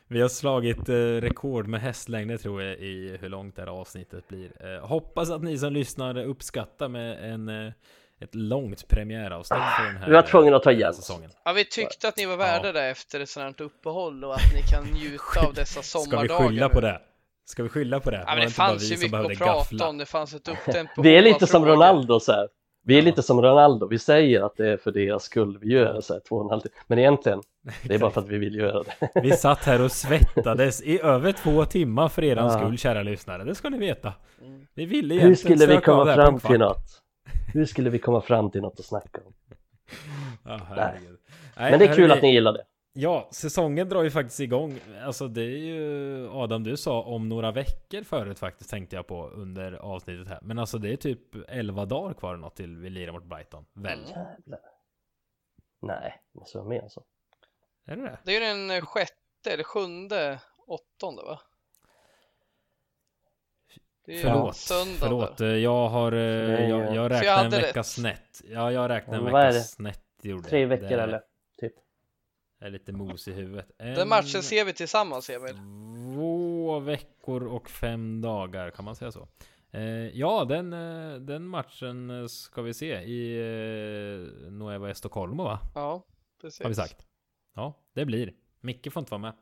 [0.07, 4.27] Vi har slagit eh, rekord med hästlängder tror jag i hur långt det här avsnittet
[4.27, 4.79] blir.
[4.79, 7.49] Hoppas att ni som lyssnar uppskattar med en,
[8.21, 10.93] ett långt premiäravsnitt för den här Vi var tvungna att ta igen.
[10.93, 11.31] säsongen.
[11.45, 12.71] Ja, vi tyckte att ni var värda Ja.
[12.73, 16.47] det efter ett sådant uppehåll och att ni kan njuta av dessa Ska vi sommardagar.
[16.47, 17.01] skylla på det?
[17.45, 18.23] Ska vi skylla på det?
[18.27, 19.87] Ja, men det bara fanns ju mycket att prata gaffla?
[19.89, 19.97] om.
[19.97, 21.01] Det fanns ett upptempo.
[21.01, 21.65] Vi är lite som.
[21.65, 22.47] Ronaldo så här.
[22.83, 23.05] Vi är Ja.
[23.05, 26.21] lite som Ronaldo, vi säger att det är för deras skull vi gör så här
[26.29, 26.73] två och en halv timme.
[26.87, 27.41] Men egentligen,
[27.83, 29.09] det är bara för att vi vill göra det.
[29.23, 32.49] Vi satt här och svettades i över två timmar för Ja.
[32.49, 33.43] skull kära lyssnare.
[33.43, 34.13] Det ska ni veta.
[34.41, 34.65] Mm.
[34.73, 37.01] Vi ville Hur egentligen skulle vi komma fram till något?
[37.53, 39.33] Hur skulle vi komma fram till något att snacka om?
[40.45, 41.17] Ja, herregud.
[41.57, 42.63] Nej, Men det är kul hörni, att ni gillar det.
[42.93, 44.79] Ja, säsongen drar ju faktiskt igång.
[45.03, 49.27] Alltså det är ju Adam, du sa om några veckor förut faktiskt tänkte jag på
[49.29, 50.39] under avsnittet här.
[50.41, 53.65] Men alltså det är typ 11 dagar kvar eller något till vi lirar mot Brighton.
[53.73, 53.99] Väl?
[53.99, 54.09] Mm.
[54.09, 54.59] Jävlar.
[55.81, 56.21] Nej,
[56.53, 57.03] vara mer än så.
[57.85, 58.17] Är det det?
[58.25, 61.39] Det är ju den eh, sjätte eller sjunde, åttonde va?
[64.05, 64.57] Det är ju Förlåt,
[64.99, 65.37] förlåt.
[65.37, 65.55] där.
[65.55, 67.85] Jag har, eh, jag, jag Så räknar en vecka rätt.
[67.85, 68.41] snett.
[68.49, 70.03] Ja, jag räknar en vecka snett.
[70.21, 71.21] Gjorde Tre veckor det eller?
[71.59, 71.73] Typ.
[72.59, 73.71] Är lite mos i huvudet.
[73.77, 75.55] Den matchen ser vi tillsammans Emil.
[76.15, 79.27] Två veckor och fem dagar, kan man säga så?
[79.71, 85.59] Eh, ja, den, eh, den matchen ska vi se i eh, Nueva Estocolmo va?
[85.75, 86.03] Ja,
[86.41, 86.61] precis.
[86.61, 87.07] Har vi sagt.
[87.55, 88.33] Ja, det blir.
[88.61, 89.33] Micke får inte vara med.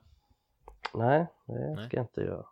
[0.93, 1.87] Nej, det Nej.
[1.87, 2.45] ska jag inte göra.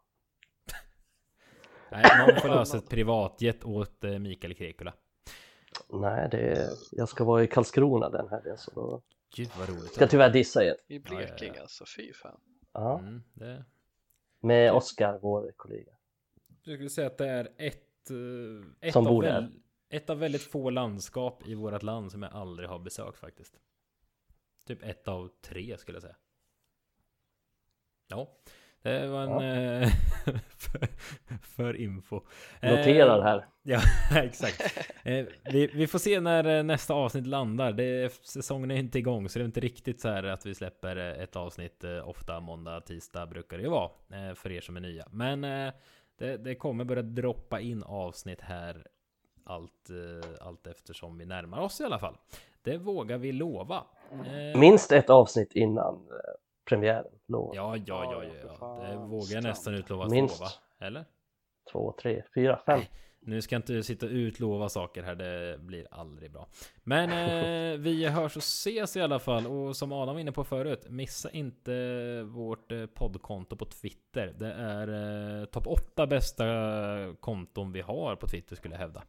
[1.92, 4.94] Nej, någon får lösa ett privatjet åt eh, Mikael Krekula.
[5.90, 6.70] Nej, det är...
[6.92, 9.92] jag ska vara i Karlskrona den här så då Gud vad roligt.
[9.94, 10.76] ska jag tyvärr dissa er.
[10.88, 11.28] I Ja, ja, ja.
[11.28, 12.40] Blekinge alltså, fy fan.
[12.74, 13.66] Ja, Mm, det,
[14.40, 15.92] med Oskar, vår kollega.
[16.64, 19.52] jag skulle säga att det är ett, eh, ett, Som av bor där.
[19.90, 23.60] ett av väldigt få landskap i vårt land som jag aldrig har besökt faktiskt.
[24.68, 26.16] Typ ett av tre skulle jag säga.
[28.08, 28.38] Ja,
[28.86, 29.90] det var en eh,
[30.58, 30.88] för,
[31.42, 32.22] för info.
[32.62, 33.46] Noterar Eh, här.
[33.64, 33.80] Ja,
[34.24, 34.78] exakt.
[35.04, 37.72] Eh, vi, vi får se när nästa avsnitt landar.
[37.72, 40.96] Det säsongen är inte igång, så det är inte riktigt så här att vi släpper
[40.96, 43.90] ett avsnitt eh, ofta måndag, tisdag brukar det ju vara
[44.36, 45.08] för er som är nya.
[45.12, 45.42] Men
[46.18, 48.88] det, det kommer börja droppa in avsnitt här
[49.44, 49.90] allt,
[50.42, 52.18] allt eftersom vi närmar oss i alla fall.
[52.62, 53.84] Det vågar vi lova.
[54.56, 56.08] Minst ett avsnitt innan
[56.66, 57.06] premiären.
[57.28, 57.56] Lov.
[57.56, 58.88] Ja, ja, ja, Ja, ja.
[58.90, 60.40] Det vågar jag nästan utlova att Minst.
[60.40, 60.52] lova.
[60.80, 61.06] Eller?
[61.72, 62.80] Två, tre, fyra, fem.
[62.80, 62.90] Nej.
[63.28, 66.48] Nu ska jag inte sitta och utlova saker här, det blir aldrig bra.
[66.84, 69.48] Men eh, vi hörs och ses i alla fall.
[69.48, 71.72] Och som Adam var inne på förut, missa inte
[72.24, 74.34] vårt eh, poddkonto på Twitter.
[74.38, 74.88] Det är
[75.42, 76.46] eh, topp 8 bästa
[77.20, 79.04] konton vi har på Twitter skulle jag hävda.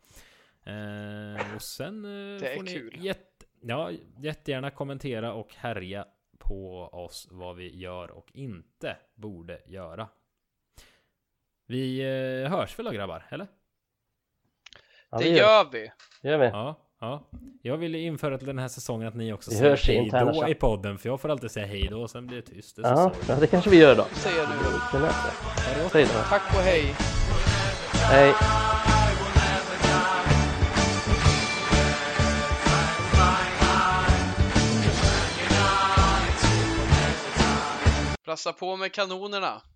[0.64, 3.04] Eh, och sen eh, Det är får ni kul.
[3.04, 6.06] Jätte, ja, jättegärna kommentera och härja
[6.48, 10.08] på oss vad vi gör och inte borde göra.
[11.66, 12.00] Vi
[12.44, 13.46] eh, hörs väl då grabbar, eller?
[15.10, 15.68] Ja, Det gör.
[15.72, 15.90] vi.
[16.22, 16.46] gör vi.
[16.46, 17.22] Ja, ja.
[17.62, 20.54] Jag vill införa till den här säsongen att ni också Vi säger hej då i
[20.54, 20.98] podden.
[20.98, 22.76] För jag får alltid säga hej då och sen blir det tyst.
[22.76, 24.04] Det Ja, ja, det kanske vi gör då.
[24.12, 24.46] Säger
[25.92, 26.12] du.
[26.28, 26.94] Tack och hej.
[27.92, 28.34] Hej.
[38.36, 39.62] Passa på med kanonerna.